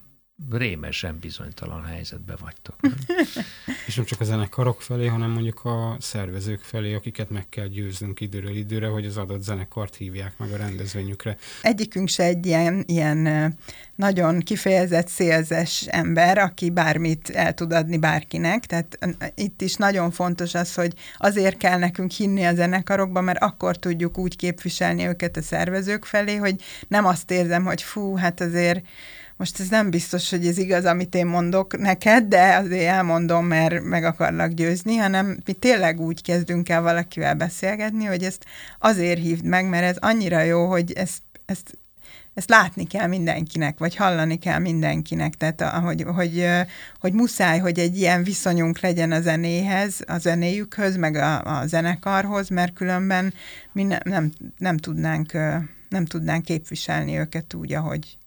rémesen 0.51 1.17
bizonytalan 1.19 1.83
helyzetbe 1.83 2.35
vagytok. 2.41 2.81
Nem? 2.81 2.93
És 3.87 3.95
nem 3.95 4.05
csak 4.05 4.19
a 4.19 4.23
zenekarok 4.23 4.81
felé, 4.81 5.07
hanem 5.07 5.31
mondjuk 5.31 5.65
a 5.65 5.97
szervezők 5.99 6.61
felé, 6.61 6.93
akiket 6.93 7.29
meg 7.29 7.49
kell 7.49 7.67
győznünk 7.67 8.19
időről 8.19 8.55
időre, 8.55 8.87
hogy 8.87 9.05
az 9.05 9.17
adott 9.17 9.41
zenekart 9.41 9.95
hívják 9.95 10.37
meg 10.37 10.51
a 10.51 10.57
rendezvényükre. 10.57 11.37
Egyikünk 11.61 12.07
se 12.07 12.23
egy 12.23 12.45
ilyen, 12.45 12.83
ilyen 12.87 13.57
nagyon 13.95 14.39
kifejezett 14.39 15.07
szélzes 15.07 15.81
ember, 15.81 16.37
aki 16.37 16.69
bármit 16.69 17.29
el 17.29 17.53
tud 17.53 17.73
adni 17.73 17.97
bárkinek, 17.97 18.65
tehát 18.65 18.97
itt 19.35 19.61
is 19.61 19.75
nagyon 19.75 20.11
fontos 20.11 20.53
az, 20.53 20.73
hogy 20.73 20.93
azért 21.17 21.57
kell 21.57 21.77
nekünk 21.77 22.11
hinni 22.11 22.43
a 22.43 22.53
zenekarokba, 22.53 23.21
mert 23.21 23.43
akkor 23.43 23.77
tudjuk 23.77 24.17
úgy 24.17 24.35
képviselni 24.35 25.07
őket 25.07 25.37
a 25.37 25.41
szervezők 25.41 26.05
felé, 26.05 26.35
hogy 26.35 26.55
nem 26.87 27.05
azt 27.05 27.31
érzem, 27.31 27.65
hogy 27.65 27.81
fú, 27.81 28.15
hát 28.15 28.41
azért 28.41 28.85
most 29.39 29.59
ez 29.59 29.69
nem 29.69 29.89
biztos, 29.89 30.29
hogy 30.29 30.47
ez 30.47 30.57
igaz, 30.57 30.85
amit 30.85 31.15
én 31.15 31.25
mondok 31.25 31.77
neked, 31.77 32.23
de 32.23 32.55
azért 32.55 32.87
elmondom, 32.87 33.45
mert 33.45 33.83
meg 33.83 34.03
akarlak 34.03 34.51
győzni, 34.51 34.95
hanem 34.95 35.37
mi 35.45 35.53
tényleg 35.53 35.99
úgy 35.99 36.21
kezdünk 36.21 36.69
el 36.69 36.81
valakivel 36.81 37.35
beszélgetni, 37.35 38.05
hogy 38.05 38.23
ezt 38.23 38.45
azért 38.79 39.19
hívd 39.19 39.45
meg, 39.45 39.69
mert 39.69 39.83
ez 39.83 39.97
annyira 39.99 40.41
jó, 40.41 40.65
hogy 40.65 40.91
ezt, 40.91 41.21
ezt 41.45 41.77
ezt 42.33 42.49
látni 42.49 42.87
kell 42.87 43.07
mindenkinek, 43.07 43.77
vagy 43.77 43.95
hallani 43.95 44.37
kell 44.37 44.59
mindenkinek, 44.59 45.33
tehát 45.33 45.61
hogy, 45.61 46.03
hogy, 46.15 46.47
hogy 46.99 47.13
muszáj, 47.13 47.59
hogy 47.59 47.79
egy 47.79 47.97
ilyen 47.97 48.23
viszonyunk 48.23 48.79
legyen 48.79 49.11
a 49.11 49.21
zenéhez, 49.21 50.01
a 50.07 50.17
zenéjükhöz, 50.17 50.95
meg 50.95 51.15
a, 51.15 51.59
a 51.59 51.67
zenekarhoz, 51.67 52.49
mert 52.49 52.73
különben 52.73 53.33
mi 53.71 53.83
ne, 53.83 53.97
nem, 54.03 54.31
nem, 54.57 54.77
tudnánk, 54.77 55.33
nem 55.89 56.05
tudnánk 56.05 56.43
képviselni 56.43 57.17
őket 57.17 57.53
úgy, 57.53 57.73
ahogy, 57.73 58.17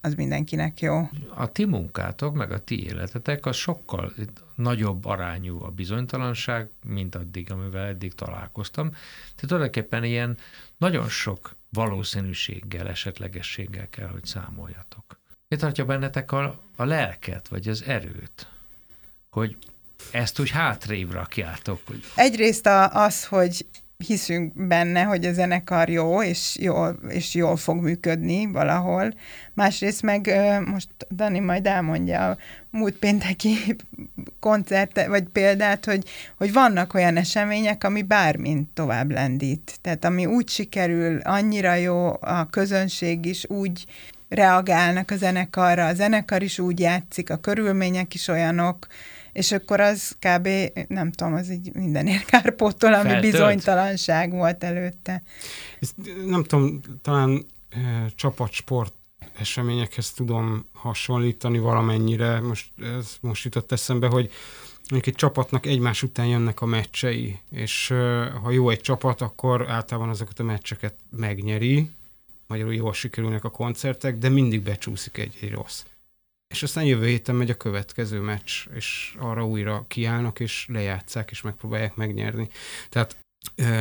az 0.00 0.14
mindenkinek 0.14 0.80
jó. 0.80 1.10
A 1.34 1.52
ti 1.52 1.64
munkátok, 1.64 2.34
meg 2.34 2.52
a 2.52 2.58
ti 2.58 2.84
életetek 2.84 3.46
az 3.46 3.56
sokkal 3.56 4.12
nagyobb 4.54 5.04
arányú 5.04 5.62
a 5.62 5.68
bizonytalanság, 5.68 6.70
mint 6.86 7.14
addig, 7.14 7.52
amivel 7.52 7.86
eddig 7.86 8.14
találkoztam. 8.14 8.90
Tehát 8.90 9.46
tulajdonképpen 9.46 10.04
ilyen 10.04 10.36
nagyon 10.76 11.08
sok 11.08 11.56
valószínűséggel, 11.68 12.88
esetlegességgel 12.88 13.88
kell, 13.88 14.08
hogy 14.08 14.24
számoljatok. 14.24 15.20
Mi 15.48 15.56
tartja 15.56 15.84
bennetek 15.84 16.32
a, 16.32 16.62
a 16.76 16.84
lelket, 16.84 17.48
vagy 17.48 17.68
az 17.68 17.82
erőt, 17.82 18.48
hogy 19.30 19.56
ezt 20.12 20.38
úgy 20.40 20.50
hátrébb 20.50 21.10
rakjátok? 21.10 21.80
Hogy... 21.86 22.00
Egyrészt 22.14 22.66
a, 22.66 23.04
az, 23.04 23.26
hogy 23.26 23.66
hiszünk 24.06 24.66
benne, 24.66 25.02
hogy 25.02 25.24
a 25.24 25.32
zenekar 25.32 25.88
jó, 25.88 26.22
és 26.22 26.56
jól, 26.60 26.98
és 27.08 27.34
jól 27.34 27.56
fog 27.56 27.82
működni 27.82 28.46
valahol. 28.46 29.14
Másrészt 29.54 30.02
meg 30.02 30.30
most 30.64 30.88
Dani 31.10 31.38
majd 31.38 31.66
elmondja 31.66 32.30
a 32.30 32.36
múlt 32.70 32.94
pénteki 32.94 33.54
koncert, 34.40 35.06
vagy 35.06 35.24
példát, 35.24 35.84
hogy, 35.84 36.08
hogy 36.36 36.52
vannak 36.52 36.94
olyan 36.94 37.16
események, 37.16 37.84
ami 37.84 38.02
bármint 38.02 38.68
tovább 38.74 39.10
lendít. 39.10 39.78
Tehát 39.80 40.04
ami 40.04 40.26
úgy 40.26 40.48
sikerül, 40.48 41.20
annyira 41.20 41.74
jó, 41.74 42.06
a 42.20 42.46
közönség 42.50 43.24
is 43.24 43.44
úgy 43.48 43.86
reagálnak 44.28 45.10
a 45.10 45.16
zenekarra, 45.16 45.86
a 45.86 45.94
zenekar 45.94 46.42
is 46.42 46.58
úgy 46.58 46.80
játszik, 46.80 47.30
a 47.30 47.36
körülmények 47.36 48.14
is 48.14 48.28
olyanok, 48.28 48.86
és 49.38 49.52
akkor 49.52 49.80
az 49.80 50.16
kb. 50.18 50.48
nem 50.88 51.12
tudom, 51.12 51.34
az 51.34 51.50
így 51.50 51.74
mindenért 51.74 52.24
kárpótol, 52.24 52.94
ami 52.94 53.08
Feltölt. 53.08 53.32
bizonytalanság 53.32 54.30
volt 54.30 54.64
előtte. 54.64 55.22
Ezt, 55.80 55.94
nem 56.26 56.44
tudom, 56.44 56.80
talán 57.02 57.46
e, 57.70 57.78
csapatsport 58.14 58.94
eseményekhez 59.38 60.12
tudom 60.12 60.68
hasonlítani 60.72 61.58
valamennyire. 61.58 62.40
Most, 62.40 62.70
ez 62.98 63.16
most 63.20 63.44
jutott 63.44 63.72
eszembe, 63.72 64.06
hogy 64.06 64.30
mondjuk 64.90 65.14
egy 65.14 65.20
csapatnak 65.20 65.66
egymás 65.66 66.02
után 66.02 66.26
jönnek 66.26 66.60
a 66.60 66.66
meccsei, 66.66 67.38
és 67.50 67.90
e, 67.90 68.30
ha 68.30 68.50
jó 68.50 68.70
egy 68.70 68.80
csapat, 68.80 69.20
akkor 69.20 69.70
általában 69.70 70.10
azokat 70.10 70.38
a 70.38 70.42
meccseket 70.42 70.94
megnyeri, 71.10 71.90
magyarul 72.46 72.74
jól 72.74 72.92
sikerülnek 72.92 73.44
a 73.44 73.50
koncertek, 73.50 74.18
de 74.18 74.28
mindig 74.28 74.62
becsúszik 74.62 75.16
egy, 75.16 75.38
egy 75.40 75.50
rossz 75.50 75.82
és 76.48 76.62
aztán 76.62 76.84
jövő 76.84 77.06
héten 77.06 77.34
megy 77.34 77.50
a 77.50 77.56
következő 77.56 78.20
meccs, 78.20 78.66
és 78.74 79.14
arra 79.18 79.46
újra 79.46 79.84
kiállnak, 79.88 80.40
és 80.40 80.66
lejátszák, 80.68 81.30
és 81.30 81.42
megpróbálják 81.42 81.94
megnyerni. 81.94 82.48
Tehát 82.88 83.16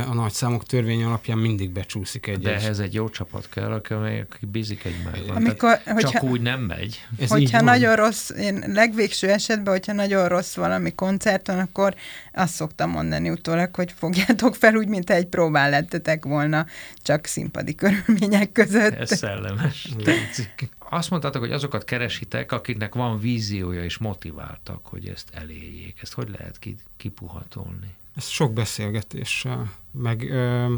a 0.10 0.14
nagy 0.14 0.32
számok 0.32 0.66
törvény 0.66 1.04
alapján 1.04 1.38
mindig 1.38 1.70
becsúszik 1.70 2.28
egy 2.28 2.40
De 2.40 2.56
ehhez 2.56 2.80
egy 2.80 2.94
jó 2.94 3.10
csapat 3.10 3.50
kell, 3.50 3.72
aki, 3.72 3.94
aki 3.94 4.46
bízik 4.46 4.86
egymásban. 4.86 5.36
Amikor, 5.36 5.80
hogyha, 5.86 6.10
csak 6.10 6.24
úgy 6.24 6.42
nem 6.42 6.62
megy. 6.62 7.06
Ez 7.20 7.30
hogyha 7.30 7.62
nagyon 7.62 7.96
rossz, 7.96 8.30
én 8.30 8.64
legvégső 8.68 9.30
esetben, 9.30 9.74
hogyha 9.74 9.94
nagyon 9.94 10.28
rossz 10.28 10.56
valami 10.56 10.96
koncerton, 10.96 11.60
akkor 11.60 11.96
azt 12.34 12.54
szoktam 12.54 12.90
mondani 12.90 13.30
utólag, 13.30 13.76
hogy 13.76 13.92
fogjátok 13.92 14.56
fel 14.56 14.76
úgy, 14.76 14.88
mint 14.88 15.10
egy 15.10 15.26
próbál 15.26 15.70
lettetek 15.70 16.26
volna, 16.26 16.66
csak 17.04 17.26
színpadi 17.26 17.76
körülmények 17.76 18.52
között. 18.52 18.94
Ez 18.94 19.18
szellemes, 19.18 19.90
tetszik. 20.04 20.70
Azt 20.90 21.10
mondtátok, 21.10 21.42
hogy 21.42 21.52
azokat 21.52 21.84
keresitek, 21.84 22.52
akiknek 22.52 22.94
van 22.94 23.20
víziója 23.20 23.84
és 23.84 23.98
motiváltak, 23.98 24.86
hogy 24.86 25.08
ezt 25.08 25.28
elérjék. 25.34 25.98
Ezt 26.02 26.14
hogy 26.14 26.30
lehet 26.38 26.60
kipuhatolni? 26.98 27.96
Ez 28.18 28.28
sok 28.28 28.54
beszélgetéssel, 28.54 29.72
meg 29.92 30.30
ö, 30.32 30.76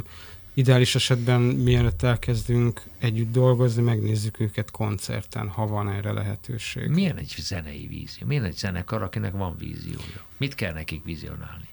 ideális 0.54 0.96
esetben 0.96 1.42
mielőtt 1.42 2.02
elkezdünk 2.02 2.82
együtt 2.98 3.32
dolgozni, 3.32 3.82
megnézzük 3.82 4.40
őket 4.40 4.72
koncerten, 4.72 5.48
ha 5.48 5.68
van 5.68 5.90
erre 5.90 6.12
lehetőség. 6.12 6.88
Milyen 6.88 7.18
egy 7.18 7.36
zenei 7.38 7.88
vízió? 7.88 8.28
Milyen 8.28 8.44
egy 8.44 8.58
zenekar, 8.58 9.04
akinek 9.04 9.32
van 9.32 9.56
víziója? 9.58 10.26
Mit 10.38 10.56
kell 10.56 10.74
nekik 10.74 11.04
vizionálni? 11.04 11.68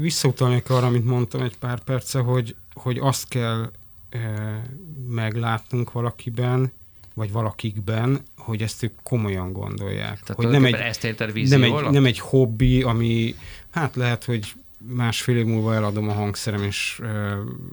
Visszautalnék 0.00 0.70
arra, 0.70 0.86
amit 0.86 1.04
mondtam 1.04 1.42
egy 1.42 1.56
pár 1.58 1.80
perce, 1.80 2.18
hogy, 2.18 2.56
hogy 2.72 2.98
azt 2.98 3.28
kell 3.28 3.70
e, 4.10 4.18
meglátnunk 5.08 5.92
valakiben, 5.92 6.72
vagy 7.14 7.32
valakikben, 7.32 8.20
hogy 8.36 8.62
ezt 8.62 8.82
ők 8.82 8.92
komolyan 9.02 9.52
gondolják. 9.52 10.20
Tehát 10.20 10.34
hogy 10.34 10.48
nem 10.48 10.64
egy, 10.64 10.74
ezt 10.74 11.02
nem, 11.48 11.62
egy, 11.62 11.90
nem 11.90 12.04
egy 12.04 12.18
hobbi, 12.18 12.82
ami 12.82 13.34
hát 13.70 13.96
lehet, 13.96 14.24
hogy 14.24 14.54
másfél 14.86 15.36
év 15.36 15.46
múlva 15.46 15.74
eladom 15.74 16.08
a 16.08 16.12
hangszerem, 16.12 16.62
és 16.62 17.00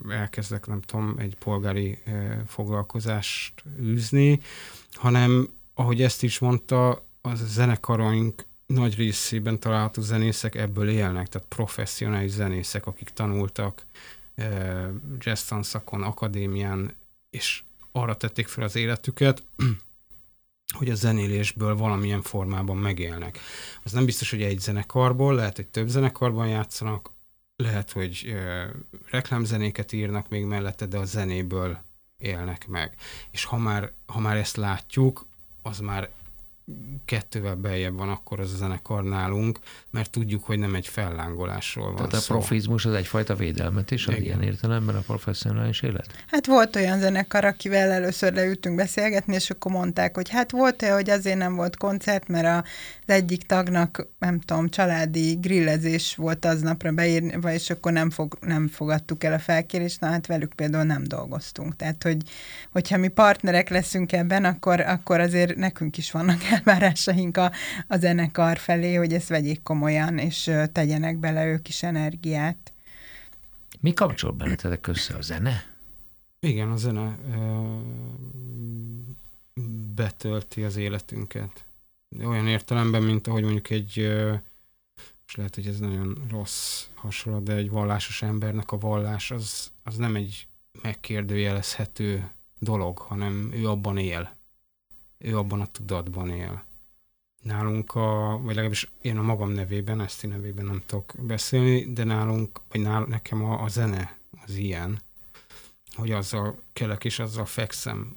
elkezdek, 0.10 0.68
nem 0.68 0.82
tudom, 0.82 1.16
egy 1.18 1.36
polgári 1.36 1.98
foglalkozást 2.48 3.64
űzni, 3.80 4.40
hanem, 4.92 5.50
ahogy 5.74 6.02
ezt 6.02 6.24
is 6.24 6.40
mondta, 6.40 7.06
az 7.22 7.42
a 7.42 7.46
zenekaraink 7.46 8.46
nagy 8.66 8.96
részében 8.96 9.60
található 9.60 10.02
zenészek 10.02 10.56
ebből 10.56 10.90
élnek, 10.90 11.28
tehát 11.28 11.48
professzionális 11.48 12.32
zenészek, 12.32 12.86
akik 12.86 13.10
tanultak 13.10 13.86
jazz 15.18 15.44
tanszakon, 15.44 16.02
akadémián, 16.04 16.96
és 17.30 17.64
arra 17.92 18.16
tették 18.16 18.48
fel 18.48 18.64
az 18.64 18.76
életüket, 18.76 19.44
hogy 20.72 20.90
a 20.90 20.96
zenélésből 20.96 21.76
valamilyen 21.76 22.22
formában 22.22 22.78
megélnek. 22.78 23.40
Az 23.84 23.92
nem 23.92 24.06
biztos, 24.06 24.30
hogy 24.30 24.42
egy 24.42 24.60
zenekarból, 24.60 25.36
lehet, 25.36 25.56
hogy 25.56 25.68
több 25.68 25.88
zenekarban 25.88 26.48
játszanak, 26.48 27.12
lehet, 27.56 27.92
hogy 27.92 28.24
ö, 28.28 28.64
reklámzenéket 29.10 29.92
írnak 29.92 30.30
még 30.30 30.46
mellette, 30.46 30.86
de 30.86 30.98
a 30.98 31.06
zenéből 31.06 31.84
élnek 32.18 32.68
meg. 32.68 32.96
És 33.32 33.44
ha 33.44 33.58
már, 33.58 33.92
ha 34.06 34.20
már 34.20 34.38
ezt 34.38 34.56
látjuk, 34.56 35.28
az 35.62 35.80
már 35.80 36.10
kettővel 37.06 37.56
beljebb 37.56 37.98
van 37.98 38.10
akkor 38.10 38.40
az 38.40 38.54
a 38.54 38.56
zenekar 38.56 39.04
nálunk, 39.04 39.60
mert 39.90 40.10
tudjuk, 40.10 40.44
hogy 40.44 40.60
nem 40.60 40.76
egy 40.76 40.88
fellángolásról 40.88 41.86
van 41.86 41.96
Tehát 41.96 42.14
a 42.14 42.18
szó. 42.18 42.34
profizmus 42.34 42.86
az 42.86 42.94
egyfajta 42.94 43.36
védelmet 43.36 43.92
is 43.92 44.08
ad 44.08 44.14
Igen. 44.14 44.26
ilyen 44.26 44.42
értelemben 44.42 44.96
a 44.96 45.00
professzionális 45.00 45.82
élet? 45.82 46.24
Hát 46.28 46.46
volt 46.46 46.76
olyan 46.76 47.00
zenekar, 47.00 47.46
akivel 47.46 47.92
először 47.92 48.34
leültünk 48.34 48.76
beszélgetni, 48.76 49.34
és 49.36 49.50
akkor 49.50 49.72
mondták, 49.72 50.16
hogy 50.16 50.30
hát 50.30 50.52
volt-e, 50.52 50.94
hogy 50.94 51.10
azért 51.10 51.38
nem 51.38 51.56
volt 51.56 51.78
koncert, 51.78 52.28
mert 52.28 52.46
a, 52.46 52.58
az 53.08 53.14
egyik 53.14 53.44
tagnak, 53.44 54.08
nem 54.20 54.40
tudom, 54.40 54.70
családi 54.70 55.34
grillezés 55.34 56.16
volt 56.16 56.46
aznapra 56.46 56.92
beírva, 56.92 57.52
és 57.52 57.70
akkor 57.70 57.92
nem, 57.92 58.10
fog, 58.10 58.38
nem 58.42 58.68
fogadtuk 58.68 59.24
el 59.24 59.34
a 59.34 59.40
felkérést, 59.40 60.00
na 60.00 60.08
hát 60.08 60.28
velük 60.28 60.54
például 60.54 60.84
nem 60.84 61.04
dolgoztunk. 61.04 61.76
Tehát, 61.76 62.04
hogy, 62.04 62.18
hogyha 62.72 62.98
mi 62.98 63.08
partnerek 63.08 63.70
leszünk 63.70 64.12
ebben, 64.12 64.46
akkor, 64.46 64.80
akkor 64.80 65.20
azért 65.20 65.56
nekünk 65.56 65.98
is 65.98 66.12
vannak 66.12 66.40
elvárásaink 66.64 67.38
a, 67.38 67.52
a 67.88 67.98
zenekar 67.98 68.58
felé, 68.58 68.94
hogy 68.94 69.14
ezt 69.14 69.28
vegyék 69.28 69.62
komolyan, 69.62 70.18
és 70.18 70.52
tegyenek 70.72 71.18
bele 71.18 71.46
ők 71.46 71.68
is 71.68 71.84
energiát. 71.84 72.74
Mi 73.80 73.94
kapcsol 73.94 74.32
bennetek 74.32 74.88
össze 74.88 75.16
a 75.16 75.22
zene? 75.22 75.66
Igen, 76.40 76.72
a 76.72 76.78
zene 76.78 77.18
ö, 77.34 77.78
betölti 79.96 80.64
az 80.64 80.76
életünket. 80.76 81.66
De 82.10 82.28
olyan 82.28 82.48
értelemben, 82.48 83.04
mint 83.04 83.28
ahogy 83.28 83.44
mondjuk 83.44 83.70
egy, 83.70 84.00
ö, 84.00 84.34
és 85.28 85.36
lehet, 85.36 85.56
hogy 85.56 85.68
ez 85.68 85.80
nagyon 85.80 86.28
rossz 86.30 86.86
hasonlat, 86.94 87.44
de 87.44 87.54
egy 87.54 87.70
vallásos 87.70 88.22
embernek 88.22 88.72
a 88.72 88.78
vallás 88.78 89.32
az, 89.32 89.72
az 89.84 89.96
nem 89.96 90.16
egy 90.16 90.48
megkérdőjelezhető 90.82 92.32
dolog, 92.60 92.98
hanem 92.98 93.52
ő 93.54 93.70
abban 93.70 93.98
él. 93.98 94.36
Ő 95.22 95.38
abban 95.38 95.62
a 95.62 95.72
tudatban 95.72 96.30
él. 96.30 96.64
Nálunk, 97.42 97.96
a, 97.96 98.38
vagy 98.38 98.56
legalábbis 98.56 98.92
én 99.02 99.18
a 99.18 99.22
magam 99.22 99.50
nevében, 99.50 100.02
Eszti 100.02 100.28
nevében 100.28 100.66
nem 100.66 100.82
tudok 100.86 101.14
beszélni, 101.20 101.94
de 101.94 102.04
nálunk, 102.04 102.62
vagy 102.70 102.82
nál, 102.82 103.04
nekem 103.04 103.44
a, 103.44 103.64
a 103.64 103.68
zene 103.68 104.18
az 104.46 104.56
ilyen, 104.56 105.02
hogy 105.96 106.12
azzal 106.12 106.64
kelek 106.74 107.04
és 107.04 107.20
azzal 107.20 107.46
fekszem. 107.46 108.14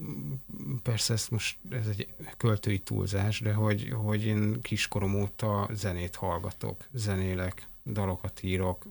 Persze 0.82 1.12
ezt 1.12 1.30
most, 1.30 1.58
ez 1.70 1.86
egy 1.86 2.14
költői 2.36 2.78
túlzás, 2.78 3.40
de 3.40 3.52
hogy, 3.52 3.88
hogy 3.90 4.24
én 4.24 4.60
kiskorom 4.60 5.14
óta 5.14 5.68
zenét 5.72 6.16
hallgatok, 6.16 6.84
zenélek, 6.92 7.68
dalokat 7.84 8.42
írok. 8.42 8.86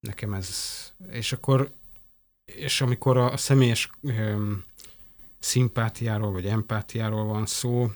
Nekem 0.00 0.34
ez, 0.34 0.48
és 1.10 1.32
akkor, 1.32 1.72
és 2.44 2.80
amikor 2.80 3.16
a, 3.16 3.32
a 3.32 3.36
személyes 3.36 3.90
öm, 4.02 4.64
szimpátiáról 5.38 6.32
vagy 6.32 6.46
empátiáról 6.46 7.24
van 7.24 7.46
szó 7.46 7.90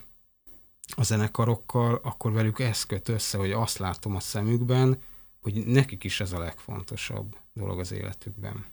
a 0.96 1.02
zenekarokkal, 1.02 2.00
akkor 2.02 2.32
velük 2.32 2.60
ez 2.60 2.84
köt 2.84 3.08
össze, 3.08 3.38
hogy 3.38 3.50
azt 3.50 3.78
látom 3.78 4.16
a 4.16 4.20
szemükben, 4.20 4.98
hogy 5.40 5.66
nekik 5.66 6.04
is 6.04 6.20
ez 6.20 6.32
a 6.32 6.38
legfontosabb 6.38 7.36
dolog 7.52 7.78
az 7.78 7.92
életükben. 7.92 8.64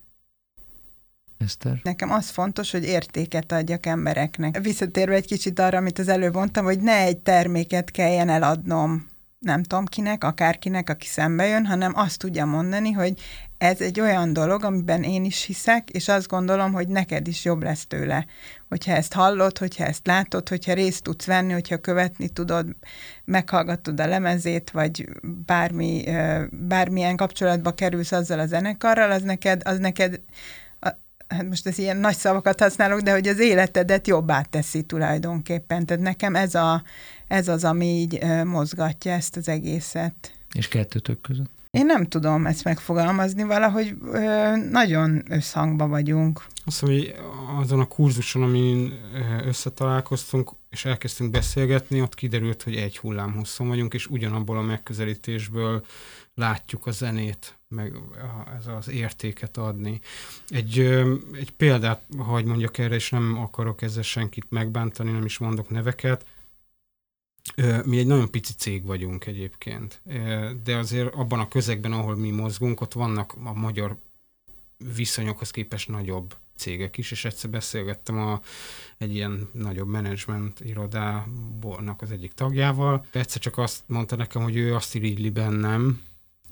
Eszter? 1.38 1.80
Nekem 1.84 2.12
az 2.12 2.30
fontos, 2.30 2.72
hogy 2.72 2.84
értéket 2.84 3.52
adjak 3.52 3.86
embereknek. 3.86 4.60
Visszatérve 4.62 5.16
egy 5.16 5.26
kicsit 5.26 5.60
arra, 5.60 5.78
amit 5.78 6.00
az 6.00 6.08
előbb 6.08 6.34
mondtam, 6.34 6.66
hogy 6.66 6.80
ne 6.80 6.96
egy 6.96 7.18
terméket 7.18 7.92
kelljen 7.92 8.30
eladnom 8.30 9.08
nem 9.40 9.64
tudom 9.64 9.86
kinek, 9.86 10.24
akárkinek, 10.24 10.90
aki 10.90 11.08
szembe 11.08 11.46
jön, 11.46 11.66
hanem 11.66 11.92
azt 11.96 12.20
tudja 12.20 12.46
mondani, 12.46 12.92
hogy 12.92 13.20
ez 13.58 13.82
egy 13.82 14.00
olyan 14.00 14.34
dolog, 14.34 14.64
amiben 14.64 15.04
én 15.04 15.26
is 15.26 15.44
hiszek, 15.44 15.90
és 15.90 16.08
azt 16.08 16.28
gondolom, 16.28 16.74
hogy 16.74 16.88
neked 16.88 17.28
is 17.28 17.46
jobb 17.46 17.64
lesz 17.64 17.86
tőle. 17.86 18.26
Hogyha 18.70 18.92
ezt 18.92 19.14
hallod, 19.14 19.58
hogyha 19.58 19.86
ezt 19.86 20.08
látod, 20.08 20.50
hogyha 20.50 20.74
részt 20.74 21.04
tudsz 21.04 21.26
venni, 21.26 21.54
hogyha 21.54 21.78
követni 21.78 22.30
tudod, 22.30 22.68
meghallgatod 23.26 24.00
a 24.00 24.08
lemezét, 24.08 24.72
vagy 24.72 25.10
bármi, 25.46 26.04
bármilyen 26.52 27.16
kapcsolatba 27.16 27.72
kerülsz 27.72 28.12
azzal 28.12 28.40
a 28.40 28.46
zenekarral, 28.46 29.12
az 29.12 29.22
neked, 29.22 29.62
az 29.66 29.78
neked 29.78 30.20
hát 31.28 31.48
most 31.48 31.68
ez 31.68 31.78
ilyen 31.78 31.98
nagy 31.98 32.16
szavakat 32.16 32.60
használok, 32.60 33.00
de 33.00 33.12
hogy 33.12 33.28
az 33.28 33.40
életedet 33.40 34.08
jobbá 34.08 34.42
teszi 34.42 34.84
tulajdonképpen. 34.84 35.86
Tehát 35.86 36.04
nekem 36.04 36.36
ez, 36.36 36.56
a, 36.56 36.84
ez 37.28 37.48
az, 37.48 37.64
ami 37.64 37.86
így 37.86 38.20
mozgatja 38.44 39.12
ezt 39.12 39.38
az 39.38 39.48
egészet. 39.50 40.32
És 40.54 40.68
kettőtök 40.68 41.22
között? 41.22 41.57
Én 41.72 41.86
nem 41.86 42.06
tudom 42.06 42.46
ezt 42.46 42.64
megfogalmazni, 42.64 43.44
valahogy 43.44 43.96
ö, 44.02 44.56
nagyon 44.72 45.24
összhangba 45.30 45.88
vagyunk. 45.88 46.46
Azt 46.66 46.82
mondom, 46.82 47.00
hogy 47.00 47.16
azon 47.62 47.80
a 47.80 47.86
kurzuson, 47.86 48.44
amin 48.44 48.94
összetalálkoztunk, 49.46 50.52
és 50.70 50.86
elkezdtünk 50.86 51.32
beszélgetni, 51.32 52.02
ott 52.02 52.16
kiderült, 52.16 52.64
hogy 52.64 52.76
egy 52.76 52.98
hullám 52.98 53.34
hosszon 53.34 53.68
vagyunk, 53.68 53.94
és 53.94 54.08
ugyanabból 54.08 54.58
a 54.58 54.62
megközelítésből 54.62 55.86
látjuk 56.36 56.86
a 56.86 56.92
zenét, 56.92 57.58
meg 57.68 57.94
ez 58.60 58.68
az 58.68 58.90
értéket 58.90 59.58
adni. 59.58 60.00
Egy, 60.48 60.80
egy 61.34 61.52
példát, 61.58 62.02
hogy 62.18 62.46
mondjak 62.46 62.78
erre, 62.78 62.96
és 62.96 63.10
nem 63.10 63.38
akarok 63.38 63.82
ezzel 63.82 64.04
senkit 64.04 64.46
megbántani, 64.50 65.12
nem 65.12 65.26
is 65.26 65.38
mondok 65.38 65.70
neveket, 65.70 66.26
mi 67.86 67.98
egy 67.98 68.08
nagyon 68.08 68.32
pici 68.32 68.54
cég 68.54 68.86
vagyunk 68.86 69.26
egyébként, 69.26 70.02
de 70.64 70.76
azért 70.76 71.14
abban 71.14 71.40
a 71.40 71.48
közegben, 71.48 71.92
ahol 71.92 72.16
mi 72.16 72.32
mozgunk, 72.32 72.82
ott 72.82 72.94
vannak 72.94 73.34
a 73.44 73.54
magyar 73.54 73.98
viszonyokhoz 74.96 75.52
képest 75.52 75.90
nagyobb 75.90 76.36
cégek 76.56 76.98
is, 76.98 77.12
és 77.12 77.26
egyszer 77.26 77.50
beszélgettem 77.50 78.18
a, 78.18 78.42
egy 78.98 79.16
ilyen 79.16 79.50
nagyobb 79.52 79.88
menedzsment 79.88 80.60
irodának 80.60 82.02
az 82.02 82.12
egyik 82.12 82.34
tagjával. 82.34 83.06
Egyszer 83.12 83.42
csak 83.42 83.58
azt 83.58 83.84
mondta 83.86 84.16
nekem, 84.16 84.42
hogy 84.42 84.56
ő 84.56 84.76
azt 84.76 84.96
irigyli 84.96 85.30
bennem 85.30 86.02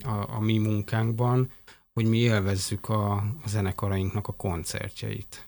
a, 0.03 0.35
a 0.35 0.39
mi 0.39 0.57
munkánkban, 0.57 1.51
hogy 1.93 2.05
mi 2.05 2.17
élvezzük 2.17 2.89
a, 2.89 3.11
a 3.13 3.47
zenekarainknak 3.47 4.27
a 4.27 4.33
koncertjeit. 4.33 5.47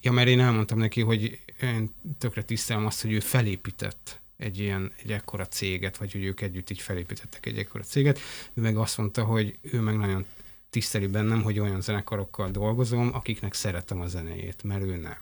Ja, 0.00 0.12
mert 0.12 0.28
én 0.28 0.40
elmondtam 0.40 0.78
neki, 0.78 1.00
hogy 1.00 1.40
én 1.62 1.94
tökre 2.18 2.42
tisztelem 2.42 2.86
azt, 2.86 3.02
hogy 3.02 3.12
ő 3.12 3.20
felépített 3.20 4.20
egy 4.36 4.58
ilyen, 4.58 4.92
egy 5.02 5.12
ekkora 5.12 5.46
céget, 5.46 5.96
vagy 5.96 6.12
hogy 6.12 6.24
ők 6.24 6.40
együtt 6.40 6.70
így 6.70 6.80
felépítettek 6.80 7.46
egy 7.46 7.58
ekkora 7.58 7.82
céget. 7.82 8.18
Ő 8.54 8.60
meg 8.60 8.76
azt 8.76 8.98
mondta, 8.98 9.24
hogy 9.24 9.58
ő 9.60 9.80
meg 9.80 9.96
nagyon 9.96 10.26
tiszteli 10.70 11.06
bennem, 11.06 11.42
hogy 11.42 11.58
olyan 11.58 11.80
zenekarokkal 11.80 12.50
dolgozom, 12.50 13.10
akiknek 13.14 13.54
szeretem 13.54 14.00
a 14.00 14.06
zenéjét, 14.06 14.62
mert 14.62 14.82
ő 14.82 14.96
nem. 14.96 15.16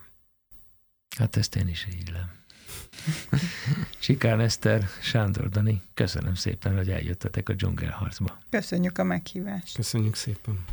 Hát 1.17 1.37
ezt 1.37 1.57
én 1.57 1.69
is 1.69 1.87
illem. 2.07 2.43
Sikán 3.99 4.41
Eszter, 4.41 4.89
Sándor 5.03 5.49
Dani, 5.49 5.83
köszönöm 5.95 6.35
szépen, 6.35 6.77
hogy 6.77 6.91
eljöttetek 6.91 7.49
a 7.49 7.53
dzsungelharcba. 7.53 8.39
Köszönjük 8.51 8.99
a 8.99 9.05
meghívást. 9.05 9.75
Köszönjük 9.75 10.15
szépen. 10.15 10.65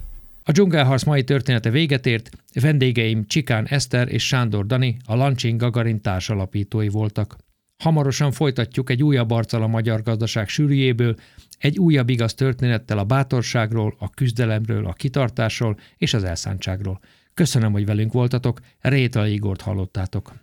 A 0.44 0.52
dzsungelharc 0.52 1.04
mai 1.04 1.24
története 1.24 1.70
véget 1.70 2.06
ért, 2.06 2.30
vendégeim 2.54 3.28
Csikán 3.28 3.68
Eszter 3.68 4.08
és 4.08 4.28
Sándor 4.28 4.66
Dani, 4.66 4.98
a 5.06 5.16
Lancsin 5.16 5.58
Gagarin 5.58 6.02
társalapítói 6.02 6.88
voltak. 6.88 7.38
Hamarosan 7.82 8.32
folytatjuk 8.32 8.90
egy 8.90 9.04
újabb 9.04 9.32
arccal 9.32 9.64
a 9.64 9.68
magyar 9.68 10.02
gazdaság 10.02 10.48
sűrűjéből, 10.48 11.16
egy 11.60 11.80
újabb 11.80 12.10
igaz 12.10 12.34
történettel 12.34 12.98
a 12.98 13.04
bátorságról, 13.04 13.96
a 14.00 14.10
küzdelemről, 14.10 14.86
a 14.86 14.94
kitartásról 14.94 15.78
és 15.98 16.14
az 16.14 16.24
elszántságról. 16.24 17.00
Köszönöm, 17.34 17.72
hogy 17.72 17.86
velünk 17.86 18.14
voltatok, 18.14 18.60
Réta 18.80 19.28
Igort 19.28 19.62
hallottátok. 19.62 20.34